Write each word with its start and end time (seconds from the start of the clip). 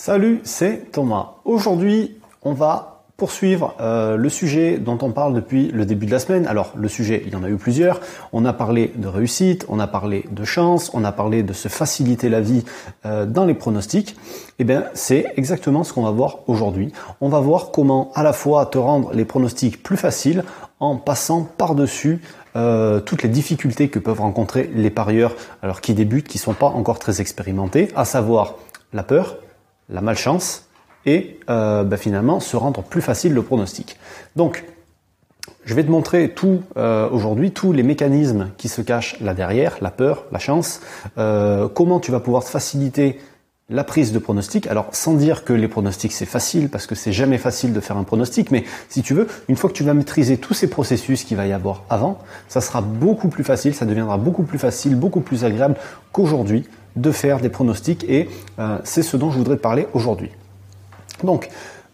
Salut, 0.00 0.40
c'est 0.44 0.92
Thomas. 0.92 1.30
Aujourd'hui, 1.44 2.20
on 2.42 2.52
va 2.52 3.02
poursuivre 3.16 3.74
euh, 3.80 4.16
le 4.16 4.28
sujet 4.28 4.78
dont 4.78 4.96
on 5.02 5.10
parle 5.10 5.34
depuis 5.34 5.72
le 5.72 5.84
début 5.84 6.06
de 6.06 6.12
la 6.12 6.20
semaine. 6.20 6.46
Alors, 6.46 6.70
le 6.76 6.86
sujet, 6.86 7.24
il 7.26 7.32
y 7.32 7.36
en 7.36 7.42
a 7.42 7.48
eu 7.48 7.56
plusieurs. 7.56 7.98
On 8.32 8.44
a 8.44 8.52
parlé 8.52 8.92
de 8.94 9.08
réussite, 9.08 9.66
on 9.68 9.80
a 9.80 9.88
parlé 9.88 10.24
de 10.30 10.44
chance, 10.44 10.92
on 10.94 11.02
a 11.02 11.10
parlé 11.10 11.42
de 11.42 11.52
se 11.52 11.66
faciliter 11.66 12.28
la 12.28 12.40
vie 12.40 12.64
euh, 13.06 13.26
dans 13.26 13.44
les 13.44 13.54
pronostics. 13.54 14.14
Eh 14.60 14.64
bien, 14.64 14.84
c'est 14.94 15.32
exactement 15.36 15.82
ce 15.82 15.92
qu'on 15.92 16.04
va 16.04 16.12
voir 16.12 16.38
aujourd'hui. 16.46 16.92
On 17.20 17.28
va 17.28 17.40
voir 17.40 17.72
comment 17.72 18.12
à 18.14 18.22
la 18.22 18.32
fois 18.32 18.66
te 18.66 18.78
rendre 18.78 19.12
les 19.14 19.24
pronostics 19.24 19.82
plus 19.82 19.96
faciles 19.96 20.44
en 20.78 20.94
passant 20.94 21.42
par-dessus 21.42 22.22
euh, 22.54 23.00
toutes 23.00 23.24
les 23.24 23.28
difficultés 23.28 23.88
que 23.88 23.98
peuvent 23.98 24.20
rencontrer 24.20 24.70
les 24.72 24.90
parieurs 24.90 25.34
alors 25.60 25.80
qui 25.80 25.92
débutent, 25.92 26.28
qui 26.28 26.38
sont 26.38 26.54
pas 26.54 26.66
encore 26.68 27.00
très 27.00 27.20
expérimentés, 27.20 27.88
à 27.96 28.04
savoir 28.04 28.54
la 28.92 29.02
peur, 29.02 29.38
la 29.88 30.00
malchance 30.00 30.66
et 31.06 31.38
euh, 31.48 31.84
bah, 31.84 31.96
finalement 31.96 32.40
se 32.40 32.56
rendre 32.56 32.82
plus 32.82 33.02
facile 33.02 33.32
le 33.32 33.42
pronostic. 33.42 33.96
Donc, 34.36 34.64
je 35.64 35.74
vais 35.74 35.84
te 35.84 35.90
montrer 35.90 36.30
tout 36.30 36.62
euh, 36.76 37.08
aujourd'hui, 37.10 37.50
tous 37.50 37.72
les 37.72 37.82
mécanismes 37.82 38.50
qui 38.56 38.68
se 38.68 38.82
cachent 38.82 39.18
là 39.20 39.34
derrière, 39.34 39.78
la 39.80 39.90
peur, 39.90 40.24
la 40.32 40.38
chance, 40.38 40.80
euh, 41.18 41.68
comment 41.68 42.00
tu 42.00 42.10
vas 42.10 42.20
pouvoir 42.20 42.44
faciliter 42.44 43.18
la 43.70 43.84
prise 43.84 44.12
de 44.12 44.18
pronostic. 44.18 44.66
Alors, 44.66 44.88
sans 44.92 45.12
dire 45.12 45.44
que 45.44 45.52
les 45.52 45.68
pronostics 45.68 46.12
c'est 46.12 46.26
facile, 46.26 46.70
parce 46.70 46.86
que 46.86 46.94
c'est 46.94 47.12
jamais 47.12 47.36
facile 47.36 47.74
de 47.74 47.80
faire 47.80 47.98
un 47.98 48.04
pronostic, 48.04 48.50
mais 48.50 48.64
si 48.88 49.02
tu 49.02 49.12
veux, 49.12 49.28
une 49.48 49.56
fois 49.56 49.68
que 49.68 49.74
tu 49.74 49.84
vas 49.84 49.92
maîtriser 49.92 50.38
tous 50.38 50.54
ces 50.54 50.70
processus 50.70 51.24
qu'il 51.24 51.36
va 51.36 51.46
y 51.46 51.52
avoir 51.52 51.84
avant, 51.90 52.18
ça 52.48 52.62
sera 52.62 52.80
beaucoup 52.80 53.28
plus 53.28 53.44
facile, 53.44 53.74
ça 53.74 53.84
deviendra 53.84 54.16
beaucoup 54.16 54.44
plus 54.44 54.58
facile, 54.58 54.96
beaucoup 54.96 55.20
plus 55.20 55.44
agréable 55.44 55.76
qu'aujourd'hui 56.12 56.66
de 56.96 57.10
faire 57.10 57.40
des 57.40 57.48
pronostics 57.48 58.04
et 58.08 58.28
euh, 58.58 58.78
c'est 58.84 59.02
ce 59.02 59.16
dont 59.16 59.30
je 59.30 59.38
voudrais 59.38 59.56
parler 59.56 59.86
aujourd'hui. 59.94 60.30
Donc, 61.22 61.48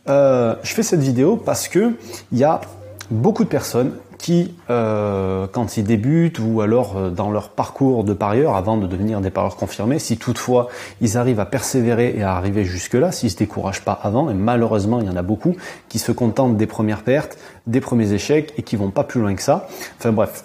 euh, 0.09 0.55
je 0.63 0.75
fais 0.75 0.83
cette 0.83 1.01
vidéo 1.01 1.37
parce 1.37 1.69
que 1.69 1.97
il 2.33 2.39
y 2.39 2.45
a 2.45 2.61
beaucoup 3.11 3.45
de 3.45 3.49
personnes 3.49 3.93
qui, 4.19 4.55
euh, 4.71 5.47
quand 5.53 5.77
ils 5.77 5.85
débutent 5.85 6.39
ou 6.39 6.63
alors 6.63 7.11
dans 7.11 7.31
leur 7.31 7.51
parcours 7.51 8.05
de 8.05 8.15
parieur 8.15 8.57
avant 8.57 8.79
de 8.79 8.87
devenir 8.87 9.21
des 9.21 9.31
parieurs 9.31 9.57
confirmés, 9.57 9.99
si 9.99 10.17
toutefois 10.17 10.69
ils 11.03 11.19
arrivent 11.19 11.41
à 11.41 11.47
persévérer 11.47 12.15
et 12.17 12.23
à 12.23 12.35
arriver 12.35 12.65
jusque-là, 12.65 13.13
s'ils 13.13 13.31
se 13.31 13.37
découragent 13.37 13.83
pas 13.83 13.99
avant, 14.03 14.31
et 14.31 14.35
malheureusement 14.35 15.01
il 15.01 15.07
y 15.07 15.11
en 15.11 15.17
a 15.17 15.23
beaucoup 15.23 15.57
qui 15.91 15.99
se 15.99 16.13
contentent 16.13 16.57
des 16.57 16.67
premières 16.67 17.03
pertes, 17.03 17.37
des 17.67 17.81
premiers 17.81 18.13
échecs 18.13 18.55
et 18.57 18.63
qui 18.63 18.77
vont 18.77 18.91
pas 18.91 19.05
plus 19.05 19.21
loin 19.21 19.35
que 19.35 19.43
ça. 19.43 19.69
Enfin 19.99 20.13
bref, 20.13 20.45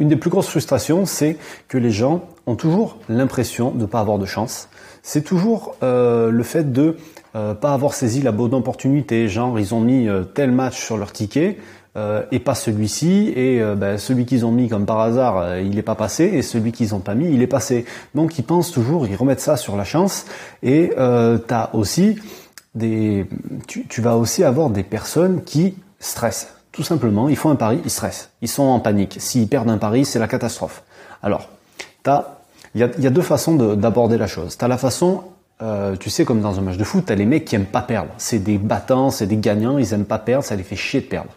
une 0.00 0.08
des 0.08 0.16
plus 0.16 0.30
grosses 0.30 0.48
frustrations, 0.48 1.06
c'est 1.06 1.36
que 1.68 1.78
les 1.78 1.90
gens 1.90 2.22
ont 2.46 2.54
toujours 2.54 2.98
l'impression 3.08 3.70
de 3.70 3.82
ne 3.82 3.86
pas 3.86 4.00
avoir 4.00 4.18
de 4.18 4.26
chance. 4.26 4.68
C'est 5.02 5.22
toujours 5.22 5.76
euh, 5.82 6.30
le 6.30 6.42
fait 6.42 6.72
de 6.72 6.96
euh, 7.34 7.54
pas 7.54 7.72
avoir 7.72 7.94
saisi 7.94 8.22
la 8.22 8.32
bonne 8.32 8.54
opportunité. 8.54 9.28
Genre, 9.28 9.58
ils 9.58 9.74
ont 9.74 9.80
mis 9.80 10.08
euh, 10.08 10.22
tel 10.22 10.52
match 10.52 10.82
sur 10.82 10.96
leur 10.96 11.12
ticket 11.12 11.58
et 12.30 12.40
pas 12.40 12.54
celui-ci, 12.54 13.32
et 13.34 13.58
ben, 13.74 13.96
celui 13.96 14.26
qu'ils 14.26 14.44
ont 14.44 14.52
mis 14.52 14.68
comme 14.68 14.84
par 14.84 15.00
hasard, 15.00 15.56
il 15.60 15.76
n'est 15.76 15.82
pas 15.82 15.94
passé, 15.94 16.24
et 16.24 16.42
celui 16.42 16.70
qu'ils 16.70 16.90
n'ont 16.90 16.98
pas 17.00 17.14
mis, 17.14 17.32
il 17.32 17.40
est 17.40 17.46
passé. 17.46 17.86
Donc 18.14 18.38
ils 18.38 18.42
pensent 18.42 18.70
toujours, 18.70 19.06
ils 19.06 19.16
remettent 19.16 19.40
ça 19.40 19.56
sur 19.56 19.78
la 19.78 19.84
chance, 19.84 20.26
et 20.62 20.92
t'as 20.94 21.70
aussi 21.72 22.18
des, 22.74 23.24
tu, 23.66 23.86
tu 23.86 24.02
vas 24.02 24.18
aussi 24.18 24.44
avoir 24.44 24.68
des 24.68 24.82
personnes 24.82 25.42
qui 25.42 25.74
stressent 25.98 26.56
tout 26.76 26.82
simplement, 26.82 27.30
ils 27.30 27.36
font 27.36 27.48
un 27.48 27.56
pari, 27.56 27.80
ils 27.86 27.90
stressent, 27.90 28.28
ils 28.42 28.48
sont 28.48 28.64
en 28.64 28.80
panique. 28.80 29.16
S'ils 29.18 29.48
perdent 29.48 29.70
un 29.70 29.78
pari, 29.78 30.04
c'est 30.04 30.18
la 30.18 30.28
catastrophe. 30.28 30.82
Alors, 31.22 31.48
il 32.74 32.80
y 32.80 33.06
a, 33.06 33.10
deux 33.10 33.22
façons 33.22 33.54
d'aborder 33.74 34.18
la 34.18 34.26
chose. 34.26 34.58
Tu 34.58 34.64
as 34.64 34.68
la 34.68 34.76
façon, 34.76 35.22
euh, 35.62 35.96
tu 35.96 36.10
sais, 36.10 36.24
comme 36.24 36.40
dans 36.40 36.58
un 36.58 36.62
match 36.62 36.76
de 36.76 36.84
foot, 36.84 37.06
tu 37.06 37.12
as 37.12 37.16
les 37.16 37.24
mecs 37.24 37.44
qui 37.44 37.56
aiment 37.56 37.64
pas 37.64 37.80
perdre. 37.80 38.10
C'est 38.18 38.38
des 38.38 38.58
battants, 38.58 39.10
c'est 39.10 39.26
des 39.26 39.38
gagnants, 39.38 39.78
ils 39.78 39.92
aiment 39.94 40.04
pas 40.04 40.18
perdre, 40.18 40.44
ça 40.44 40.56
les 40.56 40.62
fait 40.62 40.76
chier 40.76 41.00
de 41.00 41.06
perdre. 41.06 41.30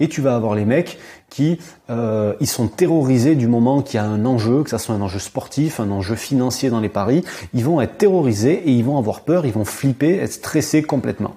Et 0.00 0.08
tu 0.08 0.20
vas 0.22 0.34
avoir 0.34 0.54
les 0.54 0.64
mecs 0.64 0.98
qui 1.28 1.58
euh, 1.90 2.34
ils 2.40 2.46
sont 2.46 2.68
terrorisés 2.68 3.34
du 3.34 3.48
moment 3.48 3.82
qu'il 3.82 3.96
y 3.96 3.98
a 3.98 4.06
un 4.06 4.24
enjeu, 4.24 4.62
que 4.62 4.70
ça 4.70 4.78
soit 4.78 4.94
un 4.94 5.00
enjeu 5.00 5.18
sportif, 5.18 5.80
un 5.80 5.90
enjeu 5.90 6.14
financier 6.14 6.70
dans 6.70 6.80
les 6.80 6.88
paris, 6.88 7.24
ils 7.52 7.64
vont 7.64 7.80
être 7.80 7.98
terrorisés 7.98 8.62
et 8.68 8.70
ils 8.70 8.84
vont 8.84 8.96
avoir 8.96 9.20
peur, 9.20 9.44
ils 9.44 9.52
vont 9.52 9.64
flipper, 9.64 10.18
être 10.18 10.32
stressés 10.32 10.82
complètement. 10.82 11.36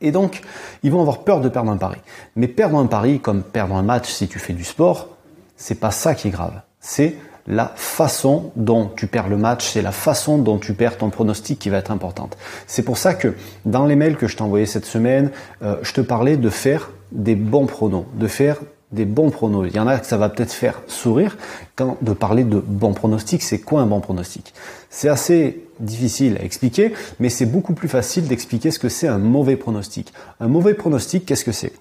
Et 0.00 0.12
donc, 0.12 0.42
ils 0.82 0.90
vont 0.90 1.00
avoir 1.00 1.24
peur 1.24 1.40
de 1.40 1.48
perdre 1.48 1.70
un 1.70 1.76
pari. 1.76 1.98
Mais 2.34 2.48
perdre 2.48 2.78
un 2.78 2.86
pari, 2.86 3.20
comme 3.20 3.42
perdre 3.42 3.74
un 3.74 3.82
match 3.82 4.10
si 4.10 4.28
tu 4.28 4.38
fais 4.38 4.54
du 4.54 4.64
sport, 4.64 5.08
c'est 5.56 5.78
pas 5.78 5.90
ça 5.90 6.14
qui 6.14 6.28
est 6.28 6.30
grave. 6.30 6.60
C'est 6.80 7.16
la 7.50 7.72
façon 7.74 8.52
dont 8.56 8.90
tu 8.96 9.08
perds 9.08 9.28
le 9.28 9.36
match, 9.36 9.68
c'est 9.72 9.82
la 9.82 9.92
façon 9.92 10.38
dont 10.38 10.58
tu 10.58 10.72
perds 10.72 10.96
ton 10.96 11.10
pronostic 11.10 11.58
qui 11.58 11.68
va 11.68 11.78
être 11.78 11.90
importante. 11.90 12.38
C'est 12.66 12.84
pour 12.84 12.96
ça 12.96 13.14
que 13.14 13.34
dans 13.66 13.86
les 13.86 13.96
mails 13.96 14.16
que 14.16 14.28
je 14.28 14.36
t'ai 14.36 14.42
envoyés 14.42 14.66
cette 14.66 14.86
semaine, 14.86 15.30
euh, 15.62 15.76
je 15.82 15.92
te 15.92 16.00
parlais 16.00 16.36
de 16.36 16.48
faire 16.48 16.90
des 17.10 17.34
bons 17.34 17.66
pronos, 17.66 18.06
de 18.14 18.28
faire 18.28 18.60
des 18.92 19.04
bons 19.04 19.30
pronos. 19.30 19.66
Il 19.68 19.74
y 19.74 19.80
en 19.80 19.86
a 19.86 19.98
que 19.98 20.06
ça 20.06 20.16
va 20.16 20.28
peut-être 20.28 20.52
faire 20.52 20.80
sourire 20.86 21.36
quand 21.76 21.96
de 22.02 22.12
parler 22.12 22.44
de 22.44 22.58
bons 22.58 22.94
pronostics. 22.94 23.42
C'est 23.42 23.60
quoi 23.60 23.80
un 23.80 23.86
bon 23.86 24.00
pronostic? 24.00 24.54
C'est 24.88 25.08
assez 25.08 25.64
difficile 25.80 26.38
à 26.40 26.44
expliquer, 26.44 26.92
mais 27.18 27.30
c'est 27.30 27.46
beaucoup 27.46 27.74
plus 27.74 27.88
facile 27.88 28.26
d'expliquer 28.28 28.70
ce 28.70 28.78
que 28.78 28.88
c'est 28.88 29.08
un 29.08 29.18
mauvais 29.18 29.56
pronostic. 29.56 30.12
Un 30.40 30.48
mauvais 30.48 30.74
pronostic, 30.74 31.26
qu'est-ce 31.26 31.44
que 31.44 31.52
c'est? 31.52 31.72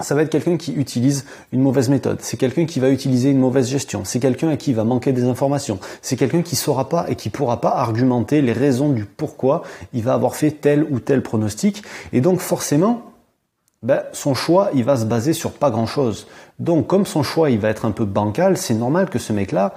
Ça 0.00 0.14
va 0.14 0.22
être 0.22 0.30
quelqu'un 0.30 0.56
qui 0.56 0.72
utilise 0.72 1.24
une 1.52 1.60
mauvaise 1.60 1.88
méthode, 1.88 2.18
c'est 2.20 2.36
quelqu'un 2.36 2.66
qui 2.66 2.80
va 2.80 2.90
utiliser 2.90 3.30
une 3.30 3.38
mauvaise 3.38 3.68
gestion, 3.68 4.02
c'est 4.04 4.20
quelqu'un 4.20 4.48
à 4.48 4.56
qui 4.56 4.72
va 4.72 4.84
manquer 4.84 5.12
des 5.12 5.24
informations, 5.24 5.78
c'est 6.02 6.16
quelqu'un 6.16 6.42
qui 6.42 6.56
saura 6.56 6.88
pas 6.88 7.06
et 7.08 7.16
qui 7.16 7.30
pourra 7.30 7.60
pas 7.60 7.70
argumenter 7.70 8.42
les 8.42 8.52
raisons 8.52 8.90
du 8.90 9.04
pourquoi 9.04 9.62
il 9.92 10.02
va 10.02 10.14
avoir 10.14 10.36
fait 10.36 10.50
tel 10.50 10.86
ou 10.90 11.00
tel 11.00 11.22
pronostic. 11.22 11.82
Et 12.12 12.20
donc 12.20 12.40
forcément, 12.40 13.02
ben, 13.82 14.02
son 14.12 14.34
choix, 14.34 14.70
il 14.74 14.84
va 14.84 14.96
se 14.96 15.04
baser 15.04 15.32
sur 15.32 15.52
pas 15.52 15.70
grand-chose. 15.70 16.26
Donc, 16.58 16.88
comme 16.88 17.06
son 17.06 17.22
choix, 17.22 17.50
il 17.50 17.60
va 17.60 17.68
être 17.68 17.84
un 17.84 17.92
peu 17.92 18.04
bancal, 18.04 18.56
c'est 18.56 18.74
normal 18.74 19.08
que 19.08 19.20
ce 19.20 19.32
mec-là, 19.32 19.72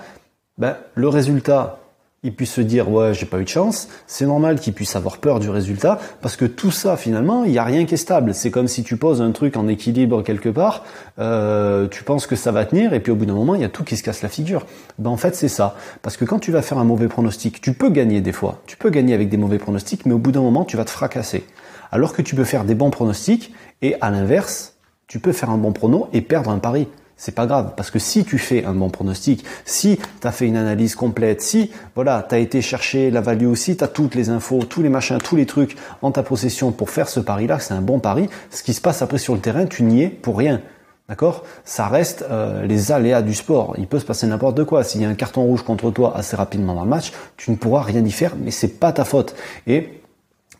ben, 0.58 0.76
le 0.96 1.08
résultat, 1.08 1.81
il 2.24 2.36
puisse 2.36 2.52
se 2.52 2.62
dire 2.62 2.92
ouais 2.92 3.16
j'ai 3.16 3.26
pas 3.26 3.40
eu 3.40 3.44
de 3.44 3.50
chance, 3.50 3.88
c'est 4.06 4.28
normal 4.28 4.60
qu'il 4.60 4.74
puisse 4.74 4.96
avoir 4.96 5.18
peur 5.18 5.40
du 5.40 5.50
résultat 5.50 6.00
parce 6.22 6.36
que 6.36 6.46
tout 6.46 6.70
ça 6.70 6.96
finalement 6.96 7.46
il 7.46 7.52
y 7.52 7.58
a 7.58 7.64
rien 7.64 7.86
qui 7.86 7.96
est 7.96 7.98
stable. 7.98 8.36
C'est 8.36 8.52
comme 8.52 8.68
si 8.68 8.84
tu 8.84 8.96
poses 8.96 9.24
un 9.24 9.32
truc 9.32 9.58
en 9.58 9.68
équilibre 9.68 10.22
quelque 10.22 10.50
part, 10.50 10.84
euh, 11.18 11.88
tu 11.88 12.04
penses 12.04 12.28
que 12.28 12.36
ça 12.36 12.52
va 12.52 12.66
tenir 12.66 12.94
et 12.94 13.00
puis 13.00 13.12
au 13.12 13.16
bout 13.16 13.26
d'un 13.26 13.34
moment 13.34 13.56
il 13.56 13.62
y 13.62 13.66
a 13.66 13.70
tout 13.70 13.84
qui 13.84 13.98
se 13.98 14.04
casse 14.04 14.22
la 14.22 14.30
figure. 14.30 14.68
Ben 15.00 15.10
en 15.10 15.18
fait 15.18 15.36
c'est 15.36 15.48
ça 15.48 15.76
parce 16.04 16.16
que 16.16 16.26
quand 16.26 16.38
tu 16.38 16.52
vas 16.52 16.62
faire 16.62 16.78
un 16.78 16.84
mauvais 16.84 17.08
pronostic, 17.08 17.60
tu 17.60 17.74
peux 17.74 17.90
gagner 17.90 18.22
des 18.22 18.34
fois, 18.34 18.62
tu 18.68 18.78
peux 18.78 18.92
gagner 18.92 19.16
avec 19.16 19.30
des 19.30 19.38
mauvais 19.38 19.58
pronostics, 19.58 20.06
mais 20.06 20.14
au 20.14 20.20
bout 20.20 20.32
d'un 20.32 20.42
moment 20.42 20.64
tu 20.64 20.78
vas 20.78 20.86
te 20.86 20.92
fracasser. 20.92 21.44
Alors 21.92 22.14
que 22.14 22.22
tu 22.22 22.36
peux 22.36 22.44
faire 22.44 22.66
des 22.66 22.76
bons 22.76 22.92
pronostics 22.92 23.52
et 23.82 23.96
à 24.00 24.12
l'inverse, 24.12 24.76
tu 25.08 25.20
peux 25.20 25.32
faire 25.32 25.50
un 25.50 25.58
bon 25.58 25.74
prono 25.74 26.08
et 26.14 26.22
perdre 26.22 26.52
un 26.52 26.60
pari. 26.60 26.88
C'est 27.24 27.36
pas 27.36 27.46
grave, 27.46 27.74
parce 27.78 27.92
que 27.92 28.00
si 28.00 28.26
tu 28.26 28.40
fais 28.40 28.66
un 28.66 28.74
bon 28.74 28.90
pronostic, 28.90 29.46
si 29.64 30.00
tu 30.22 30.28
as 30.28 30.32
fait 30.32 30.48
une 30.48 30.58
analyse 30.58 30.96
complète, 30.96 31.44
si 31.44 31.70
voilà, 31.94 32.26
tu 32.28 32.34
as 32.34 32.40
été 32.40 32.64
chercher 32.64 33.12
la 33.12 33.22
value, 33.22 33.54
si 33.54 33.78
tu 33.78 33.84
as 33.84 33.88
toutes 33.88 34.16
les 34.16 34.32
infos, 34.32 34.64
tous 34.68 34.82
les 34.82 34.90
machins, 34.90 35.20
tous 35.20 35.36
les 35.36 35.46
trucs 35.46 35.78
en 36.02 36.10
ta 36.10 36.24
possession 36.24 36.72
pour 36.72 36.90
faire 36.90 37.08
ce 37.08 37.20
pari-là, 37.20 37.60
c'est 37.60 37.76
un 37.76 37.82
bon 37.84 38.00
pari, 38.00 38.28
ce 38.50 38.64
qui 38.64 38.74
se 38.74 38.82
passe 38.82 39.04
après 39.04 39.20
sur 39.20 39.36
le 39.36 39.40
terrain, 39.40 39.68
tu 39.68 39.84
n'y 39.84 40.02
es 40.02 40.08
pour 40.08 40.36
rien. 40.36 40.64
D'accord? 41.10 41.44
Ça 41.64 41.88
reste 41.90 42.26
euh, 42.32 42.66
les 42.66 42.92
aléas 42.92 43.22
du 43.22 43.36
sport. 43.36 43.76
Il 43.78 43.86
peut 43.86 44.00
se 44.00 44.06
passer 44.06 44.26
n'importe 44.26 44.64
quoi. 44.64 44.84
S'il 44.84 45.02
y 45.02 45.06
a 45.06 45.10
un 45.10 45.14
carton 45.14 45.44
rouge 45.44 45.62
contre 45.62 45.92
toi 45.92 46.18
assez 46.18 46.36
rapidement 46.36 46.74
dans 46.74 46.86
le 46.86 46.90
match, 46.90 47.12
tu 47.38 47.52
ne 47.52 47.56
pourras 47.56 47.84
rien 47.84 48.04
y 48.04 48.12
faire, 48.12 48.34
mais 48.36 48.50
c'est 48.50 48.80
pas 48.80 48.94
ta 48.94 49.06
faute. 49.06 49.36
Et 49.68 50.02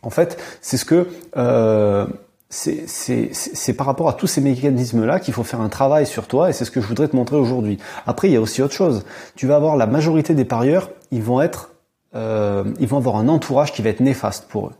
en 0.02 0.10
fait, 0.10 0.38
c'est 0.60 0.76
ce 0.76 0.84
que 0.84 1.08
euh, 1.36 2.06
c'est 2.52 3.72
par 3.72 3.86
rapport 3.86 4.10
à 4.10 4.12
tous 4.12 4.26
ces 4.26 4.42
mécanismes-là 4.42 5.20
qu'il 5.20 5.32
faut 5.32 5.42
faire 5.42 5.62
un 5.62 5.70
travail 5.70 6.06
sur 6.06 6.28
toi 6.28 6.50
et 6.50 6.52
c'est 6.52 6.66
ce 6.66 6.70
que 6.70 6.82
je 6.82 6.86
voudrais 6.86 7.08
te 7.08 7.16
montrer 7.16 7.36
aujourd'hui. 7.36 7.78
Après, 8.06 8.28
il 8.28 8.34
y 8.34 8.36
a 8.36 8.40
aussi 8.42 8.60
autre 8.60 8.74
chose. 8.74 9.04
Tu 9.36 9.46
vas 9.46 9.56
avoir 9.56 9.76
la 9.76 9.86
majorité 9.86 10.34
des 10.34 10.44
parieurs, 10.44 10.90
ils 11.10 11.22
vont 11.22 11.40
être, 11.40 11.70
euh, 12.14 12.64
ils 12.78 12.86
vont 12.86 12.98
avoir 12.98 13.16
un 13.16 13.28
entourage 13.28 13.72
qui 13.72 13.80
va 13.80 13.88
être 13.88 14.00
néfaste 14.00 14.48
pour 14.48 14.66
eux. 14.66 14.72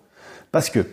Parce 0.51 0.69
que 0.69 0.87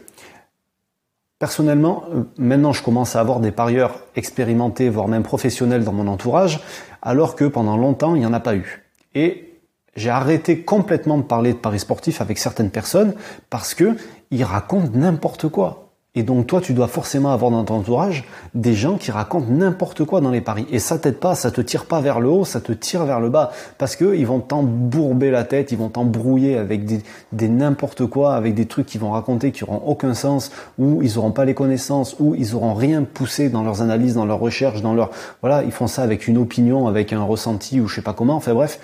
personnellement, 1.38 2.06
euh, 2.14 2.24
maintenant, 2.38 2.72
je 2.72 2.82
commence 2.82 3.18
à 3.18 3.20
avoir 3.20 3.42
des 3.42 3.52
parieurs 3.52 4.00
expérimentés, 4.16 4.88
voire 4.88 5.10
même 5.10 5.24
professionnels 5.24 5.84
dans 5.84 5.94
mon 5.94 6.08
entourage, 6.08 6.62
alors 7.02 7.36
que 7.36 7.44
pendant 7.44 7.76
longtemps, 7.76 8.16
il 8.16 8.20
n'y 8.20 8.26
en 8.26 8.34
a 8.34 8.40
pas 8.40 8.56
eu. 8.56 8.86
Et 9.16 9.60
j'ai 9.98 10.12
arrêté 10.12 10.62
complètement 10.62 11.18
de 11.18 11.24
parler 11.24 11.52
de 11.52 11.58
paris 11.58 11.80
sportifs 11.80 12.22
avec 12.22 12.38
certaines 12.38 12.72
personnes 12.72 13.16
parce 13.50 13.74
que 13.74 13.98
ils 14.32 14.46
racontent 14.46 14.92
n'importe 14.94 15.50
quoi. 15.50 15.89
Et 16.20 16.24
donc 16.24 16.48
toi, 16.48 16.60
tu 16.60 16.74
dois 16.74 16.90
forcément 16.90 17.32
avoir 17.32 17.50
dans 17.50 17.64
ton 17.64 17.76
entourage 17.76 18.26
des 18.54 18.74
gens 18.74 18.98
qui 18.98 19.10
racontent 19.10 19.48
n'importe 19.50 20.04
quoi 20.04 20.20
dans 20.20 20.32
les 20.32 20.42
paris. 20.42 20.66
Et 20.70 20.78
ça 20.78 20.98
t'aide 20.98 21.18
pas, 21.18 21.34
ça 21.34 21.50
te 21.50 21.62
tire 21.62 21.86
pas 21.86 22.02
vers 22.02 22.20
le 22.20 22.28
haut, 22.28 22.44
ça 22.44 22.60
te 22.60 22.74
tire 22.74 23.06
vers 23.06 23.22
le 23.22 23.30
bas. 23.30 23.54
Parce 23.78 23.96
que 23.96 24.14
ils 24.14 24.28
vont 24.28 24.42
t'embourber 24.42 25.32
la 25.32 25.46
tête, 25.46 25.72
ils 25.72 25.78
vont 25.78 25.88
t'embrouiller 25.88 26.58
avec 26.58 26.84
des, 26.84 27.48
n'importe 27.48 28.06
quoi, 28.06 28.36
avec 28.36 28.54
des 28.54 28.66
trucs 28.66 28.88
qu'ils 28.88 29.00
vont 29.00 29.12
raconter 29.12 29.54
qui 29.54 29.64
auront 29.64 29.82
aucun 29.86 30.14
sens, 30.14 30.52
ou 30.78 31.02
ils 31.02 31.18
auront 31.18 31.32
pas 31.32 31.46
les 31.46 31.54
connaissances, 31.54 32.18
ou 32.20 32.36
ils 32.36 32.54
auront 32.54 32.74
rien 32.74 33.04
poussé 33.04 33.48
dans 33.48 33.64
leurs 33.64 33.82
analyses, 33.82 34.16
dans 34.16 34.26
leurs 34.26 34.40
recherches, 34.40 34.82
dans 34.82 34.94
leur, 34.94 35.12
voilà, 35.40 35.64
ils 35.64 35.72
font 35.72 35.88
ça 35.88 36.04
avec 36.04 36.28
une 36.28 36.38
opinion, 36.38 36.88
avec 36.88 37.14
un 37.14 37.24
ressenti 37.24 37.80
ou 37.80 37.88
je 37.88 37.96
sais 37.96 38.02
pas 38.02 38.12
comment. 38.12 38.36
Enfin 38.36 38.54
bref, 38.54 38.78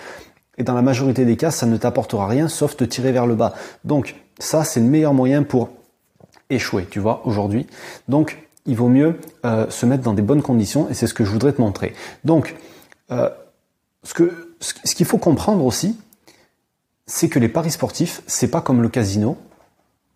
Et 0.57 0.63
dans 0.63 0.73
la 0.73 0.81
majorité 0.81 1.25
des 1.25 1.35
cas, 1.35 1.51
ça 1.51 1.65
ne 1.65 1.75
t'apportera 1.75 2.27
rien 2.27 2.47
sauf 2.47 2.77
te 2.77 2.85
tirer 2.85 3.11
vers 3.11 3.27
le 3.27 3.35
bas. 3.35 3.55
Donc 3.83 4.15
ça, 4.39 4.63
c'est 4.63 4.79
le 4.79 4.85
meilleur 4.85 5.13
moyen 5.13 5.43
pour 5.43 5.67
échouer, 6.49 6.87
tu 6.89 6.99
vois, 6.99 7.21
aujourd'hui. 7.25 7.67
Donc 8.07 8.37
il 8.65 8.75
vaut 8.75 8.89
mieux 8.89 9.19
euh, 9.45 9.69
se 9.69 9.85
mettre 9.85 10.03
dans 10.03 10.13
des 10.13 10.21
bonnes 10.21 10.41
conditions 10.41 10.89
et 10.89 10.93
c'est 10.93 11.07
ce 11.07 11.13
que 11.13 11.23
je 11.23 11.29
voudrais 11.29 11.53
te 11.53 11.61
montrer. 11.61 11.93
Donc, 12.23 12.55
euh, 13.11 13.29
ce 14.03 14.13
que 14.13 14.31
ce 14.59 14.95
qu'il 14.95 15.05
faut 15.05 15.17
comprendre 15.17 15.63
aussi, 15.65 15.97
c'est 17.05 17.29
que 17.29 17.39
les 17.39 17.49
paris 17.49 17.71
sportifs, 17.71 18.21
c'est 18.25 18.49
pas 18.49 18.61
comme 18.61 18.81
le 18.81 18.89
casino, 18.89 19.37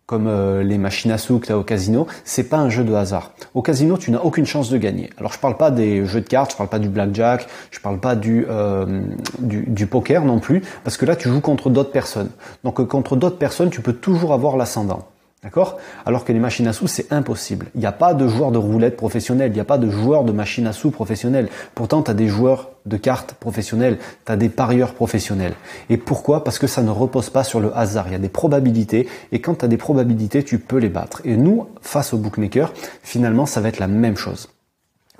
comme 0.06 0.26
euh, 0.26 0.64
les 0.64 0.76
machines 0.76 1.12
à 1.12 1.18
sous 1.18 1.38
que 1.38 1.46
tu 1.46 1.52
au 1.52 1.62
casino, 1.62 2.08
c'est 2.24 2.48
pas 2.48 2.56
un 2.58 2.68
jeu 2.68 2.82
de 2.82 2.92
hasard. 2.92 3.32
Au 3.54 3.62
casino, 3.62 3.96
tu 3.96 4.10
n'as 4.10 4.18
aucune 4.18 4.44
chance 4.44 4.68
de 4.68 4.76
gagner. 4.76 5.08
Alors 5.18 5.32
je 5.32 5.38
parle 5.38 5.56
pas 5.56 5.70
des 5.70 6.04
jeux 6.04 6.20
de 6.20 6.26
cartes, 6.26 6.50
je 6.50 6.56
parle 6.56 6.68
pas 6.68 6.80
du 6.80 6.88
blackjack, 6.88 7.46
je 7.70 7.78
parle 7.78 8.00
pas 8.00 8.16
du, 8.16 8.44
euh, 8.48 9.02
du, 9.38 9.62
du, 9.68 9.86
poker 9.86 10.24
non 10.24 10.40
plus, 10.40 10.62
parce 10.82 10.96
que 10.96 11.06
là 11.06 11.14
tu 11.14 11.28
joues 11.28 11.40
contre 11.40 11.70
d'autres 11.70 11.92
personnes. 11.92 12.30
Donc 12.64 12.84
contre 12.88 13.14
d'autres 13.14 13.38
personnes, 13.38 13.70
tu 13.70 13.82
peux 13.82 13.92
toujours 13.92 14.32
avoir 14.32 14.56
l'ascendant. 14.56 15.06
D'accord? 15.42 15.78
Alors 16.04 16.26
que 16.26 16.32
les 16.34 16.38
machines 16.38 16.66
à 16.66 16.74
sous, 16.74 16.86
c'est 16.86 17.10
impossible. 17.12 17.68
Il 17.74 17.80
n'y 17.80 17.86
a 17.86 17.92
pas 17.92 18.12
de 18.12 18.28
joueurs 18.28 18.52
de 18.52 18.58
roulette 18.58 18.96
professionnels, 18.96 19.50
il 19.50 19.54
n'y 19.54 19.60
a 19.60 19.64
pas 19.64 19.78
de 19.78 19.88
joueurs 19.88 20.24
de 20.24 20.32
machines 20.32 20.66
à 20.66 20.74
sous 20.74 20.90
professionnels. 20.90 21.48
Pourtant, 21.74 22.02
tu 22.02 22.10
as 22.10 22.14
des 22.14 22.28
joueurs 22.28 22.72
de 22.84 22.98
cartes 22.98 23.32
professionnels, 23.32 23.98
tu 24.26 24.32
as 24.32 24.36
des 24.36 24.50
parieurs 24.50 24.92
professionnels. 24.92 25.54
Et 25.88 25.96
pourquoi? 25.96 26.44
Parce 26.44 26.58
que 26.58 26.66
ça 26.66 26.82
ne 26.82 26.90
repose 26.90 27.30
pas 27.30 27.42
sur 27.42 27.58
le 27.58 27.74
hasard. 27.74 28.08
Il 28.08 28.12
y 28.12 28.16
a 28.16 28.18
des 28.18 28.28
probabilités, 28.28 29.08
et 29.32 29.40
quand 29.40 29.54
tu 29.54 29.64
as 29.64 29.68
des 29.68 29.78
probabilités, 29.78 30.44
tu 30.44 30.58
peux 30.58 30.76
les 30.76 30.90
battre. 30.90 31.22
Et 31.24 31.38
nous, 31.38 31.68
face 31.80 32.12
aux 32.12 32.18
bookmakers, 32.18 32.74
finalement, 33.02 33.46
ça 33.46 33.62
va 33.62 33.70
être 33.70 33.78
la 33.78 33.88
même 33.88 34.18
chose. 34.18 34.50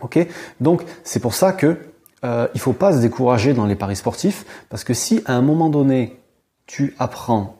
Ok? 0.02 0.18
Donc, 0.60 0.82
c'est 1.02 1.20
pour 1.20 1.32
ça 1.32 1.52
que 1.52 1.78
euh, 2.24 2.46
il 2.52 2.60
faut 2.60 2.74
pas 2.74 2.92
se 2.92 2.98
décourager 2.98 3.54
dans 3.54 3.64
les 3.64 3.76
paris 3.76 3.96
sportifs, 3.96 4.44
parce 4.68 4.84
que 4.84 4.92
si 4.92 5.22
à 5.24 5.32
un 5.32 5.42
moment 5.42 5.70
donné, 5.70 6.20
tu 6.66 6.94
apprends, 6.98 7.56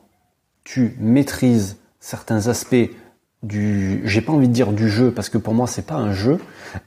tu 0.63 0.95
maîtrises 0.99 1.77
certains 2.01 2.47
aspects 2.47 2.89
du, 3.43 4.01
j'ai 4.05 4.21
pas 4.21 4.33
envie 4.33 4.47
de 4.47 4.53
dire 4.53 4.73
du 4.73 4.89
jeu 4.89 5.11
parce 5.11 5.29
que 5.29 5.37
pour 5.37 5.53
moi 5.53 5.67
c'est 5.67 5.85
pas 5.85 5.95
un 5.95 6.11
jeu, 6.11 6.39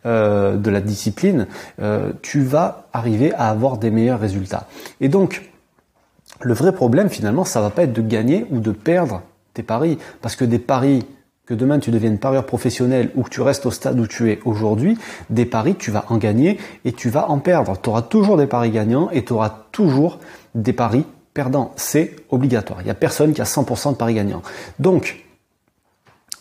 euh, 0.04 0.56
de 0.56 0.70
la 0.70 0.80
discipline, 0.80 1.46
euh, 1.80 2.12
tu 2.20 2.42
vas 2.42 2.88
arriver 2.92 3.32
à 3.32 3.48
avoir 3.48 3.78
des 3.78 3.90
meilleurs 3.90 4.20
résultats. 4.20 4.68
Et 5.00 5.08
donc 5.08 5.50
le 6.40 6.52
vrai 6.52 6.72
problème 6.72 7.08
finalement, 7.08 7.44
ça 7.44 7.60
va 7.60 7.70
pas 7.70 7.84
être 7.84 7.92
de 7.92 8.02
gagner 8.02 8.46
ou 8.50 8.60
de 8.60 8.72
perdre 8.72 9.22
tes 9.54 9.62
paris, 9.62 9.98
parce 10.20 10.36
que 10.36 10.44
des 10.44 10.58
paris 10.58 11.06
que 11.46 11.54
demain 11.54 11.78
tu 11.78 11.90
deviennes 11.90 12.18
parieur 12.18 12.46
professionnel 12.46 13.10
ou 13.14 13.22
que 13.22 13.28
tu 13.28 13.40
restes 13.40 13.66
au 13.66 13.70
stade 13.70 13.98
où 14.00 14.06
tu 14.06 14.30
es 14.30 14.40
aujourd'hui, 14.44 14.96
des 15.30 15.44
paris, 15.44 15.74
tu 15.74 15.90
vas 15.90 16.04
en 16.08 16.16
gagner 16.16 16.58
et 16.84 16.92
tu 16.92 17.10
vas 17.10 17.30
en 17.30 17.38
perdre. 17.38 17.76
Tu 17.80 17.88
auras 17.88 18.02
toujours 18.02 18.36
des 18.36 18.46
paris 18.46 18.70
gagnants 18.70 19.10
et 19.10 19.24
tu 19.24 19.32
auras 19.32 19.64
toujours 19.70 20.18
des 20.54 20.72
paris 20.72 21.04
perdant. 21.34 21.72
C'est 21.76 22.16
obligatoire. 22.30 22.80
Il 22.80 22.84
n'y 22.84 22.90
a 22.90 22.94
personne 22.94 23.34
qui 23.34 23.42
a 23.42 23.44
100% 23.44 23.92
de 23.92 23.96
paris 23.96 24.14
gagnant. 24.14 24.42
Donc, 24.78 25.24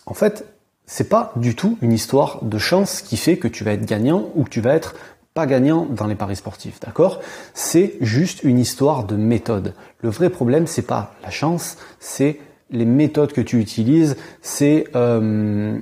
en 0.06 0.14
fait, 0.14 0.46
c'est 0.86 1.08
pas 1.08 1.32
du 1.36 1.54
tout 1.54 1.78
une 1.82 1.92
histoire 1.92 2.44
de 2.44 2.58
chance 2.58 3.02
qui 3.02 3.16
fait 3.16 3.36
que 3.36 3.48
tu 3.48 3.64
vas 3.64 3.72
être 3.72 3.86
gagnant 3.86 4.30
ou 4.34 4.44
que 4.44 4.50
tu 4.50 4.60
vas 4.60 4.74
être 4.74 4.94
pas 5.34 5.46
gagnant 5.46 5.86
dans 5.86 6.06
les 6.06 6.14
paris 6.14 6.36
sportifs, 6.36 6.78
d'accord? 6.80 7.20
C'est 7.54 7.94
juste 8.00 8.44
une 8.44 8.58
histoire 8.58 9.04
de 9.04 9.16
méthode. 9.16 9.74
Le 10.00 10.08
vrai 10.08 10.30
problème, 10.30 10.68
c'est 10.68 10.82
pas 10.82 11.14
la 11.24 11.30
chance, 11.30 11.76
c'est 11.98 12.38
les 12.70 12.84
méthodes 12.84 13.32
que 13.32 13.40
tu 13.40 13.60
utilises, 13.60 14.16
c'est 14.42 14.86
euh, 14.94 15.78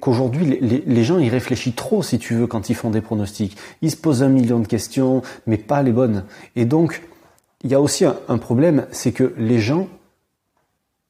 qu'aujourd'hui 0.00 0.58
les, 0.60 0.82
les, 0.86 1.04
gens 1.04 1.18
ils 1.18 1.28
réfléchissent 1.28 1.74
trop 1.74 2.02
si 2.02 2.18
tu 2.18 2.34
veux 2.34 2.46
quand 2.46 2.70
ils 2.70 2.74
font 2.74 2.90
des 2.90 3.00
pronostics. 3.00 3.56
Ils 3.82 3.90
se 3.90 3.96
posent 3.96 4.22
un 4.22 4.28
million 4.28 4.58
de 4.58 4.66
questions, 4.66 5.22
mais 5.46 5.58
pas 5.58 5.82
les 5.82 5.92
bonnes. 5.92 6.24
Et 6.56 6.64
donc 6.64 7.02
il 7.64 7.70
y 7.70 7.74
a 7.74 7.80
aussi 7.80 8.04
un, 8.04 8.38
problème, 8.38 8.86
c'est 8.92 9.12
que 9.12 9.34
les 9.38 9.58
gens, 9.58 9.88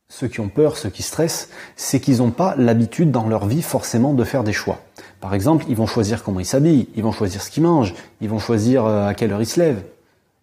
ceux 0.09 0.29
qui 0.29 0.39
ont 0.39 0.49
peur, 0.49 0.77
ceux 0.77 0.89
qui 0.89 1.03
stressent, 1.03 1.51
c'est 1.75 1.99
qu'ils 1.99 2.19
n'ont 2.19 2.31
pas 2.31 2.55
l'habitude 2.57 3.11
dans 3.11 3.29
leur 3.29 3.47
vie 3.47 3.61
forcément 3.61 4.15
de 4.15 4.23
faire 4.23 4.45
des 4.45 4.53
choix. 4.53 4.79
Par 5.21 5.35
exemple, 5.35 5.65
ils 5.69 5.75
vont 5.75 5.87
choisir 5.87 6.23
comment 6.23 6.39
ils 6.39 6.47
s'habillent, 6.47 6.89
ils 6.95 7.03
vont 7.03 7.11
choisir 7.11 7.43
ce 7.43 7.51
qu'ils 7.51 7.65
mangent, 7.65 7.95
ils 8.21 8.29
vont 8.29 8.39
choisir 8.39 8.87
euh, 8.87 9.09
à 9.09 9.15
quelle 9.15 9.33
heure 9.33 9.43
ils 9.43 9.47
se 9.47 9.59
lèvent. 9.59 9.83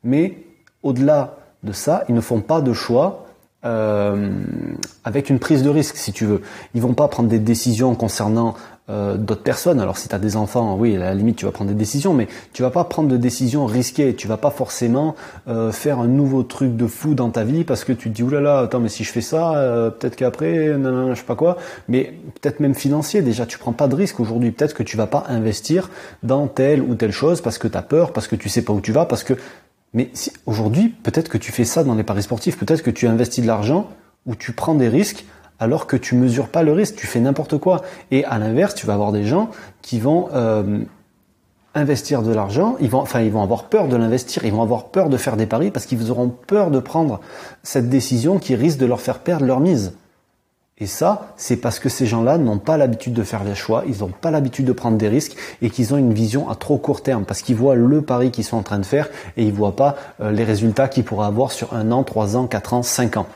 Mais 0.03 0.43
au-delà 0.83 1.37
de 1.63 1.71
ça, 1.71 2.03
ils 2.09 2.15
ne 2.15 2.21
font 2.21 2.41
pas 2.41 2.59
de 2.59 2.73
choix 2.73 3.27
euh, 3.63 4.31
avec 5.05 5.29
une 5.29 5.39
prise 5.39 5.63
de 5.63 5.69
risque, 5.69 5.95
si 5.95 6.11
tu 6.11 6.25
veux. 6.25 6.41
Ils 6.73 6.81
vont 6.81 6.93
pas 6.93 7.07
prendre 7.07 7.29
des 7.29 7.39
décisions 7.39 7.95
concernant 7.95 8.55
euh, 8.91 9.15
d'autres 9.15 9.43
personnes. 9.43 9.79
Alors 9.79 9.97
si 9.97 10.09
tu 10.09 10.15
as 10.15 10.19
des 10.19 10.35
enfants, 10.35 10.75
oui, 10.77 10.95
à 10.95 10.99
la 10.99 11.13
limite 11.13 11.37
tu 11.37 11.45
vas 11.45 11.51
prendre 11.51 11.69
des 11.69 11.77
décisions, 11.77 12.13
mais 12.13 12.27
tu 12.53 12.61
vas 12.61 12.69
pas 12.69 12.83
prendre 12.83 13.09
de 13.09 13.17
décisions 13.17 13.65
risquées. 13.65 14.15
Tu 14.15 14.27
vas 14.27 14.37
pas 14.37 14.51
forcément 14.51 15.15
euh, 15.47 15.71
faire 15.71 15.99
un 15.99 16.07
nouveau 16.07 16.43
truc 16.43 16.75
de 16.75 16.87
fou 16.87 17.15
dans 17.15 17.29
ta 17.29 17.43
vie 17.43 17.63
parce 17.63 17.83
que 17.83 17.93
tu 17.93 18.09
te 18.09 18.15
dis 18.15 18.23
oulala, 18.23 18.59
attends, 18.59 18.79
mais 18.79 18.89
si 18.89 19.03
je 19.03 19.11
fais 19.11 19.21
ça, 19.21 19.55
euh, 19.55 19.89
peut-être 19.89 20.15
qu'après, 20.15 20.77
non, 20.77 21.15
je 21.15 21.19
sais 21.19 21.25
pas 21.25 21.35
quoi. 21.35 21.57
Mais 21.87 22.13
peut-être 22.41 22.59
même 22.59 22.75
financier. 22.75 23.21
Déjà, 23.21 23.45
tu 23.45 23.57
prends 23.57 23.73
pas 23.73 23.87
de 23.87 23.95
risque 23.95 24.19
aujourd'hui. 24.19 24.51
Peut-être 24.51 24.73
que 24.73 24.83
tu 24.83 24.97
vas 24.97 25.07
pas 25.07 25.23
investir 25.29 25.89
dans 26.21 26.47
telle 26.47 26.81
ou 26.81 26.95
telle 26.95 27.11
chose 27.11 27.41
parce 27.41 27.57
que 27.57 27.67
tu 27.67 27.77
peur, 27.87 28.11
parce 28.13 28.27
que 28.27 28.35
tu 28.35 28.49
sais 28.49 28.61
pas 28.61 28.73
où 28.73 28.81
tu 28.81 28.91
vas, 28.91 29.05
parce 29.05 29.23
que 29.23 29.33
mais 29.93 30.09
si, 30.13 30.31
aujourd'hui, 30.45 30.89
peut-être 30.89 31.29
que 31.29 31.37
tu 31.37 31.51
fais 31.51 31.65
ça 31.65 31.83
dans 31.83 31.95
les 31.95 32.03
paris 32.03 32.23
sportifs, 32.23 32.57
peut-être 32.57 32.81
que 32.81 32.91
tu 32.91 33.07
investis 33.07 33.41
de 33.41 33.47
l'argent 33.47 33.89
ou 34.25 34.35
tu 34.35 34.53
prends 34.53 34.75
des 34.75 34.87
risques 34.87 35.25
alors 35.61 35.85
que 35.85 35.95
tu 35.95 36.15
mesures 36.15 36.49
pas 36.49 36.63
le 36.63 36.73
risque, 36.73 36.95
tu 36.95 37.07
fais 37.07 37.19
n'importe 37.19 37.57
quoi. 37.59 37.83
Et 38.09 38.25
à 38.25 38.39
l'inverse, 38.39 38.73
tu 38.75 38.87
vas 38.87 38.95
avoir 38.95 39.11
des 39.11 39.23
gens 39.23 39.51
qui 39.83 39.99
vont 39.99 40.27
euh, 40.33 40.79
investir 41.75 42.23
de 42.23 42.33
l'argent, 42.33 42.75
ils 42.81 42.89
vont, 42.89 42.99
enfin, 42.99 43.21
ils 43.21 43.31
vont 43.31 43.43
avoir 43.43 43.65
peur 43.65 43.87
de 43.87 43.95
l'investir, 43.95 44.43
ils 44.43 44.51
vont 44.51 44.63
avoir 44.63 44.85
peur 44.85 45.07
de 45.07 45.17
faire 45.17 45.37
des 45.37 45.45
paris 45.45 45.69
parce 45.69 45.85
qu'ils 45.85 46.09
auront 46.09 46.29
peur 46.29 46.71
de 46.71 46.79
prendre 46.79 47.21
cette 47.61 47.89
décision 47.89 48.39
qui 48.39 48.55
risque 48.55 48.79
de 48.79 48.87
leur 48.87 48.99
faire 48.99 49.19
perdre 49.19 49.45
leur 49.45 49.59
mise. 49.59 49.93
Et 50.79 50.87
ça, 50.87 51.33
c'est 51.37 51.57
parce 51.57 51.77
que 51.77 51.89
ces 51.89 52.07
gens-là 52.07 52.39
n'ont 52.39 52.57
pas 52.57 52.75
l'habitude 52.75 53.13
de 53.13 53.21
faire 53.21 53.43
des 53.43 53.53
choix, 53.53 53.83
ils 53.87 53.99
n'ont 53.99 54.09
pas 54.09 54.31
l'habitude 54.31 54.65
de 54.65 54.73
prendre 54.73 54.97
des 54.97 55.09
risques 55.09 55.35
et 55.61 55.69
qu'ils 55.69 55.93
ont 55.93 55.97
une 55.97 56.11
vision 56.11 56.49
à 56.49 56.55
trop 56.55 56.79
court 56.79 57.03
terme 57.03 57.23
parce 57.23 57.43
qu'ils 57.43 57.55
voient 57.55 57.75
le 57.75 58.01
pari 58.01 58.31
qu'ils 58.31 58.45
sont 58.45 58.57
en 58.57 58.63
train 58.63 58.79
de 58.79 58.85
faire 58.85 59.07
et 59.37 59.43
ils 59.43 59.53
voient 59.53 59.75
pas 59.75 59.95
euh, 60.21 60.31
les 60.31 60.43
résultats 60.43 60.87
qu'ils 60.87 61.03
pourraient 61.03 61.27
avoir 61.27 61.51
sur 61.51 61.75
un 61.75 61.91
an, 61.91 62.03
trois 62.03 62.35
ans, 62.35 62.47
quatre 62.47 62.73
ans, 62.73 62.81
cinq 62.81 63.15
ans. 63.15 63.27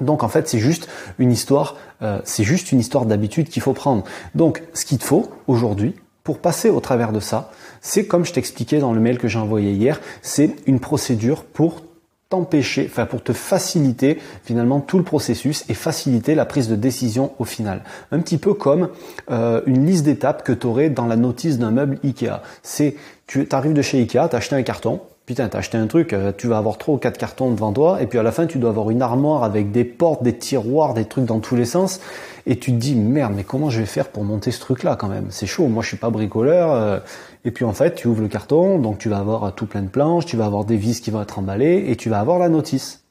Donc 0.00 0.22
en 0.22 0.28
fait, 0.28 0.48
c'est 0.48 0.58
juste 0.58 0.88
une 1.18 1.32
histoire, 1.32 1.76
euh, 2.02 2.20
c'est 2.24 2.44
juste 2.44 2.72
une 2.72 2.80
histoire 2.80 3.06
d'habitude 3.06 3.48
qu'il 3.48 3.62
faut 3.62 3.72
prendre. 3.72 4.04
Donc 4.34 4.62
ce 4.74 4.84
qu'il 4.84 4.98
te 4.98 5.04
faut 5.04 5.30
aujourd'hui 5.46 5.94
pour 6.24 6.38
passer 6.38 6.70
au 6.70 6.80
travers 6.80 7.12
de 7.12 7.20
ça, 7.20 7.50
c'est 7.80 8.06
comme 8.06 8.24
je 8.24 8.32
t'expliquais 8.32 8.78
dans 8.78 8.92
le 8.92 9.00
mail 9.00 9.18
que 9.18 9.28
j'ai 9.28 9.38
envoyé 9.38 9.72
hier, 9.72 10.00
c'est 10.22 10.54
une 10.66 10.80
procédure 10.80 11.44
pour 11.44 11.82
t'empêcher, 12.30 12.86
enfin 12.88 13.06
pour 13.06 13.22
te 13.22 13.32
faciliter 13.32 14.18
finalement 14.44 14.80
tout 14.80 14.98
le 14.98 15.04
processus 15.04 15.64
et 15.68 15.74
faciliter 15.74 16.36
la 16.36 16.44
prise 16.44 16.68
de 16.68 16.76
décision 16.76 17.32
au 17.40 17.44
final. 17.44 17.82
Un 18.12 18.20
petit 18.20 18.38
peu 18.38 18.54
comme 18.54 18.90
euh, 19.30 19.60
une 19.66 19.84
liste 19.84 20.04
d'étapes 20.04 20.44
que 20.44 20.52
tu 20.52 20.66
aurais 20.66 20.90
dans 20.90 21.06
la 21.06 21.16
notice 21.16 21.58
d'un 21.58 21.72
meuble 21.72 21.98
Ikea. 22.04 22.40
C'est 22.62 22.94
tu 23.26 23.48
arrives 23.50 23.72
de 23.72 23.82
chez 23.82 23.98
Ikea, 23.98 24.28
tu 24.30 24.36
acheté 24.36 24.54
un 24.54 24.62
carton, 24.62 25.00
putain, 25.30 25.46
t'as 25.46 25.58
acheté 25.58 25.78
un 25.78 25.86
truc, 25.86 26.12
euh, 26.12 26.32
tu 26.36 26.48
vas 26.48 26.58
avoir 26.58 26.76
trois 26.76 26.96
ou 26.96 26.98
quatre 26.98 27.16
cartons 27.16 27.52
devant 27.52 27.72
toi, 27.72 28.02
et 28.02 28.08
puis 28.08 28.18
à 28.18 28.24
la 28.24 28.32
fin, 28.32 28.46
tu 28.46 28.58
dois 28.58 28.70
avoir 28.70 28.90
une 28.90 29.00
armoire 29.00 29.44
avec 29.44 29.70
des 29.70 29.84
portes, 29.84 30.24
des 30.24 30.36
tiroirs, 30.36 30.92
des 30.92 31.04
trucs 31.04 31.24
dans 31.24 31.38
tous 31.38 31.54
les 31.54 31.66
sens, 31.66 32.00
et 32.46 32.58
tu 32.58 32.72
te 32.72 32.76
dis, 32.76 32.96
merde, 32.96 33.34
mais 33.36 33.44
comment 33.44 33.70
je 33.70 33.78
vais 33.78 33.86
faire 33.86 34.08
pour 34.08 34.24
monter 34.24 34.50
ce 34.50 34.58
truc-là 34.58 34.96
quand 34.96 35.06
même? 35.06 35.26
C'est 35.30 35.46
chaud, 35.46 35.68
moi 35.68 35.84
je 35.84 35.88
suis 35.88 35.96
pas 35.96 36.10
bricoleur, 36.10 36.72
euh. 36.72 36.98
et 37.44 37.52
puis 37.52 37.64
en 37.64 37.72
fait, 37.72 37.94
tu 37.94 38.08
ouvres 38.08 38.22
le 38.22 38.26
carton, 38.26 38.80
donc 38.80 38.98
tu 38.98 39.08
vas 39.08 39.18
avoir 39.18 39.54
tout 39.54 39.66
plein 39.66 39.82
de 39.82 39.88
planches, 39.88 40.26
tu 40.26 40.36
vas 40.36 40.46
avoir 40.46 40.64
des 40.64 40.76
vis 40.76 41.00
qui 41.00 41.12
vont 41.12 41.22
être 41.22 41.38
emballées, 41.38 41.84
et 41.86 41.94
tu 41.94 42.10
vas 42.10 42.18
avoir 42.18 42.40
la 42.40 42.48
notice. 42.48 43.04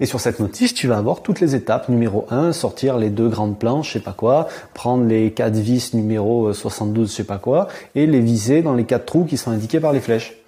Et 0.00 0.06
sur 0.06 0.18
cette 0.18 0.40
notice, 0.40 0.72
tu 0.72 0.88
vas 0.88 0.96
avoir 0.96 1.20
toutes 1.20 1.40
les 1.40 1.54
étapes. 1.54 1.90
Numéro 1.90 2.24
1, 2.30 2.54
sortir 2.54 2.96
les 2.96 3.10
deux 3.10 3.28
grandes 3.28 3.58
planches, 3.58 3.88
je 3.88 3.92
sais 3.92 4.00
pas 4.00 4.14
quoi, 4.14 4.48
prendre 4.72 5.04
les 5.04 5.30
quatre 5.30 5.56
vis 5.56 5.92
numéro 5.92 6.54
72, 6.54 7.10
je 7.10 7.16
sais 7.16 7.24
pas 7.24 7.36
quoi, 7.36 7.68
et 7.94 8.06
les 8.06 8.20
viser 8.20 8.62
dans 8.62 8.74
les 8.74 8.84
quatre 8.84 9.04
trous 9.04 9.26
qui 9.26 9.36
sont 9.36 9.50
indiqués 9.50 9.78
par 9.78 9.92
les 9.92 10.00
flèches. 10.00 10.41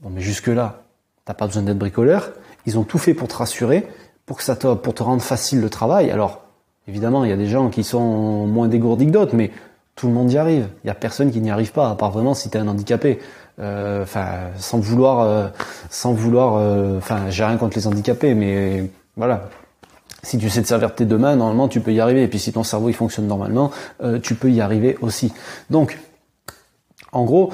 Bon, 0.00 0.10
mais 0.10 0.20
jusque-là, 0.20 0.82
t'as 1.24 1.34
pas 1.34 1.46
besoin 1.46 1.62
d'être 1.62 1.78
bricoleur. 1.78 2.30
Ils 2.66 2.78
ont 2.78 2.84
tout 2.84 2.98
fait 2.98 3.14
pour 3.14 3.26
te 3.26 3.34
rassurer, 3.34 3.88
pour 4.26 4.36
que 4.36 4.44
ça 4.44 4.54
te, 4.54 4.74
pour 4.74 4.94
te 4.94 5.02
rendre 5.02 5.22
facile 5.22 5.60
le 5.60 5.70
travail. 5.70 6.10
Alors, 6.10 6.42
évidemment, 6.86 7.24
il 7.24 7.30
y 7.30 7.32
a 7.32 7.36
des 7.36 7.48
gens 7.48 7.68
qui 7.68 7.82
sont 7.82 8.46
moins 8.46 8.68
dégourdis 8.68 9.06
que 9.06 9.10
d'autres, 9.10 9.34
mais 9.34 9.50
tout 9.96 10.06
le 10.06 10.12
monde 10.12 10.30
y 10.30 10.38
arrive. 10.38 10.68
Il 10.84 10.86
y 10.86 10.90
a 10.90 10.94
personne 10.94 11.32
qui 11.32 11.40
n'y 11.40 11.50
arrive 11.50 11.72
pas, 11.72 11.90
à 11.90 11.96
part 11.96 12.12
vraiment 12.12 12.34
si 12.34 12.48
t'es 12.48 12.58
un 12.58 12.68
handicapé. 12.68 13.18
Euh, 13.58 14.04
enfin, 14.04 14.52
sans 14.56 14.78
vouloir, 14.78 15.20
euh, 15.20 15.48
sans 15.90 16.12
vouloir, 16.12 16.54
euh, 16.56 16.98
enfin, 16.98 17.28
j'ai 17.30 17.44
rien 17.44 17.56
contre 17.56 17.76
les 17.76 17.88
handicapés, 17.88 18.34
mais 18.34 18.88
voilà. 19.16 19.48
Si 20.22 20.38
tu 20.38 20.48
sais 20.48 20.62
te 20.62 20.68
servir 20.68 20.90
de 20.90 20.94
tes 20.94 21.06
deux 21.06 21.18
mains, 21.18 21.34
normalement, 21.34 21.66
tu 21.66 21.80
peux 21.80 21.92
y 21.92 21.98
arriver. 21.98 22.22
Et 22.22 22.28
puis, 22.28 22.38
si 22.38 22.52
ton 22.52 22.62
cerveau 22.62 22.88
il 22.88 22.92
fonctionne 22.92 23.26
normalement, 23.26 23.70
tu 24.22 24.34
peux 24.34 24.50
y 24.50 24.60
arriver 24.60 24.98
aussi. 25.00 25.32
Donc, 25.70 25.96
en 27.12 27.24
gros, 27.24 27.52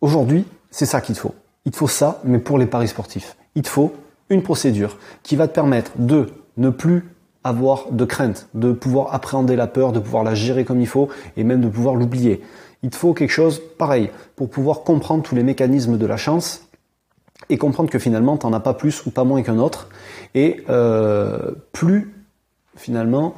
aujourd'hui, 0.00 0.46
c'est 0.70 0.86
ça 0.86 1.00
qu'il 1.00 1.14
te 1.14 1.20
faut. 1.20 1.34
Il 1.64 1.72
te 1.72 1.76
faut 1.76 1.88
ça, 1.88 2.20
mais 2.24 2.38
pour 2.38 2.58
les 2.58 2.66
paris 2.66 2.88
sportifs. 2.88 3.36
Il 3.54 3.62
te 3.62 3.68
faut 3.68 3.92
une 4.30 4.42
procédure 4.42 4.98
qui 5.22 5.36
va 5.36 5.48
te 5.48 5.54
permettre 5.54 5.92
de 5.98 6.28
ne 6.56 6.70
plus 6.70 7.04
avoir 7.42 7.90
de 7.90 8.04
crainte, 8.04 8.48
de 8.54 8.72
pouvoir 8.72 9.14
appréhender 9.14 9.56
la 9.56 9.66
peur, 9.66 9.92
de 9.92 9.98
pouvoir 9.98 10.24
la 10.24 10.34
gérer 10.34 10.64
comme 10.64 10.80
il 10.80 10.86
faut 10.86 11.08
et 11.36 11.44
même 11.44 11.60
de 11.60 11.68
pouvoir 11.68 11.94
l'oublier. 11.94 12.42
Il 12.82 12.90
te 12.90 12.96
faut 12.96 13.12
quelque 13.14 13.30
chose 13.30 13.60
pareil 13.78 14.10
pour 14.36 14.50
pouvoir 14.50 14.82
comprendre 14.82 15.22
tous 15.22 15.34
les 15.34 15.42
mécanismes 15.42 15.98
de 15.98 16.06
la 16.06 16.16
chance 16.16 16.66
et 17.48 17.58
comprendre 17.58 17.90
que 17.90 17.98
finalement 17.98 18.36
tu 18.36 18.46
n'en 18.46 18.52
as 18.52 18.60
pas 18.60 18.74
plus 18.74 19.04
ou 19.06 19.10
pas 19.10 19.24
moins 19.24 19.42
qu'un 19.42 19.58
autre 19.58 19.88
et 20.34 20.64
euh, 20.68 21.52
plus 21.72 22.14
finalement 22.76 23.34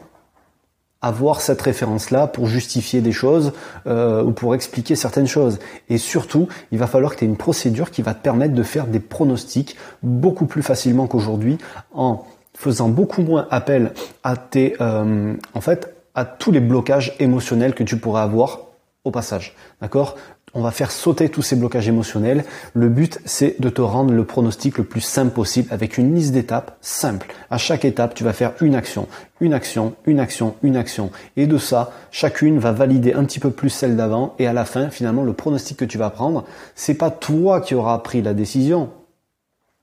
avoir 1.03 1.41
cette 1.41 1.61
référence-là 1.61 2.29
pour 2.29 2.47
justifier 2.47 3.01
des 3.01 3.13
choses 3.13 3.53
euh, 3.87 4.23
ou 4.23 4.33
pour 4.33 4.55
expliquer 4.55 4.95
certaines 4.95 5.27
choses. 5.27 5.59
Et 5.89 5.99
surtout, 5.99 6.49
il 6.71 6.79
va 6.79 6.87
falloir 6.87 7.13
que 7.13 7.19
tu 7.19 7.25
aies 7.25 7.29
une 7.29 7.37
procédure 7.37 7.91
qui 7.91 8.03
va 8.03 8.15
te 8.15 8.23
permettre 8.23 8.55
de 8.55 8.63
faire 8.63 8.87
des 8.87 9.01
pronostics 9.01 9.77
beaucoup 10.03 10.47
plus 10.47 10.63
facilement 10.63 11.07
qu'aujourd'hui 11.07 11.59
en 11.93 12.25
faisant 12.55 12.89
beaucoup 12.89 13.23
moins 13.23 13.47
appel 13.51 13.93
à 14.23 14.37
tes, 14.37 14.77
euh, 14.81 15.35
en 15.55 15.61
fait, 15.61 15.95
à 16.15 16.25
tous 16.25 16.53
les 16.53 16.61
blocages 16.61 17.15
émotionnels 17.19 17.75
que 17.75 17.83
tu 17.83 17.97
pourrais 17.97 18.23
avoir 18.23 18.61
au 19.05 19.11
passage. 19.11 19.57
D'accord? 19.81 20.17
On 20.55 20.61
va 20.61 20.71
faire 20.71 20.91
sauter 20.91 21.29
tous 21.29 21.43
ces 21.43 21.57
blocages 21.57 21.89
émotionnels. 21.89 22.45
Le 22.75 22.89
but, 22.89 23.19
c'est 23.25 23.61
de 23.61 23.69
te 23.69 23.81
rendre 23.81 24.13
le 24.13 24.25
pronostic 24.25 24.79
le 24.79 24.85
plus 24.85 25.01
simple 25.01 25.33
possible 25.33 25.69
avec 25.71 25.99
une 25.99 26.15
liste 26.15 26.33
d'étapes 26.33 26.77
simple. 26.81 27.29
À 27.51 27.59
chaque 27.59 27.85
étape, 27.85 28.15
tu 28.15 28.25
vas 28.25 28.33
faire 28.33 28.53
une 28.61 28.75
action, 28.75 29.09
une 29.41 29.55
action, 29.55 29.95
une 30.07 30.21
action, 30.21 30.55
une 30.63 30.77
action. 30.77 31.11
Et 31.37 31.47
de 31.47 31.59
ça, 31.59 31.93
chacune 32.11 32.59
va 32.59 32.73
valider 32.73 33.13
un 33.15 33.25
petit 33.25 33.41
peu 33.41 33.51
plus 33.51 33.71
celle 33.71 33.97
d'avant. 33.97 34.35
Et 34.39 34.47
à 34.47 34.53
la 34.53 34.65
fin, 34.65 34.91
finalement, 34.91 35.25
le 35.25 35.33
pronostic 35.33 35.79
que 35.79 35.85
tu 35.85 35.99
vas 35.99 36.11
prendre, 36.11 36.45
c'est 36.75 36.95
pas 36.95 37.11
toi 37.11 37.61
qui 37.61 37.75
auras 37.75 37.99
pris 37.99 38.23
la 38.23 38.35
décision 38.35 38.91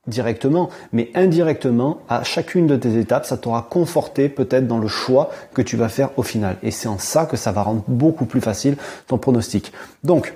directement, 0.08 0.70
mais 0.92 1.12
indirectement, 1.14 2.00
à 2.10 2.24
chacune 2.24 2.68
de 2.68 2.76
tes 2.76 2.98
étapes, 2.98 3.26
ça 3.26 3.38
t'aura 3.38 3.68
conforté 3.70 4.28
peut-être 4.28 4.68
dans 4.68 4.80
le 4.80 4.88
choix 4.88 5.30
que 5.54 5.62
tu 5.62 5.78
vas 5.78 5.90
faire 5.90 6.10
au 6.18 6.24
final. 6.24 6.58
Et 6.64 6.72
c'est 6.72 6.88
en 6.88 6.98
ça 6.98 7.26
que 7.26 7.38
ça 7.38 7.52
va 7.52 7.62
rendre 7.62 7.84
beaucoup 7.88 8.26
plus 8.26 8.42
facile 8.42 8.76
ton 9.08 9.18
pronostic. 9.18 9.72
Donc, 10.04 10.34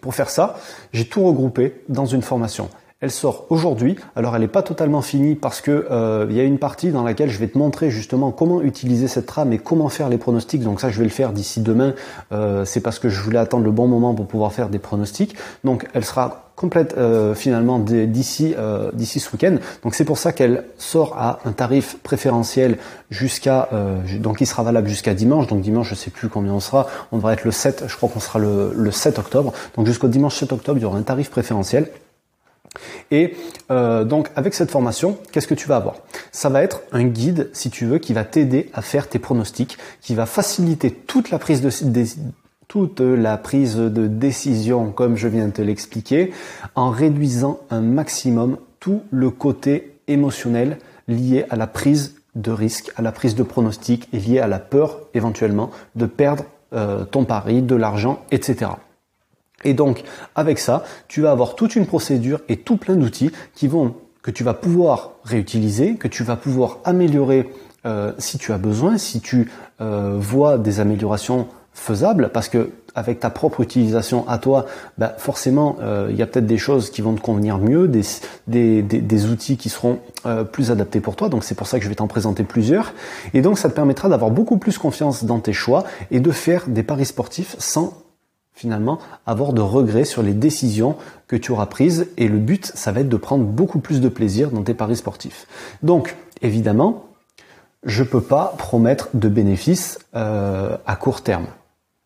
pour 0.00 0.14
faire 0.14 0.30
ça, 0.30 0.58
j'ai 0.92 1.06
tout 1.06 1.24
regroupé 1.24 1.82
dans 1.88 2.06
une 2.06 2.22
formation. 2.22 2.68
Elle 3.02 3.10
sort 3.10 3.46
aujourd'hui. 3.48 3.96
Alors 4.14 4.34
elle 4.34 4.42
n'est 4.42 4.48
pas 4.48 4.62
totalement 4.62 5.00
finie 5.00 5.34
parce 5.34 5.62
que 5.62 5.86
euh, 5.90 6.26
il 6.28 6.36
y 6.36 6.40
a 6.40 6.42
une 6.42 6.58
partie 6.58 6.90
dans 6.90 7.02
laquelle 7.02 7.30
je 7.30 7.38
vais 7.38 7.48
te 7.48 7.56
montrer 7.56 7.90
justement 7.90 8.30
comment 8.30 8.60
utiliser 8.60 9.08
cette 9.08 9.24
trame 9.24 9.54
et 9.54 9.58
comment 9.58 9.88
faire 9.88 10.10
les 10.10 10.18
pronostics. 10.18 10.62
Donc 10.62 10.82
ça 10.82 10.90
je 10.90 10.98
vais 10.98 11.04
le 11.04 11.10
faire 11.10 11.32
d'ici 11.32 11.62
demain. 11.62 11.94
Euh, 12.32 12.66
c'est 12.66 12.80
parce 12.80 12.98
que 12.98 13.08
je 13.08 13.22
voulais 13.22 13.38
attendre 13.38 13.64
le 13.64 13.70
bon 13.70 13.88
moment 13.88 14.12
pour 14.14 14.26
pouvoir 14.26 14.52
faire 14.52 14.68
des 14.68 14.78
pronostics. 14.78 15.34
Donc 15.64 15.88
elle 15.94 16.04
sera 16.04 16.50
complète 16.56 16.94
euh, 16.98 17.34
finalement 17.34 17.78
d'ici 17.78 18.54
d'ici 18.92 19.18
ce 19.18 19.32
week-end. 19.32 19.56
Donc 19.82 19.94
c'est 19.94 20.04
pour 20.04 20.18
ça 20.18 20.32
qu'elle 20.32 20.64
sort 20.76 21.16
à 21.16 21.38
un 21.46 21.52
tarif 21.52 21.96
préférentiel 22.02 22.76
jusqu'à 23.08 23.70
donc 24.18 24.42
il 24.42 24.46
sera 24.46 24.62
valable 24.62 24.88
jusqu'à 24.88 25.14
dimanche. 25.14 25.46
Donc 25.46 25.62
dimanche 25.62 25.88
je 25.88 25.94
sais 25.94 26.10
plus 26.10 26.28
combien 26.28 26.52
on 26.52 26.60
sera. 26.60 26.86
On 27.12 27.16
devrait 27.16 27.32
être 27.32 27.44
le 27.44 27.50
7. 27.50 27.84
Je 27.86 27.96
crois 27.96 28.10
qu'on 28.10 28.20
sera 28.20 28.38
le 28.38 28.90
7 28.90 29.18
octobre. 29.18 29.54
Donc 29.78 29.86
jusqu'au 29.86 30.08
dimanche 30.08 30.36
7 30.36 30.52
octobre 30.52 30.78
il 30.78 30.82
y 30.82 30.84
aura 30.84 30.98
un 30.98 31.02
tarif 31.02 31.30
préférentiel. 31.30 31.88
Et 33.10 33.36
euh, 33.70 34.04
donc 34.04 34.30
avec 34.36 34.54
cette 34.54 34.70
formation, 34.70 35.18
qu'est-ce 35.32 35.46
que 35.46 35.54
tu 35.54 35.68
vas 35.68 35.76
avoir? 35.76 35.96
Ça 36.32 36.48
va 36.48 36.62
être 36.62 36.82
un 36.92 37.04
guide, 37.04 37.50
si 37.52 37.70
tu 37.70 37.86
veux, 37.86 37.98
qui 37.98 38.12
va 38.12 38.24
t'aider 38.24 38.70
à 38.74 38.82
faire 38.82 39.08
tes 39.08 39.18
pronostics, 39.18 39.78
qui 40.00 40.14
va 40.14 40.26
faciliter 40.26 40.90
toute 40.90 41.30
la 41.30 41.38
prise 41.38 41.60
de, 41.62 41.70
toute 42.68 43.00
la 43.00 43.36
prise 43.36 43.76
de 43.76 44.06
décision, 44.06 44.92
comme 44.92 45.16
je 45.16 45.28
viens 45.28 45.46
de 45.46 45.52
te 45.52 45.62
l'expliquer, 45.62 46.32
en 46.74 46.90
réduisant 46.90 47.60
un 47.70 47.80
maximum 47.80 48.58
tout 48.78 49.02
le 49.10 49.30
côté 49.30 49.96
émotionnel 50.06 50.78
lié 51.08 51.44
à 51.50 51.56
la 51.56 51.66
prise 51.66 52.14
de 52.36 52.52
risque, 52.52 52.92
à 52.96 53.02
la 53.02 53.12
prise 53.12 53.34
de 53.34 53.42
pronostic 53.42 54.08
et 54.12 54.18
lié 54.18 54.38
à 54.38 54.46
la 54.46 54.60
peur 54.60 55.00
éventuellement 55.14 55.70
de 55.96 56.06
perdre 56.06 56.44
euh, 56.72 57.04
ton 57.04 57.24
pari, 57.24 57.62
de 57.62 57.74
l'argent, 57.74 58.22
etc. 58.30 58.70
Et 59.64 59.74
donc, 59.74 60.02
avec 60.34 60.58
ça, 60.58 60.84
tu 61.08 61.20
vas 61.20 61.30
avoir 61.30 61.54
toute 61.54 61.76
une 61.76 61.86
procédure 61.86 62.40
et 62.48 62.56
tout 62.56 62.76
plein 62.76 62.96
d'outils 62.96 63.30
qui 63.54 63.68
vont, 63.68 63.94
que 64.22 64.30
tu 64.30 64.44
vas 64.44 64.54
pouvoir 64.54 65.12
réutiliser, 65.24 65.96
que 65.96 66.08
tu 66.08 66.24
vas 66.24 66.36
pouvoir 66.36 66.78
améliorer 66.84 67.50
euh, 67.86 68.12
si 68.18 68.38
tu 68.38 68.52
as 68.52 68.58
besoin, 68.58 68.98
si 68.98 69.20
tu 69.20 69.50
euh, 69.80 70.16
vois 70.18 70.58
des 70.58 70.80
améliorations 70.80 71.46
faisables, 71.72 72.30
parce 72.32 72.48
que 72.48 72.70
avec 72.94 73.20
ta 73.20 73.30
propre 73.30 73.60
utilisation 73.60 74.28
à 74.28 74.38
toi, 74.38 74.66
bah 74.98 75.14
forcément, 75.16 75.76
euh, 75.80 76.08
il 76.10 76.16
y 76.16 76.22
a 76.22 76.26
peut-être 76.26 76.46
des 76.46 76.58
choses 76.58 76.90
qui 76.90 77.02
vont 77.02 77.14
te 77.14 77.20
convenir 77.20 77.58
mieux, 77.58 77.86
des, 77.86 78.02
des, 78.48 78.82
des, 78.82 79.00
des 79.00 79.26
outils 79.26 79.56
qui 79.56 79.68
seront 79.68 80.00
plus 80.52 80.70
adaptés 80.70 81.00
pour 81.00 81.16
toi. 81.16 81.28
Donc 81.28 81.44
c'est 81.44 81.54
pour 81.54 81.68
ça 81.68 81.78
que 81.78 81.84
je 81.84 81.88
vais 81.88 81.94
t'en 81.94 82.08
présenter 82.08 82.42
plusieurs. 82.42 82.92
Et 83.32 83.42
donc 83.42 83.58
ça 83.58 83.70
te 83.70 83.74
permettra 83.74 84.08
d'avoir 84.08 84.30
beaucoup 84.30 84.58
plus 84.58 84.76
confiance 84.76 85.24
dans 85.24 85.38
tes 85.38 85.52
choix 85.52 85.84
et 86.10 86.18
de 86.18 86.32
faire 86.32 86.64
des 86.66 86.82
paris 86.82 87.06
sportifs 87.06 87.54
sans 87.58 87.94
finalement 88.60 88.98
avoir 89.24 89.54
de 89.54 89.62
regrets 89.62 90.04
sur 90.04 90.22
les 90.22 90.34
décisions 90.34 90.96
que 91.28 91.36
tu 91.36 91.50
auras 91.50 91.66
prises 91.66 92.08
et 92.18 92.28
le 92.28 92.38
but 92.38 92.70
ça 92.74 92.92
va 92.92 93.00
être 93.00 93.08
de 93.08 93.16
prendre 93.16 93.44
beaucoup 93.44 93.78
plus 93.78 94.02
de 94.02 94.08
plaisir 94.08 94.50
dans 94.50 94.62
tes 94.62 94.74
paris 94.74 94.96
sportifs. 94.96 95.46
Donc 95.82 96.14
évidemment, 96.42 97.06
je 97.84 98.04
peux 98.04 98.20
pas 98.20 98.54
promettre 98.58 99.08
de 99.14 99.28
bénéfices 99.28 99.98
euh, 100.14 100.76
à 100.86 100.96
court 100.96 101.22
terme. 101.22 101.46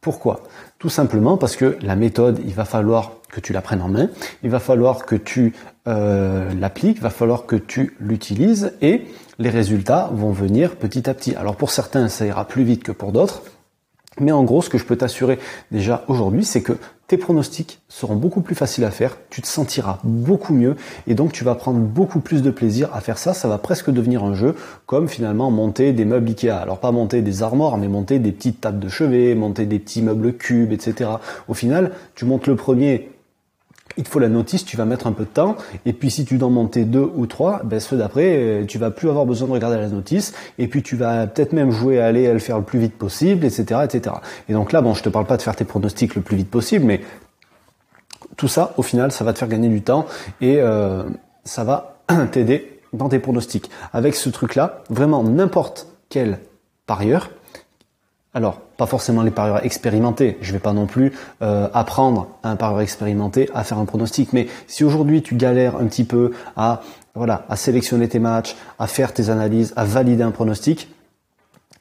Pourquoi? 0.00 0.42
Tout 0.78 0.90
simplement 0.90 1.37
parce 1.37 1.56
que 1.56 1.76
la 1.80 1.96
méthode, 1.96 2.38
il 2.46 2.54
va 2.54 2.64
falloir 2.64 3.12
que 3.30 3.40
tu 3.40 3.52
la 3.52 3.61
prennes 3.61 3.82
en 3.82 3.88
main, 3.88 4.11
il 4.44 4.50
va 4.50 4.61
falloir 4.61 5.06
que 5.06 5.16
tu 5.16 5.54
euh, 5.88 6.52
l'appliques, 6.54 6.99
il 6.99 7.02
va 7.02 7.11
falloir 7.11 7.46
que 7.46 7.56
tu 7.56 7.96
l'utilises 7.99 8.75
et 8.80 9.06
les 9.40 9.50
résultats 9.50 10.11
vont 10.12 10.30
venir 10.30 10.76
petit 10.76 11.11
à 11.11 11.14
petit. 11.14 11.34
Alors 11.34 11.56
pour 11.56 11.73
certains, 11.73 12.08
ça 12.08 12.26
ira 12.26 12.44
plus 12.46 12.62
vite 12.62 12.84
que 12.84 12.92
pour 12.92 13.11
d'autres. 13.11 13.42
Mais 14.21 14.33
en 14.33 14.44
gros, 14.44 14.62
ce 14.62 14.71
que 14.71 14.78
je 14.78 14.85
peux 14.85 14.97
t'assurer 14.97 15.38
déjà 15.73 16.04
aujourd'hui, 16.09 16.44
c'est 16.44 16.62
que 16.62 16.75
tes 17.06 17.18
pronostics 17.18 17.80
seront 17.88 18.16
beaucoup 18.16 18.40
plus 18.40 18.54
faciles 18.54 18.85
à 18.85 18.90
faire, 18.90 19.18
tu 19.28 19.42
te 19.42 19.47
sentiras 19.47 19.99
beaucoup 20.04 20.54
mieux 20.54 20.75
et 21.06 21.14
donc 21.14 21.33
tu 21.33 21.44
vas 21.44 21.54
prendre 21.54 21.78
beaucoup 21.78 22.21
plus 22.21 22.40
de 22.40 22.50
plaisir 22.50 22.88
à 22.94 23.00
faire 23.00 23.18
ça. 23.18 23.35
Ça 23.35 23.47
va 23.47 23.59
presque 23.59 23.90
devenir 23.90 24.25
un 24.25 24.35
jeu, 24.35 24.54
comme 24.87 25.09
finalement 25.09 25.50
monter 25.50 25.92
des 25.92 26.06
meubles 26.06 26.28
Ikea. 26.30 26.50
Alors 26.50 26.78
pas 26.78 26.92
monter 26.92 27.21
des 27.21 27.42
armoires, 27.42 27.76
mais 27.76 27.88
monter 27.88 28.18
des 28.18 28.33
petites 28.33 28.61
tables 28.61 28.78
de 28.78 28.88
chevet, 28.88 29.35
monter 29.35 29.66
des 29.66 29.78
petits 29.78 30.00
meubles 30.00 30.35
cubes, 30.35 30.73
etc. 30.73 31.11
Au 31.49 31.54
final, 31.54 31.92
tu 32.14 32.25
montes 32.25 32.47
le 32.47 32.56
premier, 32.56 33.11
il 33.96 34.04
te 34.04 34.08
faut 34.08 34.18
la 34.18 34.28
notice, 34.28 34.64
tu 34.64 34.76
vas 34.76 34.84
mettre 34.84 35.06
un 35.06 35.12
peu 35.12 35.24
de 35.24 35.28
temps, 35.28 35.56
et 35.86 35.92
puis 35.92 36.10
si 36.10 36.24
tu 36.24 36.38
dois 36.38 36.48
monter 36.48 36.84
deux 36.84 37.10
ou 37.14 37.26
trois, 37.26 37.62
ben 37.64 37.80
ceux 37.80 37.96
d'après, 37.96 38.36
euh, 38.36 38.64
tu 38.66 38.78
vas 38.78 38.90
plus 38.90 39.08
avoir 39.08 39.26
besoin 39.26 39.48
de 39.48 39.52
regarder 39.52 39.76
la 39.76 39.88
notice, 39.88 40.34
et 40.58 40.68
puis 40.68 40.82
tu 40.82 40.96
vas 40.96 41.26
peut-être 41.26 41.52
même 41.52 41.70
jouer 41.70 42.00
à 42.00 42.06
aller 42.06 42.26
à 42.26 42.32
le 42.32 42.38
faire 42.38 42.58
le 42.58 42.64
plus 42.64 42.78
vite 42.78 42.96
possible, 42.96 43.44
etc., 43.44 43.80
etc. 43.84 44.16
Et 44.48 44.52
donc 44.52 44.72
là, 44.72 44.82
bon, 44.82 44.94
je 44.94 45.02
te 45.02 45.08
parle 45.08 45.26
pas 45.26 45.36
de 45.36 45.42
faire 45.42 45.56
tes 45.56 45.64
pronostics 45.64 46.14
le 46.14 46.22
plus 46.22 46.36
vite 46.36 46.50
possible, 46.50 46.84
mais 46.84 47.00
tout 48.36 48.48
ça, 48.48 48.74
au 48.76 48.82
final, 48.82 49.12
ça 49.12 49.24
va 49.24 49.32
te 49.32 49.38
faire 49.38 49.48
gagner 49.48 49.68
du 49.68 49.82
temps 49.82 50.06
et 50.40 50.56
euh, 50.58 51.04
ça 51.44 51.64
va 51.64 51.98
t'aider 52.32 52.80
dans 52.92 53.08
tes 53.08 53.18
pronostics. 53.18 53.70
Avec 53.92 54.14
ce 54.14 54.28
truc-là, 54.28 54.82
vraiment 54.90 55.22
n'importe 55.22 55.86
quel 56.08 56.38
parieur, 56.86 57.30
alors, 58.34 58.60
pas 58.76 58.86
forcément 58.86 59.22
les 59.22 59.30
parieurs 59.30 59.64
expérimentés. 59.64 60.36
Je 60.40 60.52
vais 60.52 60.58
pas 60.58 60.72
non 60.72 60.86
plus 60.86 61.12
euh, 61.42 61.68
apprendre 61.72 62.28
à 62.42 62.50
un 62.50 62.56
parieur 62.56 62.80
expérimenté 62.80 63.50
à 63.54 63.64
faire 63.64 63.78
un 63.78 63.84
pronostic. 63.84 64.32
Mais 64.32 64.48
si 64.66 64.84
aujourd'hui 64.84 65.22
tu 65.22 65.36
galères 65.36 65.76
un 65.76 65.86
petit 65.86 66.04
peu 66.04 66.32
à 66.56 66.82
sélectionner 67.56 68.08
tes 68.08 68.18
matchs, 68.18 68.56
à 68.78 68.86
faire 68.86 69.12
tes 69.12 69.30
analyses, 69.30 69.72
à 69.76 69.84
valider 69.84 70.22
un 70.22 70.30
pronostic, 70.30 70.88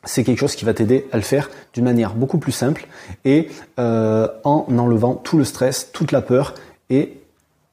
c'est 0.03 0.23
quelque 0.23 0.39
chose 0.39 0.55
qui 0.55 0.65
va 0.65 0.73
t'aider 0.73 1.07
à 1.12 1.17
le 1.17 1.23
faire 1.23 1.50
d'une 1.73 1.85
manière 1.85 2.13
beaucoup 2.13 2.38
plus 2.38 2.51
simple 2.51 2.88
et 3.25 3.50
euh, 3.79 4.27
en 4.43 4.65
enlevant 4.77 5.15
tout 5.15 5.38
le 5.38 5.45
stress, 5.45 5.91
toute 5.91 6.12
la 6.12 6.21
peur 6.21 6.53
et 6.89 7.17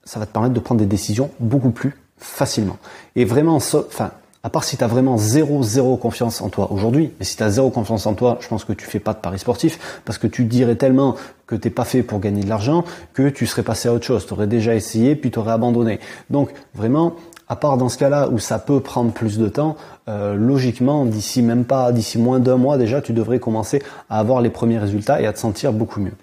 ça 0.04 0.20
va 0.20 0.26
te 0.26 0.32
permettre 0.32 0.54
de 0.54 0.60
prendre 0.60 0.80
des 0.80 0.86
décisions 0.86 1.30
beaucoup 1.40 1.70
plus 1.70 1.96
facilement. 2.18 2.78
Et 3.16 3.24
vraiment, 3.24 3.56
enfin, 3.56 4.12
à 4.42 4.48
part 4.48 4.64
si 4.64 4.76
tu 4.76 4.84
as 4.84 4.86
vraiment 4.86 5.18
zéro, 5.18 5.62
zéro 5.62 5.96
confiance 5.96 6.40
en 6.40 6.48
toi 6.48 6.72
aujourd'hui, 6.72 7.12
mais 7.18 7.24
si 7.26 7.36
tu 7.36 7.42
as 7.42 7.50
zéro 7.50 7.70
confiance 7.70 8.06
en 8.06 8.14
toi, 8.14 8.38
je 8.40 8.48
pense 8.48 8.64
que 8.64 8.72
tu 8.72 8.86
fais 8.86 8.98
pas 8.98 9.12
de 9.12 9.18
paris 9.18 9.38
sportif, 9.38 10.00
parce 10.04 10.18
que 10.18 10.26
tu 10.26 10.44
dirais 10.44 10.76
tellement 10.76 11.16
que 11.46 11.54
t'es 11.56 11.70
pas 11.70 11.84
fait 11.84 12.02
pour 12.02 12.20
gagner 12.20 12.42
de 12.42 12.48
l'argent, 12.48 12.84
que 13.12 13.28
tu 13.28 13.46
serais 13.46 13.62
passé 13.62 13.88
à 13.88 13.92
autre 13.92 14.04
chose. 14.04 14.26
Tu 14.26 14.32
aurais 14.32 14.46
déjà 14.46 14.74
essayé, 14.74 15.14
puis 15.14 15.30
tu 15.30 15.38
aurais 15.38 15.52
abandonné. 15.52 16.00
Donc 16.30 16.52
vraiment, 16.74 17.14
à 17.48 17.56
part 17.56 17.76
dans 17.76 17.90
ce 17.90 17.98
cas-là 17.98 18.28
où 18.28 18.38
ça 18.38 18.58
peut 18.58 18.80
prendre 18.80 19.12
plus 19.12 19.36
de 19.36 19.48
temps, 19.48 19.76
euh, 20.08 20.34
logiquement, 20.36 21.04
d'ici 21.04 21.42
même 21.42 21.64
pas, 21.64 21.92
d'ici 21.92 22.16
moins 22.16 22.38
d'un 22.38 22.56
mois 22.56 22.78
déjà, 22.78 23.02
tu 23.02 23.12
devrais 23.12 23.40
commencer 23.40 23.82
à 24.08 24.20
avoir 24.20 24.40
les 24.40 24.50
premiers 24.50 24.78
résultats 24.78 25.20
et 25.20 25.26
à 25.26 25.32
te 25.32 25.38
sentir 25.38 25.72
beaucoup 25.72 26.00
mieux. 26.00 26.14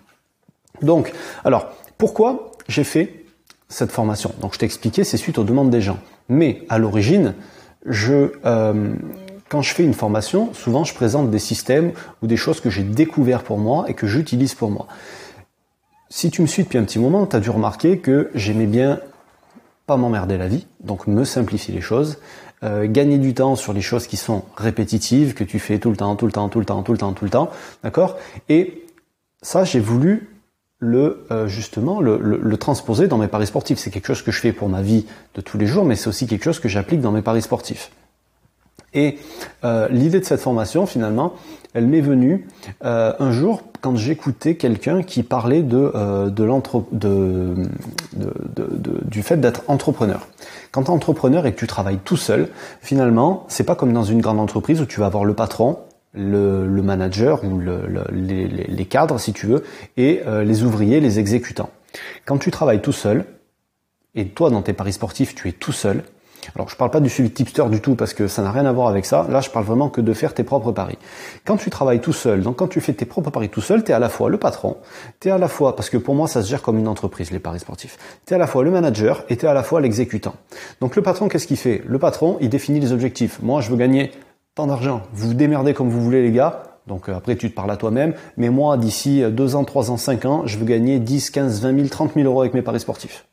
Donc, 0.82 1.12
alors, 1.44 1.68
pourquoi 1.98 2.52
j'ai 2.68 2.84
fait 2.84 3.26
cette 3.70 3.92
formation? 3.92 4.32
Donc 4.42 4.54
je 4.54 4.60
t'ai 4.60 4.66
expliqué, 4.66 5.04
c'est 5.04 5.18
suite 5.18 5.38
aux 5.38 5.44
demandes 5.44 5.70
des 5.70 5.82
gens. 5.82 6.00
Mais 6.30 6.64
à 6.70 6.78
l'origine, 6.78 7.36
je, 7.88 8.32
euh, 8.46 8.94
quand 9.50 9.62
je 9.62 9.74
fais 9.74 9.84
une 9.84 9.94
formation, 9.94 10.54
souvent 10.54 10.84
je 10.84 10.94
présente 10.94 11.32
des 11.32 11.40
systèmes 11.40 11.94
ou 12.22 12.28
des 12.28 12.38
choses 12.38 12.60
que 12.60 12.70
j'ai 12.70 12.84
découvertes 12.84 13.46
pour 13.46 13.58
moi 13.58 13.86
et 13.88 13.94
que 13.94 14.08
j'utilise 14.08 14.54
pour 14.54 14.70
moi. 14.70 14.88
Si 16.10 16.30
tu 16.30 16.42
me 16.42 16.48
suis 16.48 16.64
depuis 16.64 16.78
un 16.78 16.84
petit 16.84 17.00
moment, 17.00 17.26
tu 17.26 17.36
as 17.36 17.40
dû 17.40 17.50
remarquer 17.50 18.00
que 18.00 18.30
j'aimais 18.34 18.66
bien 18.66 19.00
pas 19.86 19.98
m'emmerder 19.98 20.38
la 20.38 20.48
vie, 20.48 20.68
donc 20.82 21.08
me 21.08 21.24
simplifier 21.24 21.74
les 21.74 21.82
choses, 21.82 22.20
euh, 22.64 22.88
gagner 22.90 23.18
du 23.18 23.34
temps 23.34 23.56
sur 23.56 23.74
les 23.74 23.82
choses 23.82 24.08
qui 24.08 24.18
sont 24.18 24.44
répétitives, 24.56 25.34
que 25.34 25.44
tu 25.44 25.60
fais 25.60 25.80
tout 25.80 25.90
le 25.90 25.98
temps, 25.98 26.16
tout 26.16 26.26
le 26.26 26.32
temps, 26.32 26.50
tout 26.50 26.60
le 26.60 26.66
temps, 26.66 26.84
tout 26.84 26.92
le 26.92 26.98
temps, 26.98 27.14
tout 27.14 27.26
le 27.26 27.32
temps, 27.32 27.50
d'accord? 27.84 28.18
Et 28.50 28.86
ça, 29.42 29.64
j'ai 29.64 29.80
voulu 29.80 30.37
le 30.80 31.26
euh, 31.32 31.48
justement 31.48 32.02
le, 32.02 32.18
le, 32.18 32.58
transposer 32.58 33.08
dans 33.08 33.18
mes 33.18 33.28
paris 33.28 33.48
sportifs. 33.48 33.80
C'est 33.80 33.90
quelque 33.90 34.08
chose 34.08 34.22
que 34.22 34.32
je 34.32 34.40
fais 34.40 34.52
pour 34.52 34.70
ma 34.70 34.82
vie 34.82 35.06
de 35.34 35.42
tous 35.42 35.58
les 35.58 35.66
jours, 35.66 35.86
mais 35.86 35.96
c'est 35.96 36.08
aussi 36.08 36.28
quelque 36.28 36.44
chose 36.44 36.60
que 36.60 36.70
j'applique 36.70 37.02
dans 37.02 37.12
mes 37.12 37.24
paris 37.24 37.42
sportifs. 37.42 37.92
Et 38.94 39.20
euh, 39.64 39.88
l'idée 39.90 40.20
de 40.20 40.26
cette 40.26 40.40
formation, 40.40 40.86
finalement, 40.86 41.34
elle 41.74 41.88
m'est 41.88 42.02
venue 42.02 42.48
euh, 42.84 43.14
un 43.20 43.32
jour 43.32 43.64
quand 43.82 43.96
j'écoutais 43.96 44.56
quelqu'un 44.56 45.04
qui 45.04 45.24
parlait 45.24 45.62
de, 45.62 45.92
euh, 45.94 46.30
de, 46.30 46.48
de, 46.92 47.56
de, 48.14 49.02
du 49.06 49.22
fait 49.22 49.38
d'être 49.38 49.62
entrepreneur. 49.68 50.28
Quand 50.72 50.84
tu 50.84 50.88
es 50.88 50.94
entrepreneur 50.94 51.46
et 51.46 51.54
que 51.54 51.60
tu 51.60 51.68
travailles 51.68 52.00
tout 52.04 52.18
seul, 52.18 52.50
finalement, 52.82 53.46
c'est 53.50 53.66
pas 53.66 53.76
comme 53.76 53.94
dans 53.94 54.04
une 54.04 54.22
grande 54.22 54.40
entreprise 54.40 54.82
où 54.82 54.86
tu 54.86 55.00
vas 55.00 55.06
avoir 55.06 55.26
le 55.26 55.34
patron, 55.34 55.78
le, 56.18 56.68
le 56.68 56.82
manager 56.82 57.44
ou 57.44 57.60
le, 57.60 57.82
les, 58.12 58.48
les, 58.48 58.86
cadres, 58.86 59.20
si 59.20 59.34
tu 59.34 59.48
veux, 59.48 59.64
et 59.96 60.22
euh, 60.26 60.44
les 60.44 60.64
ouvriers, 60.64 61.00
les 61.00 61.20
exécutants. 61.20 61.70
Quand 62.26 62.38
tu 62.38 62.52
travailles 62.52 62.82
tout 62.82 62.92
seul, 62.92 63.26
et 64.16 64.28
toi 64.28 64.50
dans 64.50 64.62
tes 64.62 64.74
paris 64.74 64.94
sportifs, 64.94 65.36
tu 65.36 65.48
es 65.48 65.52
tout 65.52 65.72
seul, 65.72 66.04
alors 66.56 66.70
je 66.70 66.76
parle 66.76 66.92
pas 66.92 67.00
du 67.00 67.10
suivi 67.10 67.30
tipster 67.30 67.66
du 67.70 67.82
tout 67.82 67.96
parce 67.96 68.14
que 68.14 68.28
ça 68.28 68.42
n'a 68.42 68.52
rien 68.52 68.66
à 68.66 68.72
voir 68.72 68.88
avec 68.88 69.06
ça. 69.06 69.28
Là, 69.30 69.42
je 69.42 69.50
parle 69.50 69.66
vraiment 69.66 69.90
que 69.90 70.02
de 70.02 70.14
faire 70.14 70.34
tes 70.34 70.44
propres 70.44 70.72
paris. 70.72 70.98
Quand 71.46 71.58
tu 71.58 71.70
travailles 71.70 72.00
tout 72.00 72.14
seul, 72.14 72.42
donc 72.42 72.58
quand 72.58 72.68
tu 72.68 72.82
fais 72.82 72.94
tes 72.94 73.06
propres 73.06 73.30
paris 73.30 73.50
tout 73.50 73.62
seul, 73.62 73.84
tu 73.84 73.92
es 73.92 73.94
à 73.94 74.00
la 74.00 74.10
fois 74.10 74.30
le 74.30 74.38
patron, 74.38 74.78
tu 75.20 75.28
es 75.28 75.32
à 75.32 75.38
la 75.38 75.48
fois 75.48 75.76
parce 75.76 75.90
que 75.90 75.98
pour 75.98 76.16
moi 76.16 76.28
ça 76.28 76.42
se 76.42 76.50
gère 76.50 76.62
comme 76.62 76.78
une 76.78 76.88
entreprise 76.88 77.32
les 77.32 77.40
paris 77.40 77.60
sportifs. 77.60 77.98
Tu 78.26 78.34
es 78.34 78.36
à 78.36 78.40
la 78.40 78.48
fois 78.48 78.64
le 78.64 78.72
manager 78.72 79.24
et 79.30 79.38
tu 79.38 79.46
es 79.46 79.50
à 79.50 79.54
la 79.54 79.64
fois 79.64 79.82
l'exécutant. 79.82 80.36
Donc 80.82 80.96
le 80.96 81.02
patron 81.02 81.28
qu'est-ce 81.28 81.48
qu'il 81.48 81.58
fait? 81.58 81.84
Le 81.86 82.00
patron, 82.00 82.38
il 82.40 82.50
définit 82.50 82.80
les 82.80 82.92
objectifs. 82.92 83.40
Moi, 83.42 83.62
je 83.62 83.70
veux 83.70 83.78
gagner 83.78 84.12
tant 84.58 84.68
d'argent. 84.68 85.02
Vous 85.14 85.34
démerdez 85.34 85.74
comme 85.74 85.90
vous 85.90 86.02
voulez 86.02 86.22
les 86.22 86.32
gars. 86.32 86.64
Donc 86.88 87.10
euh, 87.10 87.16
après, 87.16 87.36
tu 87.36 87.50
te 87.50 87.56
parles 87.56 87.72
à 87.72 87.78
toi-même. 87.78 88.14
Mais 88.38 88.50
moi, 88.50 88.78
d'ici 88.78 89.22
2 89.22 89.56
ans, 89.56 89.64
3 89.64 89.92
ans, 89.92 89.98
5 89.98 90.26
ans, 90.26 90.44
je 90.46 90.58
veux 90.58 90.66
gagner 90.66 91.00
10, 91.00 91.30
15, 91.32 91.62
20 91.62 91.76
000, 91.76 91.88
30 91.88 92.14
000 92.16 92.26
euros 92.26 92.42
avec 92.42 92.54
mes 92.54 92.62
paris 92.62 92.80
sportifs. 92.80 93.26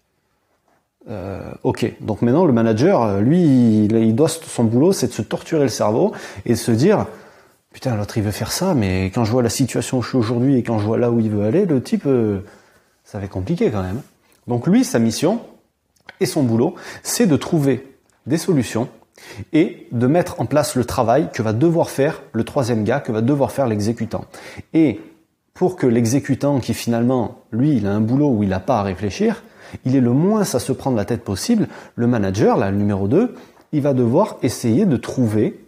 Euh, 1.10 1.52
ok, 1.62 1.94
donc 2.00 2.22
maintenant 2.22 2.46
le 2.46 2.52
manager, 2.52 3.02
euh, 3.02 3.20
lui, 3.20 3.42
il, 3.84 4.14
doit 4.14 4.28
son 4.28 4.64
boulot, 4.64 4.92
c'est 4.92 5.08
de 5.08 5.12
se 5.12 5.20
torturer 5.20 5.64
le 5.64 5.68
cerveau 5.68 6.12
et 6.46 6.50
de 6.50 6.58
se 6.58 6.70
dire, 6.70 7.06
putain, 7.72 7.94
l'autre 7.94 8.16
il 8.16 8.22
veut 8.22 8.30
faire 8.30 8.52
ça, 8.52 8.72
mais 8.72 9.06
quand 9.06 9.24
je 9.24 9.30
vois 9.30 9.42
la 9.42 9.50
situation 9.50 9.98
où 9.98 10.02
je 10.02 10.08
suis 10.08 10.18
aujourd'hui 10.18 10.56
et 10.56 10.62
quand 10.62 10.78
je 10.78 10.86
vois 10.86 10.96
là 10.96 11.10
où 11.10 11.20
il 11.20 11.30
veut 11.30 11.44
aller, 11.44 11.66
le 11.66 11.82
type, 11.82 12.06
euh, 12.06 12.40
ça 13.04 13.18
va 13.18 13.24
être 13.24 13.30
compliqué 13.30 13.70
quand 13.70 13.82
même. 13.82 14.00
Donc 14.46 14.66
lui, 14.66 14.82
sa 14.82 14.98
mission 14.98 15.40
et 16.20 16.26
son 16.26 16.42
boulot, 16.42 16.74
c'est 17.02 17.26
de 17.26 17.36
trouver 17.36 17.86
des 18.26 18.38
solutions 18.38 18.88
et 19.52 19.86
de 19.92 20.06
mettre 20.06 20.40
en 20.40 20.46
place 20.46 20.76
le 20.76 20.84
travail 20.84 21.28
que 21.32 21.42
va 21.42 21.52
devoir 21.52 21.90
faire 21.90 22.22
le 22.32 22.44
troisième 22.44 22.84
gars, 22.84 23.00
que 23.00 23.12
va 23.12 23.20
devoir 23.20 23.52
faire 23.52 23.66
l'exécutant. 23.66 24.24
Et 24.72 25.00
pour 25.54 25.76
que 25.76 25.86
l'exécutant, 25.86 26.58
qui 26.60 26.74
finalement, 26.74 27.38
lui, 27.52 27.76
il 27.76 27.86
a 27.86 27.92
un 27.92 28.00
boulot 28.00 28.30
où 28.30 28.42
il 28.42 28.48
n'a 28.48 28.60
pas 28.60 28.80
à 28.80 28.82
réfléchir, 28.82 29.44
il 29.84 29.96
est 29.96 30.00
le 30.00 30.12
moins 30.12 30.42
à 30.42 30.58
se 30.58 30.72
prendre 30.72 30.96
la 30.96 31.04
tête 31.04 31.22
possible, 31.22 31.68
le 31.94 32.06
manager, 32.06 32.56
là, 32.56 32.70
le 32.70 32.76
numéro 32.76 33.08
2, 33.08 33.34
il 33.72 33.80
va 33.80 33.92
devoir 33.92 34.36
essayer 34.42 34.86
de 34.86 34.96
trouver 34.96 35.60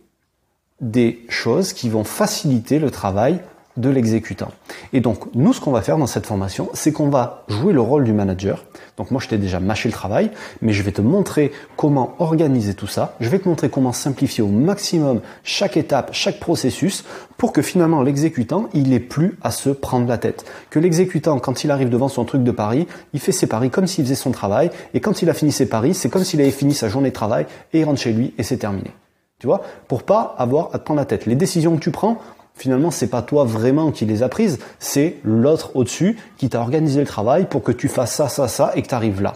des 0.81 1.25
choses 1.29 1.73
qui 1.73 1.89
vont 1.89 2.05
faciliter 2.05 2.79
le 2.79 2.91
travail 2.91 3.41
de 3.77 3.91
l'exécutant. 3.91 4.51
Et 4.93 5.01
donc, 5.01 5.35
nous, 5.35 5.53
ce 5.53 5.61
qu'on 5.61 5.73
va 5.73 5.83
faire 5.83 5.99
dans 5.99 6.07
cette 6.07 6.27
formation, 6.27 6.69
c'est 6.73 6.93
qu'on 6.93 7.09
va 7.09 7.45
jouer 7.49 7.73
le 7.73 7.81
rôle 7.81 8.05
du 8.05 8.13
manager. 8.13 8.65
Donc, 8.97 9.11
moi, 9.11 9.21
je 9.21 9.29
t'ai 9.29 9.39
déjà 9.39 9.61
mâché 9.61 9.89
le 9.89 9.93
travail, 9.93 10.31
mais 10.63 10.73
je 10.73 10.83
vais 10.83 10.93
te 10.93 11.03
montrer 11.03 11.53
comment 11.77 12.15
organiser 12.19 12.75
tout 12.75 12.87
ça. 12.87 13.15
Je 13.21 13.29
vais 13.29 13.39
te 13.39 13.49
montrer 13.49 13.69
comment 13.69 13.93
simplifier 13.93 14.43
au 14.43 14.49
maximum 14.49 15.21
chaque 15.45 15.77
étape, 15.77 16.11
chaque 16.13 16.41
processus, 16.41 17.05
pour 17.37 17.53
que 17.53 17.63
finalement, 17.63 18.03
l'exécutant, 18.03 18.69
il 18.73 18.93
ait 18.93 19.01
plus 19.01 19.39
à 19.43 19.51
se 19.51 19.71
prendre 19.71 20.09
la 20.09 20.19
tête. 20.19 20.45
Que 20.71 20.79
l'exécutant, 20.79 21.39
quand 21.39 21.65
il 21.65 21.71
arrive 21.71 21.91
devant 21.91 22.09
son 22.09 22.25
truc 22.25 22.43
de 22.43 22.51
pari, 22.51 22.87
il 23.13 23.21
fait 23.21 23.33
ses 23.33 23.47
paris 23.47 23.71
comme 23.71 23.87
s'il 23.87 24.05
faisait 24.05 24.15
son 24.15 24.31
travail, 24.31 24.71
et 24.95 25.01
quand 25.01 25.23
il 25.23 25.29
a 25.29 25.35
fini 25.35 25.53
ses 25.53 25.69
paris, 25.69 25.95
c'est 25.95 26.09
comme 26.09 26.25
s'il 26.25 26.41
avait 26.41 26.51
fini 26.51 26.75
sa 26.75 26.89
journée 26.89 27.11
de 27.11 27.15
travail, 27.15 27.47
et 27.73 27.81
il 27.81 27.85
rentre 27.85 28.01
chez 28.01 28.13
lui, 28.13 28.33
et 28.39 28.43
c'est 28.43 28.57
terminé. 28.57 28.91
Tu 29.39 29.47
vois, 29.47 29.61
pour 29.87 30.03
pas 30.03 30.35
avoir 30.39 30.71
à 30.73 30.79
te 30.79 30.85
prendre 30.85 30.99
la 30.99 31.05
tête. 31.05 31.27
Les 31.27 31.35
décisions 31.35 31.77
que 31.77 31.83
tu 31.83 31.91
prends, 31.91 32.19
finalement, 32.57 32.91
c'est 32.91 33.09
pas 33.09 33.23
toi 33.23 33.45
vraiment 33.45 33.93
qui 33.93 34.05
les 34.07 34.23
a 34.23 34.29
prises, 34.29 34.59
c'est 34.79 35.17
l'autre 35.23 35.77
au-dessus 35.77 36.19
qui 36.39 36.49
t'a 36.49 36.61
organisé 36.61 37.01
le 37.01 37.07
travail 37.07 37.47
pour 37.47 37.63
que 37.63 37.73
tu 37.73 37.89
fasses 37.89 38.15
ça, 38.15 38.29
ça, 38.29 38.49
ça 38.49 38.73
et 38.75 38.83
que 38.83 38.89
tu 38.89 38.95
arrives 38.95 39.23
là. 39.23 39.35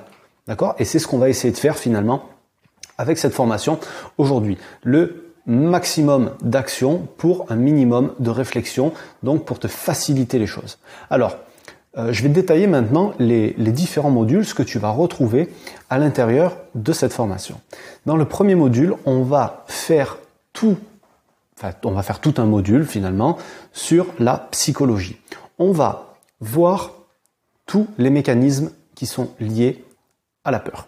D'accord? 0.49 0.75
Et 0.79 0.85
c'est 0.85 0.99
ce 0.99 1.07
qu'on 1.07 1.19
va 1.19 1.29
essayer 1.29 1.53
de 1.53 1.59
faire 1.59 1.77
finalement 1.77 2.25
avec 2.99 3.19
cette 3.19 3.35
formation 3.35 3.79
aujourd'hui. 4.19 4.59
Le 4.83 5.33
maximum 5.47 6.33
d'action 6.43 7.09
pour 7.17 7.47
un 7.51 7.57
minimum 7.57 8.13
de 8.19 8.31
réflexion, 8.31 8.93
donc 9.23 9.45
pour 9.45 9.59
te 9.59 9.69
faciliter 9.69 10.39
les 10.39 10.47
choses. 10.47 10.79
Alors, 11.09 11.37
euh, 11.99 12.13
je 12.13 12.23
vais 12.23 12.29
détailler 12.29 12.67
maintenant 12.67 13.15
les, 13.19 13.55
les, 13.59 13.73
différents 13.73 14.11
modules, 14.11 14.45
ce 14.45 14.55
que 14.55 14.63
tu 14.63 14.79
vas 14.79 14.91
retrouver 14.91 15.49
à 15.89 15.99
l'intérieur 15.99 16.57
de 16.77 16.93
cette 16.93 17.13
formation. 17.13 17.61
Dans 18.07 18.17
le 18.17 18.27
premier 18.27 18.55
module, 18.55 18.95
on 19.07 19.23
va 19.23 19.65
faire 19.67 20.19
tout 20.53 20.77
on 21.85 21.91
va 21.91 22.03
faire 22.03 22.21
tout 22.21 22.35
un 22.39 22.45
module 22.45 22.85
finalement 22.85 23.39
sur 23.73 24.07
la 24.19 24.49
psychologie. 24.51 25.17
On 25.59 25.73
va 25.73 26.15
voir 26.41 26.93
tous 27.67 27.87
les 27.99 28.11
mécanismes 28.11 28.71
qui 28.95 29.07
sont 29.07 29.31
liés 29.39 29.85
à 30.45 30.51
la 30.51 30.59
peur. 30.59 30.87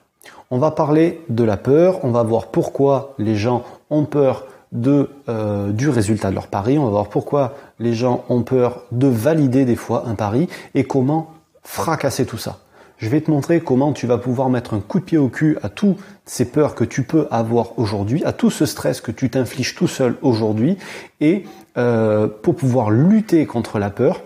On 0.50 0.58
va 0.58 0.70
parler 0.70 1.22
de 1.28 1.44
la 1.44 1.56
peur, 1.56 2.04
on 2.04 2.11
va 2.11 2.22
voir 2.22 2.48
pourquoi 2.48 3.14
les 3.18 3.37
gens 3.37 3.64
ont 3.90 4.04
peur 4.04 4.46
euh, 4.74 5.70
du 5.70 5.88
résultat 5.88 6.30
de 6.30 6.35
leur 6.35 6.46
pari, 6.46 6.78
on 6.78 6.85
va 6.85 6.90
voir 6.90 7.08
pourquoi 7.08 7.54
les 7.78 7.94
gens 7.94 8.24
ont 8.28 8.42
peur 8.42 8.82
de 8.90 9.06
valider 9.06 9.64
des 9.64 9.76
fois 9.76 10.04
un 10.06 10.14
pari 10.14 10.48
et 10.74 10.85
comment 10.85 11.30
fracasser 11.62 12.26
tout 12.26 12.38
ça 12.38 12.58
je 13.02 13.08
vais 13.08 13.20
te 13.20 13.30
montrer 13.30 13.60
comment 13.60 13.92
tu 13.92 14.06
vas 14.06 14.16
pouvoir 14.16 14.48
mettre 14.48 14.74
un 14.74 14.80
coup 14.80 15.00
de 15.00 15.04
pied 15.04 15.18
au 15.18 15.28
cul 15.28 15.58
à 15.62 15.68
toutes 15.68 15.98
ces 16.24 16.44
peurs 16.44 16.76
que 16.76 16.84
tu 16.84 17.02
peux 17.02 17.26
avoir 17.32 17.76
aujourd'hui, 17.78 18.24
à 18.24 18.32
tout 18.32 18.48
ce 18.48 18.64
stress 18.64 19.00
que 19.00 19.10
tu 19.10 19.28
t'infliges 19.28 19.74
tout 19.74 19.88
seul 19.88 20.14
aujourd'hui, 20.22 20.78
et 21.20 21.44
euh, 21.76 22.28
pour 22.28 22.54
pouvoir 22.54 22.92
lutter 22.92 23.44
contre 23.44 23.80
la 23.80 23.90
peur. 23.90 24.22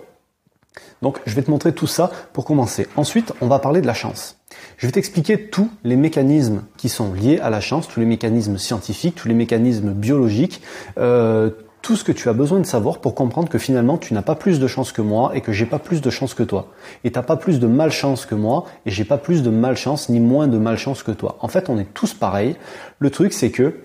Donc 1.00 1.20
je 1.24 1.34
vais 1.34 1.42
te 1.42 1.50
montrer 1.50 1.72
tout 1.72 1.86
ça 1.86 2.10
pour 2.34 2.44
commencer. 2.44 2.86
Ensuite, 2.96 3.32
on 3.40 3.46
va 3.46 3.60
parler 3.60 3.80
de 3.80 3.86
la 3.86 3.94
chance. 3.94 4.36
Je 4.76 4.86
vais 4.86 4.92
t'expliquer 4.92 5.48
tous 5.48 5.70
les 5.82 5.96
mécanismes 5.96 6.62
qui 6.76 6.90
sont 6.90 7.14
liés 7.14 7.38
à 7.38 7.48
la 7.48 7.60
chance, 7.60 7.88
tous 7.88 8.00
les 8.00 8.06
mécanismes 8.06 8.58
scientifiques, 8.58 9.14
tous 9.14 9.28
les 9.28 9.34
mécanismes 9.34 9.92
biologiques, 9.92 10.60
euh, 10.98 11.50
tout 11.87 11.94
ce 11.94 12.03
que 12.03 12.11
tu 12.11 12.29
as 12.29 12.33
besoin 12.33 12.59
de 12.59 12.66
savoir 12.66 12.99
pour 12.99 13.14
comprendre 13.14 13.49
que 13.49 13.59
finalement 13.59 13.96
tu 13.96 14.12
n'as 14.12 14.20
pas 14.20 14.35
plus 14.35 14.59
de 14.59 14.66
chance 14.66 14.90
que 14.90 15.03
moi 15.03 15.31
et 15.37 15.40
que 15.40 15.53
j'ai 15.53 15.66
pas 15.66 15.79
plus 15.79 16.01
de 16.01 16.11
chance 16.11 16.35
que 16.35 16.42
toi. 16.42 16.66
Et 17.05 17.12
t'as 17.12 17.22
pas 17.22 17.37
plus 17.37 17.61
de 17.61 17.68
malchance 17.68 18.27
que 18.27 18.35
moi 18.35 18.64
et 18.87 18.90
j'ai 18.90 19.05
pas 19.05 19.18
plus 19.18 19.44
de 19.44 19.51
malchance 19.51 20.09
ni 20.09 20.18
moins 20.18 20.49
de 20.49 20.59
malchance 20.59 21.05
que 21.05 21.12
toi. 21.12 21.37
En 21.42 21.46
fait, 21.46 21.70
on 21.70 21.79
est 21.79 21.94
tous 21.94 22.12
pareils. 22.12 22.57
Le 22.99 23.09
truc, 23.11 23.33
c'est 23.33 23.53
que 23.53 23.77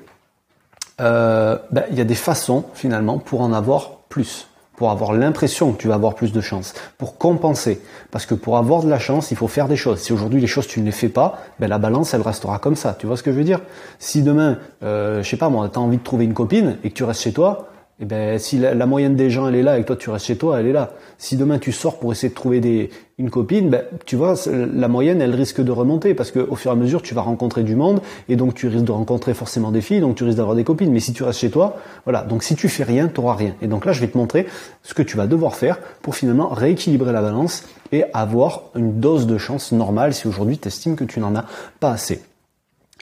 euh, 1.00 1.60
ben, 1.72 1.84
il 1.92 1.98
y 2.00 2.02
a 2.02 2.04
des 2.04 2.16
façons 2.16 2.66
finalement 2.74 3.20
pour 3.20 3.42
en 3.42 3.54
avoir 3.54 3.98
plus 4.10 4.48
pour 4.78 4.90
avoir 4.90 5.14
l'impression 5.14 5.74
que 5.74 5.78
tu 5.80 5.88
vas 5.88 5.94
avoir 5.94 6.16
plus 6.16 6.34
de 6.34 6.42
chance, 6.42 6.74
pour 6.98 7.20
compenser. 7.20 7.80
Parce 8.10 8.26
que 8.26 8.34
pour 8.34 8.58
avoir 8.58 8.82
de 8.82 8.90
la 8.90 8.98
chance, 8.98 9.30
il 9.30 9.38
faut 9.38 9.48
faire 9.48 9.68
des 9.68 9.76
choses. 9.76 10.00
Si 10.00 10.12
aujourd'hui 10.12 10.42
les 10.42 10.48
choses 10.48 10.66
tu 10.66 10.80
ne 10.80 10.86
les 10.86 10.92
fais 10.92 11.08
pas, 11.08 11.38
ben 11.60 11.68
la 11.68 11.78
balance 11.78 12.16
elle 12.16 12.24
restera 12.24 12.58
comme 12.58 12.76
ça. 12.76 12.96
Tu 12.98 13.06
vois 13.06 13.16
ce 13.16 13.22
que 13.22 13.32
je 13.32 13.38
veux 13.38 13.44
dire? 13.44 13.62
Si 14.00 14.24
demain, 14.24 14.58
euh, 14.82 15.22
je 15.22 15.30
sais 15.30 15.38
pas 15.38 15.50
moi, 15.50 15.70
tu 15.70 15.78
as 15.78 15.82
envie 15.84 15.98
de 15.98 16.04
trouver 16.04 16.26
une 16.26 16.34
copine 16.34 16.80
et 16.84 16.90
que 16.90 16.96
tu 16.96 17.04
restes 17.04 17.22
chez 17.22 17.32
toi, 17.32 17.71
eh 18.02 18.06
ben, 18.06 18.40
si 18.40 18.58
la, 18.58 18.86
moyenne 18.88 19.16
des 19.16 19.30
gens 19.30 19.48
elle 19.48 19.56
est 19.56 19.62
là 19.62 19.78
et 19.78 19.84
que 19.84 19.88
toi 19.88 19.96
tu 19.96 20.10
restes 20.10 20.26
chez 20.26 20.36
toi, 20.36 20.60
elle 20.60 20.66
est 20.66 20.74
là. 20.74 20.94
Si 21.20 21.38
demain 21.38 21.60
tu 21.60 21.72
sors 21.72 22.00
pour 22.00 22.12
essayer 22.12 22.30
de 22.30 22.34
trouver 22.34 22.90
une 23.20 23.30
copine, 23.30 23.70
ben, 23.70 23.84
tu 24.08 24.16
vois, 24.16 24.34
la 24.48 24.88
moyenne 24.88 25.22
elle 25.22 25.36
risque 25.36 25.62
de 25.62 25.72
remonter 25.72 26.16
parce 26.16 26.32
qu'au 26.32 26.56
fur 26.56 26.72
et 26.72 26.74
à 26.74 26.76
mesure 26.76 27.04
tu 27.04 27.14
vas 27.14 27.22
rencontrer 27.22 27.62
du 27.62 27.76
monde 27.76 28.02
et 28.28 28.36
donc 28.36 28.56
tu 28.56 28.68
risques 28.68 28.86
de 28.86 28.92
rencontrer 28.92 29.36
forcément 29.36 29.72
des 29.72 29.82
filles, 29.82 30.02
donc 30.02 30.16
tu 30.16 30.24
risques 30.24 30.38
d'avoir 30.38 30.56
des 30.56 30.64
copines. 30.64 30.92
Mais 30.92 31.00
si 31.00 31.14
tu 31.14 31.22
restes 31.22 31.42
chez 31.42 31.52
toi, 31.52 31.78
voilà. 32.06 32.24
Donc 32.24 32.42
si 32.42 32.56
tu 32.56 32.70
fais 32.70 32.84
rien, 32.84 33.08
tu 33.08 33.22
n'auras 33.22 33.36
rien. 33.36 33.54
Et 33.62 33.68
donc 33.68 33.86
là, 33.86 33.92
je 33.92 34.02
vais 34.02 34.08
te 34.08 34.18
montrer 34.18 34.48
ce 34.82 34.96
que 34.96 35.04
tu 35.04 35.16
vas 35.16 35.28
devoir 35.28 35.56
faire 35.56 35.78
pour 36.02 36.16
finalement 36.16 36.50
rééquilibrer 36.50 37.14
la 37.14 37.22
balance 37.22 37.66
et 37.92 38.06
avoir 38.14 38.64
une 38.74 39.00
dose 39.00 39.28
de 39.28 39.38
chance 39.38 39.72
normale 39.72 40.16
si 40.16 40.28
aujourd'hui 40.28 40.58
tu 40.58 40.96
que 40.96 41.04
tu 41.04 41.20
n'en 41.20 41.36
as 41.36 41.46
pas 41.80 41.92
assez. 41.92 42.24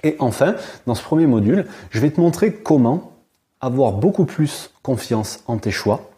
Et 0.04 0.18
enfin, 0.20 0.56
dans 0.88 0.96
ce 0.96 1.04
premier 1.04 1.26
module, 1.26 1.68
je 1.90 2.02
vais 2.02 2.10
te 2.10 2.20
montrer 2.20 2.54
comment 2.54 3.14
avoir 3.62 3.91
beaucoup 3.93 4.26
plus 4.26 4.72
confiance 4.84 5.43
en 5.48 5.58
tes 5.58 5.72
choix. 5.72 6.10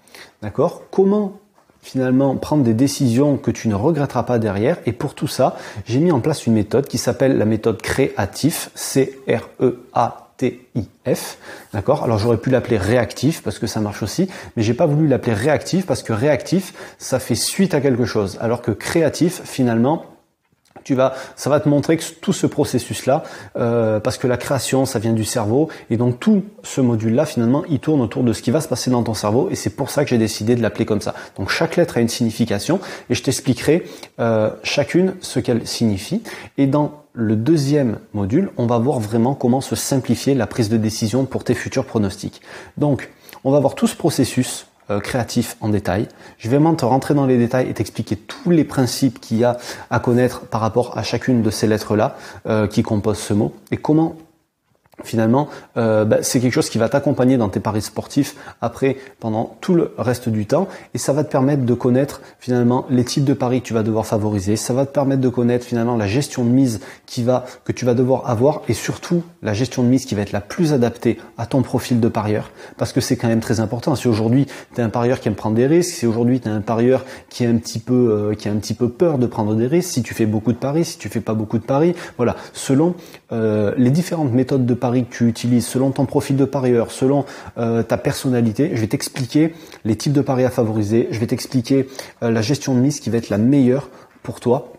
D'accord? 0.41 0.83
Comment 0.91 1.33
finalement 1.81 2.35
prendre 2.35 2.63
des 2.63 2.75
décisions 2.75 3.37
que 3.37 3.49
tu 3.49 3.67
ne 3.67 3.75
regretteras 3.75 4.23
pas 4.23 4.37
derrière? 4.39 4.77
Et 4.85 4.91
pour 4.91 5.15
tout 5.15 5.27
ça, 5.27 5.57
j'ai 5.85 5.99
mis 5.99 6.11
en 6.11 6.19
place 6.19 6.45
une 6.45 6.53
méthode 6.53 6.87
qui 6.87 6.97
s'appelle 6.99 7.37
la 7.37 7.45
méthode 7.45 7.81
créatif, 7.81 8.69
C-R-E-A-T-I-F. 8.75 9.37
D'accord? 11.73 12.03
Alors 12.03 12.19
j'aurais 12.19 12.37
pu 12.37 12.51
l'appeler 12.51 12.77
réactif 12.77 13.41
parce 13.41 13.57
que 13.57 13.65
ça 13.67 13.79
marche 13.79 14.03
aussi, 14.03 14.29
mais 14.55 14.63
j'ai 14.63 14.75
pas 14.75 14.85
voulu 14.85 15.07
l'appeler 15.07 15.33
réactif 15.33 15.85
parce 15.87 16.03
que 16.03 16.13
réactif, 16.13 16.73
ça 16.99 17.19
fait 17.19 17.35
suite 17.35 17.73
à 17.73 17.81
quelque 17.81 18.05
chose. 18.05 18.37
Alors 18.41 18.61
que 18.61 18.71
créatif, 18.71 19.41
finalement, 19.43 20.05
tu 20.83 20.95
vas, 20.95 21.13
ça 21.35 21.49
va 21.49 21.59
te 21.59 21.69
montrer 21.69 21.97
que 21.97 22.03
tout 22.21 22.33
ce 22.33 22.47
processus-là, 22.47 23.23
euh, 23.57 23.99
parce 23.99 24.17
que 24.17 24.27
la 24.27 24.37
création, 24.37 24.85
ça 24.85 24.99
vient 24.99 25.13
du 25.13 25.25
cerveau, 25.25 25.69
et 25.89 25.97
donc 25.97 26.19
tout 26.19 26.43
ce 26.63 26.81
module-là, 26.81 27.25
finalement, 27.25 27.63
il 27.69 27.79
tourne 27.79 28.01
autour 28.01 28.23
de 28.23 28.33
ce 28.33 28.41
qui 28.41 28.51
va 28.51 28.61
se 28.61 28.67
passer 28.67 28.89
dans 28.89 29.03
ton 29.03 29.13
cerveau, 29.13 29.49
et 29.51 29.55
c'est 29.55 29.71
pour 29.71 29.89
ça 29.89 30.03
que 30.03 30.09
j'ai 30.09 30.17
décidé 30.17 30.55
de 30.55 30.61
l'appeler 30.61 30.85
comme 30.85 31.01
ça. 31.01 31.13
Donc 31.37 31.49
chaque 31.49 31.75
lettre 31.75 31.97
a 31.97 32.01
une 32.01 32.09
signification, 32.09 32.79
et 33.09 33.15
je 33.15 33.23
t'expliquerai 33.23 33.83
euh, 34.19 34.49
chacune 34.63 35.15
ce 35.21 35.39
qu'elle 35.39 35.67
signifie. 35.67 36.23
Et 36.57 36.67
dans 36.67 37.03
le 37.13 37.35
deuxième 37.35 37.99
module, 38.13 38.51
on 38.57 38.65
va 38.65 38.77
voir 38.77 38.99
vraiment 38.99 39.35
comment 39.35 39.61
se 39.61 39.75
simplifier 39.75 40.33
la 40.33 40.47
prise 40.47 40.69
de 40.69 40.77
décision 40.77 41.25
pour 41.25 41.43
tes 41.43 41.53
futurs 41.53 41.85
pronostics. 41.85 42.41
Donc, 42.77 43.09
on 43.43 43.51
va 43.51 43.59
voir 43.59 43.75
tout 43.75 43.87
ce 43.87 43.95
processus 43.95 44.67
créatif 44.99 45.57
en 45.61 45.69
détail. 45.69 46.07
Je 46.37 46.49
vais 46.49 46.57
vraiment 46.57 46.75
te 46.75 46.85
rentrer 46.85 47.13
dans 47.13 47.25
les 47.25 47.37
détails 47.37 47.69
et 47.69 47.73
t'expliquer 47.73 48.15
tous 48.15 48.49
les 48.49 48.63
principes 48.63 49.19
qu'il 49.19 49.37
y 49.37 49.43
a 49.43 49.57
à 49.89 49.99
connaître 49.99 50.41
par 50.41 50.61
rapport 50.61 50.97
à 50.97 51.03
chacune 51.03 51.41
de 51.41 51.49
ces 51.49 51.67
lettres-là 51.67 52.15
euh, 52.47 52.67
qui 52.67 52.83
composent 52.83 53.19
ce 53.19 53.33
mot 53.33 53.53
et 53.71 53.77
comment 53.77 54.15
finalement, 55.03 55.49
euh, 55.77 56.05
bah, 56.05 56.17
c'est 56.21 56.39
quelque 56.39 56.53
chose 56.53 56.69
qui 56.69 56.77
va 56.77 56.89
t'accompagner 56.89 57.37
dans 57.37 57.49
tes 57.49 57.59
paris 57.59 57.81
sportifs 57.81 58.35
après 58.61 58.97
pendant 59.19 59.57
tout 59.61 59.73
le 59.73 59.93
reste 59.97 60.29
du 60.29 60.45
temps. 60.45 60.67
Et 60.93 60.97
ça 60.97 61.13
va 61.13 61.23
te 61.23 61.31
permettre 61.31 61.63
de 61.63 61.73
connaître 61.73 62.21
finalement 62.39 62.85
les 62.89 63.03
types 63.03 63.25
de 63.25 63.33
paris 63.33 63.61
que 63.61 63.67
tu 63.67 63.73
vas 63.73 63.83
devoir 63.83 64.05
favoriser, 64.05 64.55
ça 64.55 64.73
va 64.73 64.85
te 64.85 64.91
permettre 64.91 65.21
de 65.21 65.29
connaître 65.29 65.65
finalement 65.65 65.95
la 65.95 66.07
gestion 66.07 66.43
de 66.43 66.49
mise 66.49 66.79
qui 67.05 67.23
va 67.23 67.45
que 67.63 67.71
tu 67.71 67.85
vas 67.85 67.93
devoir 67.93 68.29
avoir 68.29 68.61
et 68.67 68.73
surtout 68.73 69.23
la 69.41 69.53
gestion 69.53 69.83
de 69.83 69.87
mise 69.87 70.05
qui 70.05 70.15
va 70.15 70.21
être 70.21 70.31
la 70.31 70.41
plus 70.41 70.73
adaptée 70.73 71.19
à 71.37 71.45
ton 71.45 71.61
profil 71.61 71.99
de 71.99 72.07
parieur. 72.07 72.51
Parce 72.77 72.93
que 72.93 73.01
c'est 73.01 73.17
quand 73.17 73.27
même 73.27 73.39
très 73.39 73.59
important. 73.59 73.95
Si 73.95 74.07
aujourd'hui 74.07 74.47
tu 74.75 74.81
es 74.81 74.83
un 74.83 74.89
parieur 74.89 75.19
qui 75.19 75.27
aime 75.27 75.35
prendre 75.35 75.55
des 75.55 75.67
risques, 75.67 75.95
si 75.95 76.05
aujourd'hui 76.05 76.39
tu 76.39 76.47
es 76.47 76.51
un 76.51 76.61
parieur 76.61 77.05
qui 77.29 77.43
est 77.43 77.47
un 77.47 77.57
petit 77.57 77.79
peu 77.79 78.29
euh, 78.31 78.35
qui 78.35 78.47
a 78.47 78.51
un 78.51 78.57
petit 78.57 78.73
peu 78.73 78.89
peur 78.89 79.17
de 79.17 79.25
prendre 79.25 79.55
des 79.55 79.67
risques, 79.67 79.91
si 79.91 80.03
tu 80.03 80.13
fais 80.13 80.25
beaucoup 80.25 80.51
de 80.51 80.57
paris, 80.57 80.85
si 80.85 80.97
tu 80.97 81.09
fais 81.09 81.21
pas 81.21 81.33
beaucoup 81.33 81.57
de 81.57 81.63
paris, 81.63 81.95
voilà, 82.17 82.35
selon 82.53 82.95
euh, 83.31 83.73
les 83.77 83.91
différentes 83.91 84.33
méthodes 84.33 84.65
de 84.65 84.73
paris 84.73 84.90
que 84.99 85.13
tu 85.13 85.27
utilises, 85.27 85.65
selon 85.65 85.91
ton 85.91 86.05
profil 86.05 86.35
de 86.35 86.45
parieur, 86.45 86.91
selon 86.91 87.25
euh, 87.57 87.83
ta 87.83 87.97
personnalité. 87.97 88.71
Je 88.73 88.81
vais 88.81 88.87
t'expliquer 88.87 89.53
les 89.85 89.95
types 89.95 90.13
de 90.13 90.21
paris 90.21 90.43
à 90.43 90.49
favoriser. 90.49 91.07
Je 91.11 91.19
vais 91.19 91.27
t'expliquer 91.27 91.87
euh, 92.23 92.31
la 92.31 92.41
gestion 92.41 92.75
de 92.75 92.79
mise 92.79 92.99
qui 92.99 93.09
va 93.09 93.17
être 93.17 93.29
la 93.29 93.37
meilleure 93.37 93.89
pour 94.23 94.39
toi. 94.39 94.73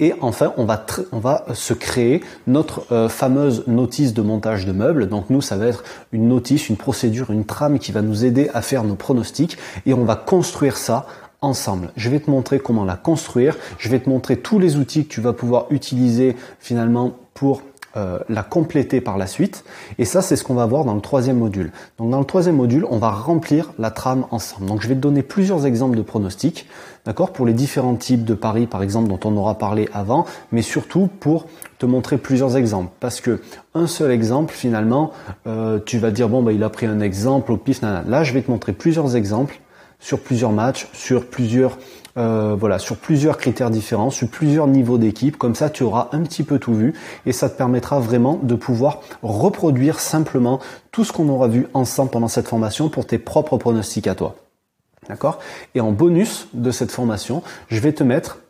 Et 0.00 0.14
enfin, 0.20 0.52
on 0.56 0.64
va, 0.64 0.86
va 1.12 1.46
se 1.54 1.74
créer 1.74 2.22
notre 2.46 2.92
euh, 2.92 3.08
fameuse 3.08 3.64
notice 3.66 4.14
de 4.14 4.22
montage 4.22 4.64
de 4.64 4.72
meubles. 4.72 5.08
Donc 5.08 5.28
nous, 5.28 5.40
ça 5.40 5.56
va 5.56 5.66
être 5.66 5.82
une 6.12 6.28
notice, 6.28 6.68
une 6.68 6.76
procédure, 6.76 7.30
une 7.30 7.44
trame 7.44 7.78
qui 7.78 7.90
va 7.90 8.02
nous 8.02 8.24
aider 8.24 8.48
à 8.54 8.62
faire 8.62 8.84
nos 8.84 8.94
pronostics. 8.94 9.58
Et 9.86 9.94
on 9.94 10.04
va 10.04 10.14
construire 10.14 10.76
ça 10.76 11.06
ensemble. 11.40 11.90
Je 11.96 12.10
vais 12.10 12.20
te 12.20 12.30
montrer 12.30 12.60
comment 12.60 12.84
la 12.84 12.96
construire. 12.96 13.56
Je 13.78 13.88
vais 13.88 13.98
te 13.98 14.08
montrer 14.08 14.36
tous 14.36 14.58
les 14.58 14.76
outils 14.76 15.04
que 15.04 15.12
tu 15.12 15.20
vas 15.20 15.32
pouvoir 15.32 15.66
utiliser 15.70 16.36
finalement 16.60 17.14
pour 17.34 17.62
euh, 17.96 18.18
la 18.28 18.42
compléter 18.42 19.00
par 19.00 19.16
la 19.16 19.26
suite. 19.26 19.64
Et 19.98 20.04
ça, 20.04 20.20
c'est 20.20 20.36
ce 20.36 20.44
qu'on 20.44 20.54
va 20.54 20.66
voir 20.66 20.84
dans 20.84 20.94
le 20.94 21.00
troisième 21.00 21.38
module. 21.38 21.72
Donc 21.98 22.10
dans 22.10 22.18
le 22.18 22.24
troisième 22.24 22.56
module, 22.56 22.84
on 22.90 22.98
va 22.98 23.10
remplir 23.10 23.72
la 23.78 23.90
trame 23.90 24.26
ensemble. 24.30 24.66
Donc 24.66 24.82
je 24.82 24.88
vais 24.88 24.94
te 24.94 25.00
donner 25.00 25.22
plusieurs 25.22 25.64
exemples 25.64 25.96
de 25.96 26.02
pronostics, 26.02 26.66
d'accord, 27.06 27.32
pour 27.32 27.46
les 27.46 27.54
différents 27.54 27.96
types 27.96 28.24
de 28.24 28.34
paris, 28.34 28.66
par 28.66 28.82
exemple, 28.82 29.08
dont 29.08 29.20
on 29.24 29.36
aura 29.36 29.56
parlé 29.56 29.88
avant, 29.94 30.26
mais 30.52 30.62
surtout 30.62 31.08
pour 31.20 31.46
te 31.78 31.86
montrer 31.86 32.18
plusieurs 32.18 32.56
exemples. 32.56 32.92
Parce 33.00 33.20
que 33.20 33.40
un 33.74 33.86
seul 33.86 34.10
exemple, 34.10 34.52
finalement, 34.52 35.12
euh, 35.46 35.78
tu 35.84 35.98
vas 35.98 36.10
dire, 36.10 36.28
bon, 36.28 36.42
bah, 36.42 36.52
il 36.52 36.62
a 36.62 36.68
pris 36.68 36.86
un 36.86 37.00
exemple 37.00 37.52
au 37.52 37.56
pif, 37.56 37.80
Là, 37.82 38.22
je 38.22 38.32
vais 38.32 38.42
te 38.42 38.50
montrer 38.50 38.72
plusieurs 38.72 39.16
exemples 39.16 39.60
sur 40.00 40.20
plusieurs 40.20 40.52
matchs, 40.52 40.88
sur 40.92 41.26
plusieurs 41.26 41.78
euh, 42.18 42.56
voilà, 42.58 42.78
sur 42.78 42.96
plusieurs 42.96 43.38
critères 43.38 43.70
différents, 43.70 44.10
sur 44.10 44.28
plusieurs 44.28 44.66
niveaux 44.66 44.98
d'équipe. 44.98 45.36
Comme 45.36 45.54
ça, 45.54 45.70
tu 45.70 45.84
auras 45.84 46.08
un 46.12 46.22
petit 46.22 46.42
peu 46.42 46.58
tout 46.58 46.74
vu 46.74 46.94
et 47.26 47.32
ça 47.32 47.48
te 47.48 47.56
permettra 47.56 48.00
vraiment 48.00 48.38
de 48.42 48.54
pouvoir 48.54 49.00
reproduire 49.22 50.00
simplement 50.00 50.58
tout 50.90 51.04
ce 51.04 51.12
qu'on 51.12 51.28
aura 51.28 51.48
vu 51.48 51.68
ensemble 51.74 52.10
pendant 52.10 52.28
cette 52.28 52.48
formation 52.48 52.88
pour 52.88 53.06
tes 53.06 53.18
propres 53.18 53.56
pronostics 53.56 54.08
à 54.08 54.14
toi. 54.14 54.34
D'accord? 55.08 55.38
Et 55.74 55.80
en 55.80 55.92
bonus 55.92 56.48
de 56.52 56.70
cette 56.70 56.90
formation, 56.90 57.42
je 57.68 57.78
vais 57.80 57.92
te 57.92 58.02
mettre 58.02 58.40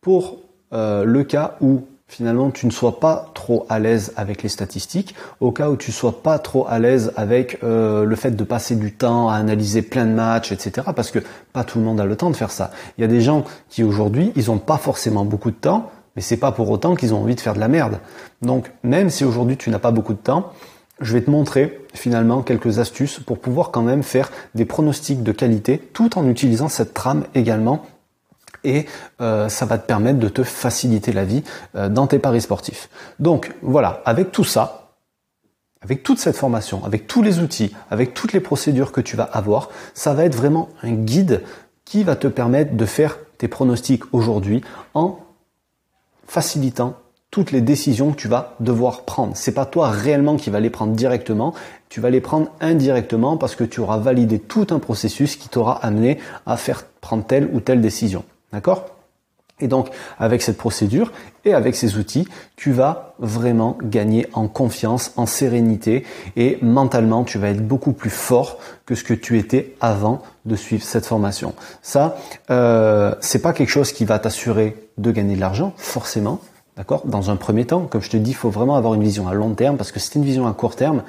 pour 0.00 0.38
euh, 0.72 1.04
le 1.04 1.22
cas 1.22 1.56
où 1.60 1.84
finalement 2.12 2.50
tu 2.50 2.66
ne 2.66 2.70
sois 2.70 3.00
pas 3.00 3.30
trop 3.32 3.64
à 3.70 3.78
l'aise 3.78 4.12
avec 4.16 4.42
les 4.42 4.50
statistiques, 4.50 5.14
au 5.40 5.50
cas 5.50 5.70
où 5.70 5.76
tu 5.76 5.92
sois 5.92 6.22
pas 6.22 6.38
trop 6.38 6.66
à 6.68 6.78
l'aise 6.78 7.10
avec 7.16 7.58
euh, 7.64 8.04
le 8.04 8.16
fait 8.16 8.32
de 8.32 8.44
passer 8.44 8.76
du 8.76 8.92
temps 8.92 9.30
à 9.30 9.36
analyser 9.36 9.80
plein 9.80 10.04
de 10.04 10.12
matchs, 10.12 10.52
etc. 10.52 10.88
Parce 10.94 11.10
que 11.10 11.20
pas 11.54 11.64
tout 11.64 11.78
le 11.78 11.84
monde 11.86 11.98
a 12.00 12.04
le 12.04 12.14
temps 12.14 12.28
de 12.28 12.36
faire 12.36 12.50
ça. 12.50 12.70
Il 12.98 13.00
y 13.00 13.04
a 13.04 13.06
des 13.06 13.22
gens 13.22 13.44
qui 13.70 13.82
aujourd'hui, 13.82 14.30
ils 14.36 14.48
n'ont 14.48 14.58
pas 14.58 14.76
forcément 14.76 15.24
beaucoup 15.24 15.50
de 15.50 15.56
temps, 15.56 15.90
mais 16.14 16.20
c'est 16.20 16.36
pas 16.36 16.52
pour 16.52 16.68
autant 16.68 16.96
qu'ils 16.96 17.14
ont 17.14 17.22
envie 17.22 17.34
de 17.34 17.40
faire 17.40 17.54
de 17.54 17.60
la 17.60 17.68
merde. 17.68 17.98
Donc 18.42 18.70
même 18.82 19.08
si 19.08 19.24
aujourd'hui 19.24 19.56
tu 19.56 19.70
n'as 19.70 19.78
pas 19.78 19.90
beaucoup 19.90 20.12
de 20.12 20.18
temps, 20.18 20.52
je 21.00 21.14
vais 21.14 21.22
te 21.22 21.30
montrer 21.30 21.80
finalement 21.94 22.42
quelques 22.42 22.78
astuces 22.78 23.20
pour 23.20 23.38
pouvoir 23.38 23.70
quand 23.70 23.82
même 23.82 24.02
faire 24.02 24.30
des 24.54 24.66
pronostics 24.66 25.22
de 25.22 25.32
qualité 25.32 25.78
tout 25.78 26.18
en 26.18 26.28
utilisant 26.28 26.68
cette 26.68 26.92
trame 26.92 27.24
également 27.34 27.86
et 28.64 28.86
euh, 29.20 29.48
ça 29.48 29.66
va 29.66 29.78
te 29.78 29.86
permettre 29.86 30.18
de 30.18 30.28
te 30.28 30.42
faciliter 30.42 31.12
la 31.12 31.24
vie 31.24 31.42
euh, 31.74 31.88
dans 31.88 32.06
tes 32.06 32.18
paris 32.18 32.40
sportifs. 32.40 32.88
Donc 33.18 33.52
voilà, 33.62 34.02
avec 34.04 34.32
tout 34.32 34.44
ça, 34.44 34.82
avec 35.82 36.02
toute 36.02 36.18
cette 36.18 36.36
formation, 36.36 36.84
avec 36.84 37.06
tous 37.06 37.22
les 37.22 37.40
outils, 37.40 37.74
avec 37.90 38.14
toutes 38.14 38.32
les 38.32 38.40
procédures 38.40 38.92
que 38.92 39.00
tu 39.00 39.16
vas 39.16 39.24
avoir, 39.24 39.68
ça 39.94 40.14
va 40.14 40.24
être 40.24 40.36
vraiment 40.36 40.68
un 40.82 40.92
guide 40.92 41.42
qui 41.84 42.04
va 42.04 42.16
te 42.16 42.28
permettre 42.28 42.76
de 42.76 42.86
faire 42.86 43.18
tes 43.38 43.48
pronostics 43.48 44.04
aujourd'hui 44.14 44.62
en 44.94 45.18
facilitant 46.26 46.94
toutes 47.32 47.50
les 47.50 47.62
décisions 47.62 48.12
que 48.12 48.16
tu 48.16 48.28
vas 48.28 48.54
devoir 48.60 49.04
prendre. 49.04 49.32
C'est 49.34 49.52
pas 49.52 49.64
toi 49.64 49.88
réellement 49.90 50.36
qui 50.36 50.50
vas 50.50 50.60
les 50.60 50.70
prendre 50.70 50.92
directement, 50.92 51.54
tu 51.88 52.00
vas 52.00 52.10
les 52.10 52.20
prendre 52.20 52.48
indirectement 52.60 53.38
parce 53.38 53.56
que 53.56 53.64
tu 53.64 53.80
auras 53.80 53.96
validé 53.96 54.38
tout 54.38 54.66
un 54.70 54.78
processus 54.78 55.36
qui 55.36 55.48
t'aura 55.48 55.84
amené 55.84 56.18
à 56.46 56.56
faire 56.56 56.84
prendre 57.00 57.24
telle 57.24 57.48
ou 57.52 57.60
telle 57.60 57.80
décision. 57.80 58.22
D'accord? 58.52 58.86
Et 59.62 59.68
donc, 59.68 59.90
avec 60.18 60.42
cette 60.42 60.56
procédure 60.56 61.12
et 61.44 61.54
avec 61.54 61.76
ces 61.76 61.96
outils, 61.96 62.26
tu 62.56 62.72
vas 62.72 63.14
vraiment 63.20 63.78
gagner 63.82 64.26
en 64.32 64.48
confiance, 64.48 65.12
en 65.16 65.24
sérénité 65.24 66.04
et 66.36 66.58
mentalement, 66.62 67.22
tu 67.22 67.38
vas 67.38 67.50
être 67.50 67.66
beaucoup 67.66 67.92
plus 67.92 68.10
fort 68.10 68.58
que 68.86 68.94
ce 68.94 69.04
que 69.04 69.14
tu 69.14 69.38
étais 69.38 69.74
avant 69.80 70.20
de 70.46 70.56
suivre 70.56 70.82
cette 70.82 71.06
formation. 71.06 71.54
Ça, 71.80 72.16
euh, 72.50 73.14
c'est 73.20 73.40
pas 73.40 73.52
quelque 73.52 73.70
chose 73.70 73.92
qui 73.92 74.04
va 74.04 74.18
t'assurer 74.18 74.76
de 74.98 75.10
gagner 75.12 75.36
de 75.36 75.40
l'argent, 75.40 75.72
forcément. 75.76 76.40
D'accord? 76.76 77.02
Dans 77.04 77.30
un 77.30 77.36
premier 77.36 77.66
temps, 77.66 77.82
comme 77.82 78.00
je 78.00 78.08
te 78.08 78.16
dis, 78.16 78.30
il 78.30 78.36
faut 78.36 78.50
vraiment 78.50 78.76
avoir 78.76 78.94
une 78.94 79.02
vision 79.02 79.28
à 79.28 79.34
long 79.34 79.54
terme 79.54 79.76
parce 79.76 79.92
que 79.92 80.00
c'est 80.00 80.14
une 80.14 80.24
vision 80.24 80.48
à 80.48 80.54
court 80.54 80.74
terme. 80.74 81.02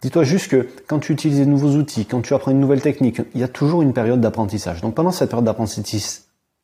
Dis-toi 0.00 0.24
juste 0.24 0.48
que 0.48 0.66
quand 0.88 0.98
tu 0.98 1.12
utilises 1.12 1.38
de 1.38 1.44
nouveaux 1.44 1.76
outils, 1.76 2.06
quand 2.06 2.22
tu 2.22 2.32
apprends 2.32 2.50
une 2.50 2.60
nouvelle 2.60 2.80
technique, 2.80 3.20
il 3.34 3.40
y 3.40 3.44
a 3.44 3.48
toujours 3.48 3.82
une 3.82 3.92
période 3.92 4.20
d'apprentissage. 4.20 4.80
Donc 4.80 4.94
pendant 4.94 5.10
cette 5.10 5.28
période 5.28 5.44
d'apprentissage, 5.44 6.22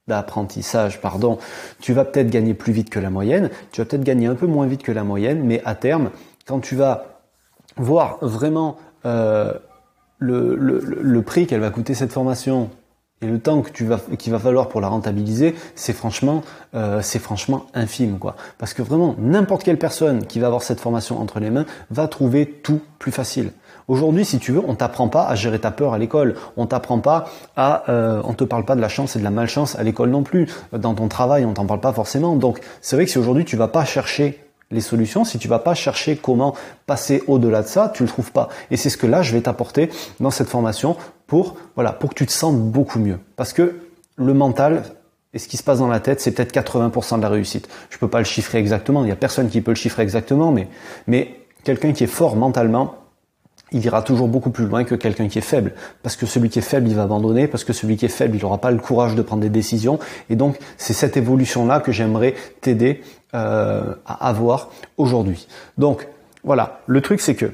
d'apprentissage, 0.09 1.01
pardon, 1.01 1.39
tu 1.81 1.93
vas 1.93 2.05
peut-être 2.05 2.31
gagner 2.31 2.55
plus 2.55 2.73
vite 2.73 2.91
que 2.91 3.01
la 3.01 3.11
moyenne, 3.11 3.51
tu 3.73 3.81
vas 3.81 3.85
peut-être 3.85 4.05
gagner 4.05 4.27
un 4.27 4.35
peu 4.35 4.47
moins 4.47 4.67
vite 4.67 4.83
que 4.83 4.93
la 4.93 5.05
moyenne, 5.05 5.43
mais 5.45 5.63
à 5.65 5.75
terme, 5.75 6.11
quand 6.47 6.61
tu 6.61 6.77
vas 6.77 7.21
voir 7.77 8.19
vraiment 8.23 8.77
euh, 9.05 9.53
le, 10.19 11.21
prix 11.21 11.47
qu'elle 11.47 11.61
va 11.61 11.71
coûter 11.71 11.95
cette 11.95 12.13
formation 12.13 12.71
et 13.23 13.27
le 13.27 13.41
temps 13.41 13.63
qu'il 13.63 13.87
va 13.87 14.39
falloir 14.39 14.69
pour 14.69 14.81
la 14.81 14.89
rentabiliser, 14.89 15.55
c'est 15.75 15.93
franchement 15.93 16.43
euh, 16.75 17.01
c'est 17.03 17.19
franchement 17.19 17.67
infime 17.75 18.19
quoi. 18.19 18.37
Parce 18.59 18.75
que 18.75 18.83
vraiment 18.83 19.15
n'importe 19.19 19.65
quelle 19.65 19.79
personne 19.79 20.27
qui 20.27 20.39
va 20.39 20.47
avoir 20.47 20.63
cette 20.63 20.81
formation 20.81 21.21
entre 21.21 21.41
les 21.41 21.51
mains 21.51 21.67
va 21.91 22.09
trouver 22.09 22.47
tout 22.47 22.81
plus 22.99 23.13
facile. 23.13 23.53
Aujourd'hui, 23.89 24.25
si 24.25 24.39
tu 24.39 24.53
veux, 24.53 24.63
on 24.67 24.75
t'apprend 24.75 25.09
pas 25.09 25.27
à 25.27 25.35
gérer 25.37 25.61
ta 25.61 25.71
peur 25.71 25.95
à 25.95 25.99
l'école. 25.99 26.35
On 26.57 26.67
t'apprend 26.67 26.99
pas 26.99 27.27
à, 27.57 27.89
euh, 27.89 28.21
on 28.25 28.35
te 28.35 28.43
parle 28.43 28.65
pas 28.65 28.75
de 28.75 28.81
la 28.81 28.89
chance 28.89 29.15
et 29.15 29.21
de 29.21 29.25
la 29.25 29.31
malchance 29.31 29.77
à 29.77 29.85
l'école 29.85 30.11
non 30.11 30.25
plus. 30.25 30.49
Dans 30.73 30.95
ton 30.95 31.07
travail, 31.09 31.45
on 31.45 31.53
t'en 31.53 31.67
parle 31.67 31.81
pas 31.81 31.93
forcément. 31.93 32.35
Donc, 32.35 32.61
c'est 32.81 32.97
vrai 32.97 33.05
que 33.05 33.11
si 33.11 33.19
aujourd'hui 33.19 33.45
tu 33.45 33.57
vas 33.57 33.69
pas 33.69 33.85
chercher 33.85 34.41
les 34.73 34.81
solutions, 34.81 35.25
si 35.25 35.39
tu 35.39 35.47
vas 35.47 35.61
pas 35.61 35.75
chercher 35.75 36.17
comment 36.17 36.55
passer 36.87 37.23
au-delà 37.29 37.63
de 37.63 37.69
ça, 37.69 37.93
tu 37.95 38.03
le 38.03 38.09
trouves 38.09 38.33
pas. 38.33 38.49
Et 38.73 38.77
c'est 38.77 38.91
ce 38.91 38.97
que 38.97 39.07
là, 39.07 39.23
je 39.23 39.33
vais 39.33 39.41
t'apporter 39.41 39.91
dans 40.19 40.31
cette 40.31 40.49
formation 40.49 40.97
pour, 41.29 41.57
voilà, 41.77 41.93
pour 41.93 42.11
que 42.11 42.15
tu 42.17 42.27
te 42.27 42.33
sentes 42.33 42.59
beaucoup 42.59 42.99
mieux. 42.99 43.21
Parce 43.37 43.53
que 43.53 43.81
le 44.17 44.35
mental, 44.35 44.83
et 45.33 45.39
ce 45.39 45.47
qui 45.47 45.57
se 45.57 45.63
passe 45.63 45.79
dans 45.79 45.87
la 45.87 46.01
tête, 46.01 46.21
c'est 46.21 46.33
peut-être 46.33 46.53
80% 46.53 47.19
de 47.19 47.23
la 47.23 47.29
réussite. 47.29 47.69
Je 47.91 47.99
peux 47.99 48.09
pas 48.09 48.19
le 48.19 48.25
chiffrer 48.25 48.59
exactement. 48.59 49.05
Il 49.05 49.09
y 49.09 49.13
a 49.13 49.17
personne 49.17 49.49
qui 49.49 49.61
peut 49.61 49.71
le 49.73 49.77
chiffrer 49.77 50.03
exactement, 50.03 50.51
mais, 50.51 50.67
mais 51.07 51.37
quelqu'un 51.63 51.93
qui 51.93 52.03
est 52.03 52.09
fort 52.09 52.35
mentalement, 52.35 52.97
il 53.73 53.85
ira 53.85 54.03
toujours 54.03 54.29
beaucoup 54.29 54.51
plus 54.51 54.67
loin 54.67 54.85
que 54.85 54.95
quelqu'un 54.95 55.29
qui 55.29 55.39
est 55.39 55.43
faible. 55.43 55.75
Parce 56.03 56.17
que 56.17 56.25
celui 56.27 56.49
qui 56.51 56.61
est 56.61 56.63
faible, 56.63 56.89
il 56.89 56.95
va 56.95 57.03
abandonner, 57.03 57.49
parce 57.49 57.65
que 57.65 57.73
celui 57.73 57.97
qui 57.97 58.05
est 58.05 58.09
faible, 58.09 58.37
il 58.37 58.43
n'aura 58.43 58.59
pas 58.59 58.71
le 58.71 58.79
courage 58.79 59.15
de 59.15 59.23
prendre 59.23 59.43
des 59.43 59.51
décisions. 59.51 59.99
Et 60.31 60.37
donc, 60.37 60.59
c'est 60.77 60.93
cette 60.93 61.17
évolution-là 61.17 61.81
que 61.81 61.91
j'aimerais 61.91 62.35
t'aider 62.61 63.03
euh, 63.35 63.95
à 64.07 64.29
avoir 64.29 64.71
aujourd'hui. 64.97 65.49
Donc, 65.79 66.07
voilà, 66.45 66.81
le 66.87 67.01
truc 67.01 67.21
c'est 67.21 67.35
que 67.35 67.53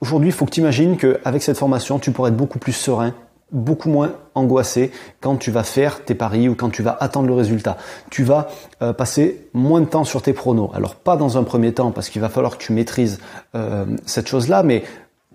aujourd'hui, 0.00 0.30
il 0.30 0.32
faut 0.32 0.44
que 0.44 0.50
tu 0.50 0.60
imagines 0.60 0.96
qu'avec 0.96 1.42
cette 1.42 1.56
formation, 1.56 2.00
tu 2.00 2.10
pourrais 2.10 2.30
être 2.30 2.36
beaucoup 2.36 2.58
plus 2.58 2.72
serein 2.72 3.14
beaucoup 3.54 3.88
moins 3.88 4.12
angoissé 4.34 4.90
quand 5.20 5.36
tu 5.36 5.50
vas 5.50 5.62
faire 5.62 6.04
tes 6.04 6.14
paris 6.14 6.48
ou 6.48 6.54
quand 6.54 6.70
tu 6.70 6.82
vas 6.82 6.96
attendre 7.00 7.28
le 7.28 7.34
résultat. 7.34 7.78
Tu 8.10 8.24
vas 8.24 8.48
euh, 8.82 8.92
passer 8.92 9.48
moins 9.54 9.80
de 9.80 9.86
temps 9.86 10.04
sur 10.04 10.20
tes 10.20 10.34
pronos. 10.34 10.70
Alors 10.74 10.96
pas 10.96 11.16
dans 11.16 11.38
un 11.38 11.44
premier 11.44 11.72
temps 11.72 11.92
parce 11.92 12.10
qu'il 12.10 12.20
va 12.20 12.28
falloir 12.28 12.58
que 12.58 12.62
tu 12.62 12.72
maîtrises 12.72 13.20
euh, 13.54 13.86
cette 14.04 14.26
chose-là, 14.28 14.62
mais 14.62 14.82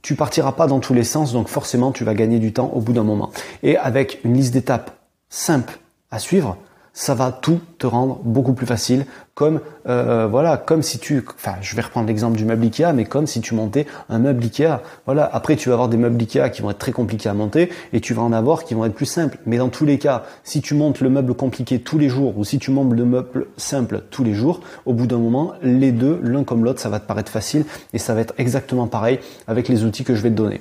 tu 0.01 0.15
partiras 0.15 0.51
pas 0.51 0.67
dans 0.67 0.79
tous 0.79 0.93
les 0.93 1.03
sens, 1.03 1.33
donc 1.33 1.47
forcément 1.47 1.91
tu 1.91 2.03
vas 2.03 2.13
gagner 2.13 2.39
du 2.39 2.53
temps 2.53 2.71
au 2.73 2.81
bout 2.81 2.93
d'un 2.93 3.03
moment. 3.03 3.31
Et 3.63 3.77
avec 3.77 4.19
une 4.23 4.33
liste 4.33 4.53
d'étapes 4.53 4.91
simple 5.29 5.79
à 6.11 6.19
suivre, 6.19 6.57
ça 6.99 7.13
va 7.13 7.31
tout 7.31 7.61
te 7.77 7.87
rendre 7.87 8.19
beaucoup 8.25 8.51
plus 8.51 8.65
facile. 8.65 9.05
Comme 9.33 9.61
euh, 9.87 10.27
voilà, 10.29 10.57
comme 10.57 10.83
si 10.83 10.99
tu, 10.99 11.23
enfin, 11.33 11.55
je 11.61 11.73
vais 11.77 11.81
reprendre 11.81 12.07
l'exemple 12.07 12.37
du 12.37 12.43
meuble 12.43 12.65
Ikea, 12.65 12.91
mais 12.93 13.05
comme 13.05 13.25
si 13.25 13.39
tu 13.39 13.55
montais 13.55 13.85
un 14.09 14.19
meuble 14.19 14.43
Ikea. 14.43 14.81
Voilà. 15.05 15.29
Après, 15.31 15.55
tu 15.55 15.69
vas 15.69 15.75
avoir 15.75 15.87
des 15.87 15.95
meubles 15.95 16.21
Ikea 16.21 16.49
qui 16.49 16.61
vont 16.61 16.71
être 16.71 16.77
très 16.77 16.91
compliqués 16.91 17.29
à 17.29 17.33
monter, 17.33 17.69
et 17.93 18.01
tu 18.01 18.13
vas 18.13 18.21
en 18.21 18.33
avoir 18.33 18.65
qui 18.65 18.73
vont 18.73 18.83
être 18.83 18.93
plus 18.93 19.05
simples. 19.05 19.37
Mais 19.45 19.57
dans 19.57 19.69
tous 19.69 19.85
les 19.85 19.97
cas, 19.97 20.25
si 20.43 20.59
tu 20.59 20.73
montes 20.73 20.99
le 20.99 21.09
meuble 21.09 21.33
compliqué 21.35 21.79
tous 21.79 21.97
les 21.97 22.09
jours, 22.09 22.37
ou 22.37 22.43
si 22.43 22.59
tu 22.59 22.69
montes 22.69 22.91
le 22.91 23.05
meuble 23.05 23.47
simple 23.55 24.03
tous 24.11 24.25
les 24.25 24.33
jours, 24.33 24.59
au 24.85 24.91
bout 24.91 25.07
d'un 25.07 25.19
moment, 25.19 25.53
les 25.63 25.93
deux, 25.93 26.19
l'un 26.21 26.43
comme 26.43 26.65
l'autre, 26.65 26.81
ça 26.81 26.89
va 26.89 26.99
te 26.99 27.07
paraître 27.07 27.31
facile, 27.31 27.63
et 27.93 27.97
ça 27.97 28.13
va 28.13 28.19
être 28.19 28.33
exactement 28.37 28.87
pareil 28.87 29.19
avec 29.47 29.69
les 29.69 29.85
outils 29.85 30.03
que 30.03 30.15
je 30.15 30.21
vais 30.21 30.31
te 30.31 30.35
donner. 30.35 30.59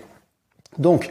Donc, 0.78 1.10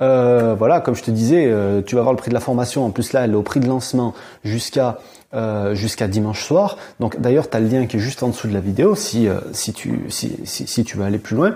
euh, 0.00 0.54
voilà, 0.56 0.80
comme 0.80 0.94
je 0.94 1.02
te 1.02 1.10
disais, 1.10 1.46
euh, 1.46 1.82
tu 1.82 1.96
vas 1.96 2.02
voir 2.02 2.12
le 2.12 2.18
prix 2.18 2.28
de 2.28 2.34
la 2.34 2.40
formation. 2.40 2.84
En 2.84 2.90
plus 2.90 3.12
là, 3.12 3.24
elle 3.24 3.32
est 3.32 3.36
au 3.36 3.42
prix 3.42 3.60
de 3.60 3.66
lancement 3.66 4.14
jusqu'à 4.44 4.98
euh, 5.34 5.74
jusqu'à 5.74 6.08
dimanche 6.08 6.44
soir. 6.44 6.78
Donc 7.00 7.20
d'ailleurs, 7.20 7.50
tu 7.50 7.56
as 7.56 7.60
le 7.60 7.68
lien 7.68 7.86
qui 7.86 7.96
est 7.96 8.00
juste 8.00 8.22
en 8.22 8.28
dessous 8.28 8.48
de 8.48 8.54
la 8.54 8.60
vidéo 8.60 8.94
si 8.94 9.28
si 9.52 9.72
tu 9.72 10.02
si, 10.08 10.36
si, 10.44 10.84
tu 10.84 10.96
veux 10.96 11.04
aller 11.04 11.18
plus 11.18 11.36
loin. 11.36 11.54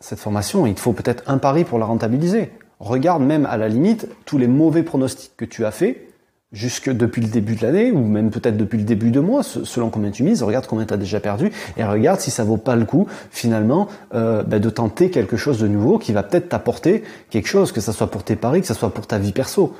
cette 0.00 0.18
formation, 0.18 0.66
il 0.66 0.74
te 0.74 0.80
faut 0.80 0.92
peut-être 0.92 1.22
un 1.26 1.38
pari 1.38 1.64
pour 1.64 1.78
la 1.78 1.86
rentabiliser. 1.86 2.52
Regarde 2.80 3.22
même 3.22 3.46
à 3.46 3.56
la 3.56 3.68
limite 3.68 4.08
tous 4.26 4.36
les 4.36 4.48
mauvais 4.48 4.82
pronostics 4.82 5.32
que 5.36 5.44
tu 5.44 5.64
as 5.64 5.70
fait 5.70 6.08
jusque 6.54 6.88
depuis 6.88 7.20
le 7.20 7.28
début 7.28 7.56
de 7.56 7.62
l'année, 7.62 7.90
ou 7.90 8.02
même 8.06 8.30
peut-être 8.30 8.56
depuis 8.56 8.78
le 8.78 8.84
début 8.84 9.10
de 9.10 9.20
mois, 9.20 9.42
selon 9.42 9.90
combien 9.90 10.10
tu 10.10 10.22
mises, 10.22 10.42
regarde 10.42 10.66
combien 10.66 10.86
tu 10.86 10.94
as 10.94 10.96
déjà 10.96 11.20
perdu, 11.20 11.52
et 11.76 11.84
regarde 11.84 12.20
si 12.20 12.30
ça 12.30 12.44
vaut 12.44 12.56
pas 12.56 12.76
le 12.76 12.86
coup, 12.86 13.06
finalement, 13.30 13.88
euh, 14.14 14.42
bah, 14.44 14.60
de 14.60 14.70
tenter 14.70 15.10
quelque 15.10 15.36
chose 15.36 15.58
de 15.58 15.68
nouveau 15.68 15.98
qui 15.98 16.12
va 16.12 16.22
peut-être 16.22 16.48
t'apporter 16.48 17.04
quelque 17.28 17.48
chose, 17.48 17.72
que 17.72 17.80
ce 17.80 17.92
soit 17.92 18.06
pour 18.06 18.22
tes 18.22 18.36
paris, 18.36 18.62
que 18.62 18.66
ce 18.66 18.74
soit 18.74 18.94
pour 18.94 19.06
ta 19.06 19.18
vie 19.18 19.32
perso. 19.32 19.74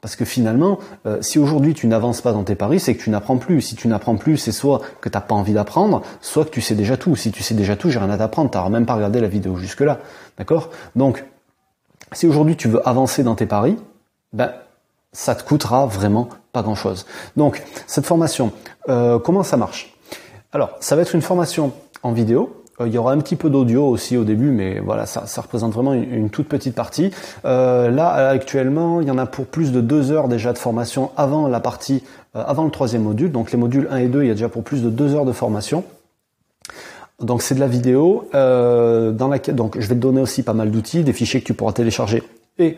Parce 0.00 0.16
que 0.16 0.24
finalement, 0.24 0.80
euh, 1.06 1.18
si 1.22 1.38
aujourd'hui 1.38 1.74
tu 1.74 1.86
n'avances 1.86 2.20
pas 2.20 2.32
dans 2.32 2.42
tes 2.42 2.56
paris, 2.56 2.80
c'est 2.80 2.96
que 2.96 3.02
tu 3.02 3.10
n'apprends 3.10 3.36
plus. 3.36 3.60
Si 3.60 3.76
tu 3.76 3.86
n'apprends 3.86 4.16
plus, 4.16 4.36
c'est 4.36 4.50
soit 4.50 4.80
que 5.00 5.08
tu 5.08 5.16
n'as 5.16 5.20
pas 5.20 5.36
envie 5.36 5.52
d'apprendre, 5.52 6.02
soit 6.20 6.44
que 6.44 6.50
tu 6.50 6.60
sais 6.60 6.74
déjà 6.74 6.96
tout. 6.96 7.14
Si 7.14 7.30
tu 7.30 7.44
sais 7.44 7.54
déjà 7.54 7.76
tout, 7.76 7.88
j'ai 7.88 8.00
rien 8.00 8.10
à 8.10 8.18
t'apprendre, 8.18 8.50
tu 8.50 8.72
même 8.72 8.84
pas 8.84 8.96
regardé 8.96 9.20
la 9.20 9.28
vidéo 9.28 9.56
jusque-là. 9.56 10.00
D'accord? 10.38 10.70
Donc, 10.96 11.24
si 12.10 12.26
aujourd'hui 12.26 12.56
tu 12.56 12.66
veux 12.66 12.86
avancer 12.86 13.22
dans 13.22 13.36
tes 13.36 13.46
paris, 13.46 13.76
ben, 14.32 14.50
ça 15.12 15.34
te 15.34 15.44
coûtera 15.44 15.86
vraiment 15.86 16.28
pas 16.52 16.62
grand-chose. 16.62 17.06
Donc, 17.36 17.62
cette 17.86 18.06
formation, 18.06 18.52
euh, 18.88 19.18
comment 19.18 19.42
ça 19.42 19.56
marche? 19.56 19.94
Alors, 20.52 20.70
ça 20.80 20.96
va 20.96 21.02
être 21.02 21.14
une 21.14 21.22
formation 21.22 21.72
en 22.02 22.12
vidéo. 22.12 22.64
Euh, 22.80 22.88
il 22.88 22.94
y 22.94 22.98
aura 22.98 23.12
un 23.12 23.18
petit 23.18 23.36
peu 23.36 23.50
d'audio 23.50 23.86
aussi 23.86 24.16
au 24.16 24.24
début, 24.24 24.50
mais 24.50 24.80
voilà, 24.80 25.04
ça, 25.04 25.26
ça 25.26 25.42
représente 25.42 25.72
vraiment 25.72 25.92
une, 25.92 26.30
toute 26.30 26.48
petite 26.48 26.74
partie. 26.74 27.10
Euh, 27.44 27.90
là, 27.90 28.28
actuellement, 28.30 29.02
il 29.02 29.08
y 29.08 29.10
en 29.10 29.18
a 29.18 29.26
pour 29.26 29.46
plus 29.46 29.70
de 29.70 29.82
deux 29.82 30.10
heures 30.10 30.28
déjà 30.28 30.52
de 30.52 30.58
formation 30.58 31.10
avant 31.16 31.46
la 31.46 31.60
partie, 31.60 32.02
avant 32.34 32.64
le 32.64 32.70
troisième 32.70 33.02
module. 33.02 33.30
Donc, 33.30 33.52
les 33.52 33.58
modules 33.58 33.88
1 33.90 33.96
et 33.98 34.08
2, 34.08 34.22
il 34.22 34.28
y 34.28 34.30
a 34.30 34.34
déjà 34.34 34.48
pour 34.48 34.64
plus 34.64 34.82
de 34.82 34.88
deux 34.88 35.14
heures 35.14 35.26
de 35.26 35.32
formation. 35.32 35.84
Donc, 37.20 37.42
c'est 37.42 37.54
de 37.54 37.60
la 37.60 37.68
vidéo 37.68 38.28
dans 38.32 39.28
laquelle, 39.28 39.54
donc, 39.54 39.78
je 39.78 39.86
vais 39.86 39.94
te 39.94 40.00
donner 40.00 40.22
aussi 40.22 40.42
pas 40.42 40.54
mal 40.54 40.70
d'outils, 40.70 41.04
des 41.04 41.12
fichiers 41.12 41.40
que 41.40 41.46
tu 41.46 41.54
pourras 41.54 41.72
télécharger 41.72 42.22
et 42.58 42.76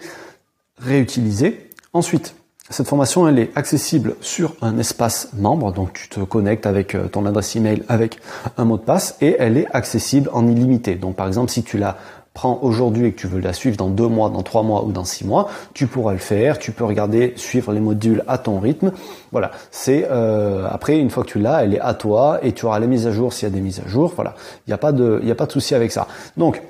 réutiliser. 0.81 1.71
Ensuite, 1.95 2.35
cette 2.71 2.89
formation, 2.89 3.29
elle 3.29 3.39
est 3.39 3.57
accessible 3.57 4.17
sur 4.21 4.57
un 4.63 4.79
espace 4.79 5.29
membre, 5.35 5.73
donc 5.73 5.93
tu 5.93 6.09
te 6.09 6.19
connectes 6.21 6.67
avec 6.67 6.97
euh, 6.97 7.07
ton 7.07 7.25
adresse 7.25 7.55
email 7.55 7.85
avec 7.89 8.19
un 8.57 8.65
mot 8.65 8.79
de 8.79 8.83
passe 8.83 9.17
et 9.21 9.37
elle 9.39 9.57
est 9.57 9.67
accessible 9.73 10.29
en 10.33 10.49
illimité. 10.49 10.97
Donc 10.97 11.15
par 11.15 11.29
exemple, 11.29 11.53
si 11.53 11.63
tu 11.63 11.79
la 11.79 11.97
prends 12.33 12.59
aujourd'hui 12.63 13.07
et 13.07 13.13
que 13.13 13.21
tu 13.21 13.29
veux 13.29 13.39
la 13.39 13.53
suivre 13.53 13.77
dans 13.77 13.91
deux 13.91 14.09
mois, 14.09 14.29
dans 14.29 14.43
trois 14.43 14.65
mois 14.65 14.85
ou 14.85 14.91
dans 14.91 15.05
six 15.05 15.25
mois, 15.25 15.49
tu 15.73 15.87
pourras 15.87 16.13
le 16.13 16.19
faire. 16.19 16.59
Tu 16.59 16.73
peux 16.73 16.85
regarder, 16.85 17.33
suivre 17.37 17.73
les 17.73 17.79
modules 17.79 18.25
à 18.27 18.39
ton 18.39 18.59
rythme. 18.59 18.91
Voilà. 19.31 19.53
C'est 19.71 20.09
euh, 20.11 20.67
après 20.69 20.99
une 20.99 21.11
fois 21.11 21.23
que 21.23 21.31
tu 21.31 21.39
l'as, 21.39 21.63
elle 21.63 21.75
est 21.75 21.81
à 21.81 21.95
toi 21.95 22.41
et 22.43 22.51
tu 22.53 22.67
auras 22.67 22.81
les 22.81 22.89
mises 22.89 23.07
à 23.07 23.13
jour 23.13 23.33
s'il 23.33 23.49
y 23.49 23.53
a 23.53 23.55
des 23.55 23.61
mises 23.61 23.81
à 23.87 23.89
jour. 23.89 24.13
Voilà. 24.17 24.35
Il 24.67 24.71
n'y 24.71 24.75
a 24.75 24.79
pas 24.79 24.91
de, 24.91 25.23
a 25.31 25.35
pas 25.37 25.47
de 25.47 25.53
souci 25.53 25.77
avec 25.77 25.93
ça. 25.93 26.09
Donc, 26.37 26.61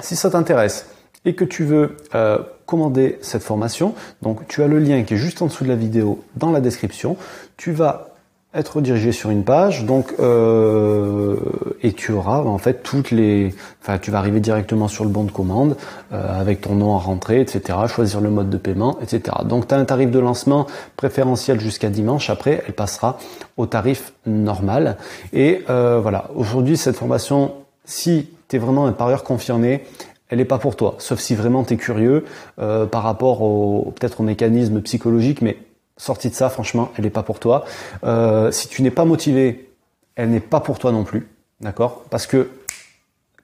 si 0.00 0.16
ça 0.16 0.30
t'intéresse 0.30 0.86
et 1.26 1.34
que 1.34 1.44
tu 1.44 1.64
veux 1.64 1.96
euh, 2.14 2.38
commander 2.64 3.18
cette 3.20 3.42
formation, 3.42 3.94
donc 4.22 4.48
tu 4.48 4.62
as 4.62 4.68
le 4.68 4.78
lien 4.78 5.02
qui 5.02 5.14
est 5.14 5.18
juste 5.18 5.42
en 5.42 5.46
dessous 5.46 5.64
de 5.64 5.68
la 5.68 5.76
vidéo 5.76 6.22
dans 6.36 6.50
la 6.50 6.60
description. 6.60 7.18
Tu 7.58 7.72
vas 7.72 8.16
être 8.56 8.76
redirigé 8.76 9.12
sur 9.12 9.30
une 9.30 9.44
page, 9.44 9.84
donc 9.84 10.14
euh, 10.18 11.36
et 11.82 11.92
tu 11.92 12.12
auras 12.12 12.38
en 12.38 12.58
fait 12.58 12.82
toutes 12.82 13.10
les, 13.10 13.54
enfin 13.82 13.98
tu 13.98 14.10
vas 14.10 14.18
arriver 14.18 14.40
directement 14.40 14.88
sur 14.88 15.04
le 15.04 15.10
bon 15.10 15.24
de 15.24 15.30
commande 15.30 15.76
euh, 16.12 16.40
avec 16.40 16.62
ton 16.62 16.74
nom 16.74 16.96
à 16.96 16.98
rentrer, 16.98 17.40
etc. 17.40 17.78
Choisir 17.86 18.20
le 18.20 18.30
mode 18.30 18.48
de 18.48 18.56
paiement, 18.56 18.98
etc. 19.02 19.36
Donc 19.44 19.68
tu 19.68 19.74
as 19.74 19.78
un 19.78 19.84
tarif 19.84 20.10
de 20.10 20.18
lancement 20.18 20.66
préférentiel 20.96 21.60
jusqu'à 21.60 21.90
dimanche. 21.90 22.30
Après, 22.30 22.62
elle 22.66 22.72
passera 22.72 23.18
au 23.58 23.66
tarif 23.66 24.14
normal. 24.24 24.96
Et 25.34 25.64
euh, 25.68 26.00
voilà, 26.00 26.30
aujourd'hui 26.34 26.78
cette 26.78 26.96
formation, 26.96 27.52
si 27.84 28.30
tu 28.48 28.56
es 28.56 28.58
vraiment 28.58 28.86
un 28.86 28.92
parieur 28.92 29.22
confirmé, 29.22 29.84
elle 30.28 30.38
n'est 30.38 30.44
pas 30.44 30.58
pour 30.58 30.76
toi, 30.76 30.96
sauf 30.98 31.20
si 31.20 31.34
vraiment 31.34 31.64
tu 31.64 31.74
es 31.74 31.76
curieux 31.76 32.24
euh, 32.58 32.86
par 32.86 33.02
rapport 33.02 33.42
au 33.42 33.92
peut-être 33.98 34.20
au 34.20 34.24
mécanisme 34.24 34.80
psychologique, 34.82 35.40
mais 35.42 35.58
sortie 35.96 36.30
de 36.30 36.34
ça, 36.34 36.48
franchement, 36.48 36.90
elle 36.96 37.04
n'est 37.04 37.10
pas 37.10 37.22
pour 37.22 37.38
toi. 37.38 37.64
Euh, 38.04 38.50
si 38.50 38.68
tu 38.68 38.82
n'es 38.82 38.90
pas 38.90 39.04
motivé, 39.04 39.70
elle 40.16 40.30
n'est 40.30 40.40
pas 40.40 40.60
pour 40.60 40.78
toi 40.78 40.92
non 40.92 41.04
plus, 41.04 41.28
d'accord? 41.60 42.02
Parce 42.10 42.26
que 42.26 42.50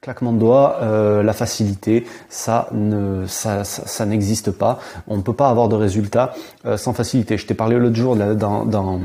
claquement 0.01 0.33
de 0.33 0.39
doigts, 0.39 0.79
euh, 0.83 1.23
la 1.23 1.33
facilité, 1.33 2.05
ça 2.29 2.69
ne, 2.73 3.27
ça, 3.29 3.63
ça, 3.63 4.05
n'existe 4.05 4.51
pas. 4.51 4.81
On 5.07 5.17
ne 5.17 5.23
peut 5.23 5.33
pas 5.33 5.49
avoir 5.49 5.69
de 5.69 5.77
résultats 5.77 6.35
sans 6.77 6.93
facilité. 6.93 7.37
Je 7.37 7.47
t'ai 7.47 7.55
parlé 7.55 7.79
l'autre 7.79 7.95
jour 7.95 8.17
dans, 8.17 8.65
dans 8.65 9.01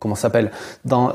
comment 0.00 0.16
s'appelle? 0.16 0.50
Dans 0.84 1.12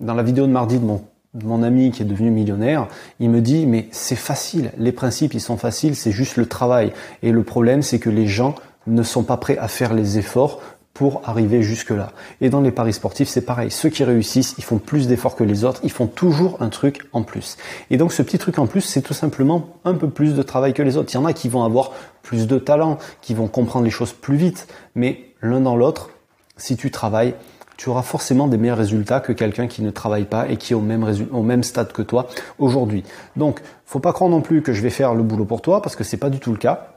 dans 0.00 0.14
la 0.14 0.22
vidéo 0.22 0.46
de 0.46 0.52
mardi 0.52 0.78
de 0.78 0.86
mon 0.86 1.02
mon 1.34 1.62
ami 1.62 1.90
qui 1.90 2.02
est 2.02 2.06
devenu 2.06 2.30
millionnaire, 2.30 2.88
il 3.20 3.30
me 3.30 3.40
dit 3.40 3.66
mais 3.66 3.88
c'est 3.90 4.16
facile, 4.16 4.72
les 4.78 4.92
principes 4.92 5.34
ils 5.34 5.40
sont 5.40 5.56
faciles, 5.56 5.96
c'est 5.96 6.12
juste 6.12 6.36
le 6.36 6.46
travail. 6.46 6.92
Et 7.22 7.32
le 7.32 7.42
problème 7.42 7.82
c'est 7.82 7.98
que 7.98 8.10
les 8.10 8.26
gens 8.26 8.54
ne 8.86 9.02
sont 9.02 9.22
pas 9.22 9.36
prêts 9.36 9.58
à 9.58 9.68
faire 9.68 9.94
les 9.94 10.18
efforts 10.18 10.60
pour 10.98 11.22
arriver 11.24 11.62
jusque-là. 11.62 12.10
Et 12.40 12.50
dans 12.50 12.60
les 12.60 12.72
paris 12.72 12.92
sportifs, 12.92 13.28
c'est 13.28 13.44
pareil. 13.44 13.70
Ceux 13.70 13.88
qui 13.88 14.02
réussissent, 14.02 14.56
ils 14.58 14.64
font 14.64 14.78
plus 14.78 15.06
d'efforts 15.06 15.36
que 15.36 15.44
les 15.44 15.62
autres, 15.62 15.80
ils 15.84 15.92
font 15.92 16.08
toujours 16.08 16.56
un 16.60 16.70
truc 16.70 17.08
en 17.12 17.22
plus. 17.22 17.56
Et 17.90 17.96
donc 17.96 18.12
ce 18.12 18.20
petit 18.20 18.36
truc 18.36 18.58
en 18.58 18.66
plus, 18.66 18.80
c'est 18.80 19.02
tout 19.02 19.14
simplement 19.14 19.76
un 19.84 19.94
peu 19.94 20.10
plus 20.10 20.34
de 20.34 20.42
travail 20.42 20.74
que 20.74 20.82
les 20.82 20.96
autres. 20.96 21.12
Il 21.12 21.14
y 21.14 21.20
en 21.20 21.24
a 21.24 21.32
qui 21.32 21.48
vont 21.48 21.62
avoir 21.62 21.92
plus 22.22 22.48
de 22.48 22.58
talent, 22.58 22.98
qui 23.20 23.32
vont 23.32 23.46
comprendre 23.46 23.84
les 23.84 23.92
choses 23.92 24.12
plus 24.12 24.34
vite, 24.36 24.66
mais 24.96 25.26
l'un 25.40 25.60
dans 25.60 25.76
l'autre, 25.76 26.10
si 26.56 26.76
tu 26.76 26.90
travailles, 26.90 27.34
tu 27.78 27.88
auras 27.88 28.02
forcément 28.02 28.48
des 28.48 28.58
meilleurs 28.58 28.76
résultats 28.76 29.20
que 29.20 29.32
quelqu'un 29.32 29.68
qui 29.68 29.82
ne 29.82 29.90
travaille 29.90 30.24
pas 30.24 30.48
et 30.48 30.56
qui 30.56 30.72
est 30.72 30.76
au 30.76 30.80
même, 30.80 31.62
stade 31.62 31.92
que 31.92 32.02
toi 32.02 32.26
aujourd'hui. 32.58 33.04
Donc, 33.36 33.60
faut 33.86 34.00
pas 34.00 34.12
croire 34.12 34.28
non 34.28 34.42
plus 34.42 34.62
que 34.62 34.72
je 34.72 34.82
vais 34.82 34.90
faire 34.90 35.14
le 35.14 35.22
boulot 35.22 35.44
pour 35.44 35.62
toi 35.62 35.80
parce 35.80 35.94
que 35.94 36.02
c'est 36.02 36.16
pas 36.16 36.28
du 36.28 36.40
tout 36.40 36.50
le 36.50 36.58
cas. 36.58 36.88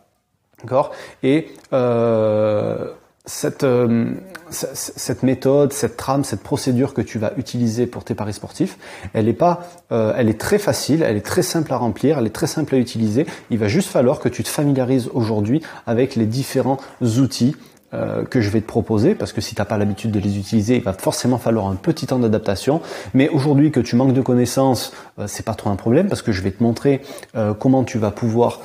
D'accord? 0.63 0.91
Et 1.21 1.49
euh, 1.71 2.87
cette, 3.25 3.63
euh, 3.63 4.15
cette 4.49 5.21
méthode, 5.21 5.71
cette 5.71 5.97
trame, 5.97 6.23
cette 6.23 6.41
procédure 6.41 6.95
que 6.95 7.01
tu 7.01 7.19
vas 7.19 7.33
utiliser 7.37 7.85
pour 7.85 8.03
tes 8.03 8.15
paris 8.15 8.33
sportifs, 8.33 8.79
elle 9.13 9.27
est 9.27 9.33
pas, 9.33 9.69
euh, 9.91 10.13
elle 10.17 10.29
est 10.29 10.39
très 10.39 10.57
facile, 10.57 11.03
elle 11.03 11.15
est 11.15 11.25
très 11.25 11.43
simple 11.43 11.71
à 11.73 11.77
remplir, 11.77 12.17
elle 12.17 12.25
est 12.25 12.35
très 12.35 12.47
simple 12.47 12.73
à 12.73 12.79
utiliser. 12.79 13.27
Il 13.51 13.59
va 13.59 13.67
juste 13.67 13.89
falloir 13.89 14.19
que 14.19 14.29
tu 14.29 14.43
te 14.43 14.49
familiarises 14.49 15.09
aujourd'hui 15.13 15.61
avec 15.85 16.15
les 16.15 16.25
différents 16.25 16.77
outils 17.01 17.55
euh, 17.93 18.23
que 18.23 18.39
je 18.39 18.49
vais 18.49 18.61
te 18.61 18.67
proposer, 18.67 19.15
parce 19.15 19.33
que 19.33 19.41
si 19.41 19.53
tu 19.53 19.59
n'as 19.59 19.65
pas 19.65 19.77
l'habitude 19.77 20.11
de 20.11 20.19
les 20.19 20.37
utiliser, 20.37 20.77
il 20.77 20.81
va 20.81 20.93
forcément 20.93 21.37
falloir 21.37 21.67
un 21.67 21.75
petit 21.75 22.07
temps 22.07 22.19
d'adaptation. 22.19 22.79
Mais 23.13 23.27
aujourd'hui 23.27 23.69
que 23.69 23.81
tu 23.81 23.97
manques 23.97 24.13
de 24.13 24.21
connaissances, 24.21 24.93
euh, 25.19 25.25
c'est 25.27 25.43
pas 25.43 25.55
trop 25.55 25.69
un 25.71 25.75
problème, 25.75 26.07
parce 26.07 26.21
que 26.21 26.31
je 26.31 26.41
vais 26.41 26.51
te 26.51 26.63
montrer 26.63 27.01
euh, 27.35 27.53
comment 27.53 27.83
tu 27.83 27.97
vas 27.97 28.11
pouvoir, 28.11 28.61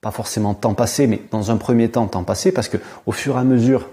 pas 0.00 0.10
forcément 0.10 0.54
t'en 0.54 0.72
passer, 0.72 1.06
mais 1.06 1.20
dans 1.30 1.50
un 1.50 1.58
premier 1.58 1.90
temps 1.90 2.06
t'en 2.06 2.24
passer, 2.24 2.52
parce 2.52 2.70
que 2.70 2.78
au 3.04 3.12
fur 3.12 3.36
et 3.36 3.40
à 3.40 3.44
mesure, 3.44 3.90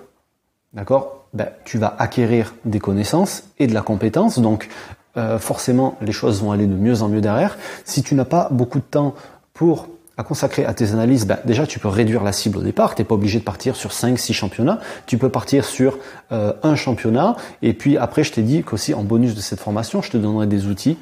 d'accord, 0.72 1.26
ben, 1.34 1.50
tu 1.66 1.78
vas 1.78 1.94
acquérir 2.00 2.54
des 2.64 2.80
connaissances 2.80 3.44
et 3.60 3.68
de 3.68 3.74
la 3.74 3.82
compétence, 3.82 4.40
donc 4.40 4.70
forcément 5.40 5.98
les 6.00 6.12
choses 6.12 6.44
vont 6.44 6.52
aller 6.52 6.68
de 6.68 6.76
mieux 6.76 7.02
en 7.02 7.10
mieux 7.10 7.22
derrière. 7.22 7.58
Si 7.86 8.04
tu 8.04 8.14
n'as 8.14 8.24
pas 8.24 8.50
beaucoup 8.52 8.78
de 8.78 8.84
temps 8.84 9.16
pour 9.52 9.88
à 10.18 10.24
consacrer 10.24 10.66
à 10.66 10.74
tes 10.74 10.92
analyses, 10.92 11.26
ben, 11.26 11.38
déjà 11.46 11.68
tu 11.68 11.80
peux 11.80 11.88
réduire 11.88 12.24
la 12.24 12.32
cible 12.32 12.58
au 12.58 12.62
départ, 12.62 12.96
tu 12.96 13.02
n'es 13.02 13.06
pas 13.06 13.16
obligé 13.16 13.40
de 13.40 13.44
partir 13.44 13.76
sur 13.76 13.92
5-6 13.92 14.34
championnats, 14.34 14.80
tu 15.06 15.18
peux 15.18 15.30
partir 15.30 15.64
sur 15.64 16.00
euh, 16.32 16.54
un 16.64 16.76
championnat, 16.76 17.36
et 17.62 17.74
puis 17.74 17.98
après 17.98 18.24
je 18.24 18.34
t'ai 18.34 18.42
dit 18.42 18.64
qu'aussi 18.64 18.94
en 18.94 19.04
bonus 19.04 19.36
de 19.36 19.42
cette 19.42 19.60
formation, 19.60 20.02
je 20.02 20.12
te 20.12 20.18
donnerai 20.18 20.48
des 20.48 20.66
outils 20.66 20.98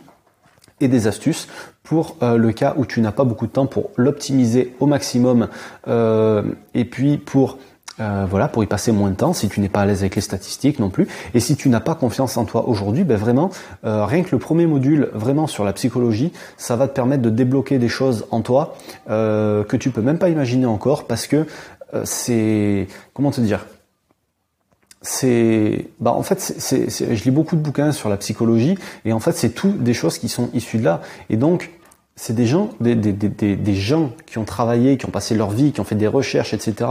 et 0.82 0.90
des 0.90 1.08
astuces 1.08 1.48
pour 1.84 2.18
euh, 2.22 2.38
le 2.38 2.52
cas 2.52 2.74
où 2.78 2.86
tu 2.86 3.00
n'as 3.00 3.14
pas 3.14 3.24
beaucoup 3.24 3.48
de 3.48 3.52
temps 3.52 3.68
pour 3.68 3.92
l'optimiser 3.96 4.76
au 4.80 4.88
maximum 4.88 5.48
euh, 5.88 6.44
et 6.74 6.84
puis 6.84 7.18
pour 7.18 7.58
euh, 8.00 8.26
voilà, 8.30 8.48
pour 8.48 8.64
y 8.64 8.68
passer 8.68 8.92
moins 8.92 9.10
de 9.10 9.16
temps, 9.16 9.34
si 9.34 9.50
tu 9.50 9.60
n'es 9.60 9.70
pas 9.70 9.82
à 9.82 9.86
l'aise 9.86 10.02
avec 10.02 10.16
les 10.16 10.22
statistiques 10.22 10.80
non 10.80 10.90
plus, 10.90 11.08
et 11.34 11.40
si 11.40 11.56
tu 11.56 11.70
n'as 11.70 11.80
pas 11.80 11.96
confiance 11.96 12.38
en 12.38 12.46
toi 12.46 12.68
aujourd'hui, 12.68 13.04
ben 13.04 13.18
vraiment, 13.18 13.50
rien 13.84 14.24
que 14.24 14.32
le 14.32 14.40
premier 14.40 14.66
module, 14.66 15.10
vraiment 15.14 15.48
sur 15.48 15.64
la 15.64 15.74
psychologie, 15.74 16.32
ça 16.58 16.76
va 16.76 16.88
te 16.88 16.94
permettre 16.94 17.22
de 17.22 17.30
débloquer 17.30 17.80
des 17.80 17.90
choses 17.90 18.26
en 18.32 18.42
toi 18.42 18.76
que 19.08 19.78
tu 19.78 19.92
peux 19.92 20.02
même 20.02 20.18
pas 20.18 20.30
imaginer 20.30 20.66
encore, 20.66 21.08
parce 21.08 21.28
que 21.28 21.46
c'est, 22.04 22.88
comment 23.14 23.32
te 23.32 23.42
dire, 23.42 23.66
c'est, 25.06 25.88
bah 26.00 26.12
en 26.12 26.24
fait, 26.24 26.40
c'est, 26.40 26.90
je 26.90 27.24
lis 27.24 27.32
beaucoup 27.32 27.56
de 27.56 27.62
bouquins 27.62 27.92
sur 27.92 28.10
la 28.10 28.18
psychologie 28.18 28.78
et 29.06 29.14
en 29.14 29.20
fait, 29.20 29.34
c'est 29.34 29.52
tout 29.52 29.72
des 29.72 29.94
choses 29.94 30.18
qui 30.18 30.28
sont 30.30 30.50
issues 30.54 30.80
de 30.80 30.84
là. 30.84 31.02
Et 31.30 31.38
donc, 31.38 31.72
c'est 32.16 32.34
des 32.34 32.46
gens, 32.46 32.70
des, 32.80 33.76
gens 33.76 34.12
qui 34.26 34.38
ont 34.38 34.46
travaillé, 34.46 34.98
qui 34.98 35.06
ont 35.06 35.12
passé 35.12 35.36
leur 35.36 35.50
vie, 35.50 35.74
qui 35.74 35.82
ont 35.82 35.84
fait 35.84 35.96
des 35.96 36.08
recherches, 36.08 36.54
etc. 36.54 36.90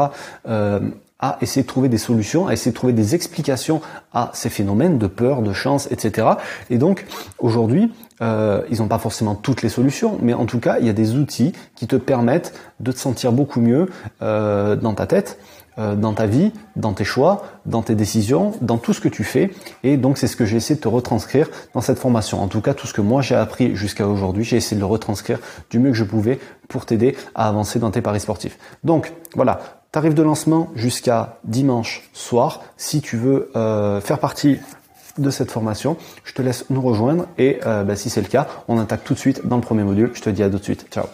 Euh, 0.48 0.80
à 1.18 1.38
essayer 1.40 1.62
de 1.62 1.66
trouver 1.66 1.88
des 1.88 1.98
solutions, 1.98 2.46
à 2.46 2.52
essayer 2.52 2.72
de 2.72 2.76
trouver 2.76 2.92
des 2.92 3.14
explications 3.14 3.80
à 4.12 4.30
ces 4.34 4.50
phénomènes 4.50 4.98
de 4.98 5.06
peur, 5.06 5.40
de 5.40 5.54
chance, 5.54 5.88
etc. 5.90 6.28
Et 6.68 6.76
donc 6.76 7.06
aujourd'hui, 7.38 7.90
euh, 8.20 8.62
ils 8.70 8.78
n'ont 8.78 8.88
pas 8.88 8.98
forcément 8.98 9.34
toutes 9.34 9.62
les 9.62 9.70
solutions, 9.70 10.18
mais 10.20 10.34
en 10.34 10.44
tout 10.44 10.60
cas, 10.60 10.76
il 10.80 10.86
y 10.86 10.90
a 10.90 10.92
des 10.92 11.14
outils 11.14 11.52
qui 11.74 11.86
te 11.86 11.96
permettent 11.96 12.52
de 12.80 12.92
te 12.92 12.98
sentir 12.98 13.32
beaucoup 13.32 13.60
mieux 13.60 13.88
euh, 14.20 14.76
dans 14.76 14.92
ta 14.92 15.06
tête 15.06 15.38
dans 15.76 16.12
ta 16.12 16.26
vie, 16.26 16.52
dans 16.76 16.92
tes 16.92 17.04
choix, 17.04 17.44
dans 17.66 17.82
tes 17.82 17.94
décisions, 17.94 18.52
dans 18.60 18.78
tout 18.78 18.92
ce 18.92 19.00
que 19.00 19.08
tu 19.08 19.24
fais. 19.24 19.50
Et 19.82 19.96
donc 19.96 20.18
c'est 20.18 20.28
ce 20.28 20.36
que 20.36 20.44
j'ai 20.44 20.56
essayé 20.56 20.76
de 20.76 20.80
te 20.80 20.88
retranscrire 20.88 21.48
dans 21.74 21.80
cette 21.80 21.98
formation. 21.98 22.40
En 22.40 22.48
tout 22.48 22.60
cas, 22.60 22.74
tout 22.74 22.86
ce 22.86 22.92
que 22.92 23.00
moi 23.00 23.22
j'ai 23.22 23.34
appris 23.34 23.74
jusqu'à 23.74 24.06
aujourd'hui, 24.06 24.44
j'ai 24.44 24.56
essayé 24.56 24.76
de 24.76 24.80
le 24.80 24.86
retranscrire 24.86 25.38
du 25.70 25.78
mieux 25.78 25.90
que 25.90 25.96
je 25.96 26.04
pouvais 26.04 26.38
pour 26.68 26.86
t'aider 26.86 27.16
à 27.34 27.48
avancer 27.48 27.78
dans 27.78 27.90
tes 27.90 28.02
paris 28.02 28.20
sportifs. 28.20 28.58
Donc 28.84 29.12
voilà, 29.34 29.60
tarif 29.94 30.14
de 30.14 30.22
lancement 30.22 30.70
jusqu'à 30.74 31.38
dimanche 31.44 32.08
soir. 32.12 32.62
Si 32.76 33.00
tu 33.00 33.16
veux 33.16 33.50
euh, 33.54 34.00
faire 34.00 34.18
partie 34.18 34.58
de 35.18 35.30
cette 35.30 35.50
formation, 35.52 35.96
je 36.24 36.32
te 36.32 36.42
laisse 36.42 36.66
nous 36.70 36.82
rejoindre 36.82 37.26
et 37.38 37.60
euh, 37.64 37.84
bah, 37.84 37.94
si 37.94 38.10
c'est 38.10 38.20
le 38.20 38.26
cas, 38.26 38.48
on 38.66 38.78
attaque 38.78 39.04
tout 39.04 39.14
de 39.14 39.18
suite 39.20 39.46
dans 39.46 39.56
le 39.56 39.62
premier 39.62 39.84
module. 39.84 40.10
Je 40.14 40.22
te 40.22 40.30
dis 40.30 40.42
à 40.42 40.50
tout 40.50 40.58
de 40.58 40.64
suite. 40.64 40.86
Ciao 40.90 41.04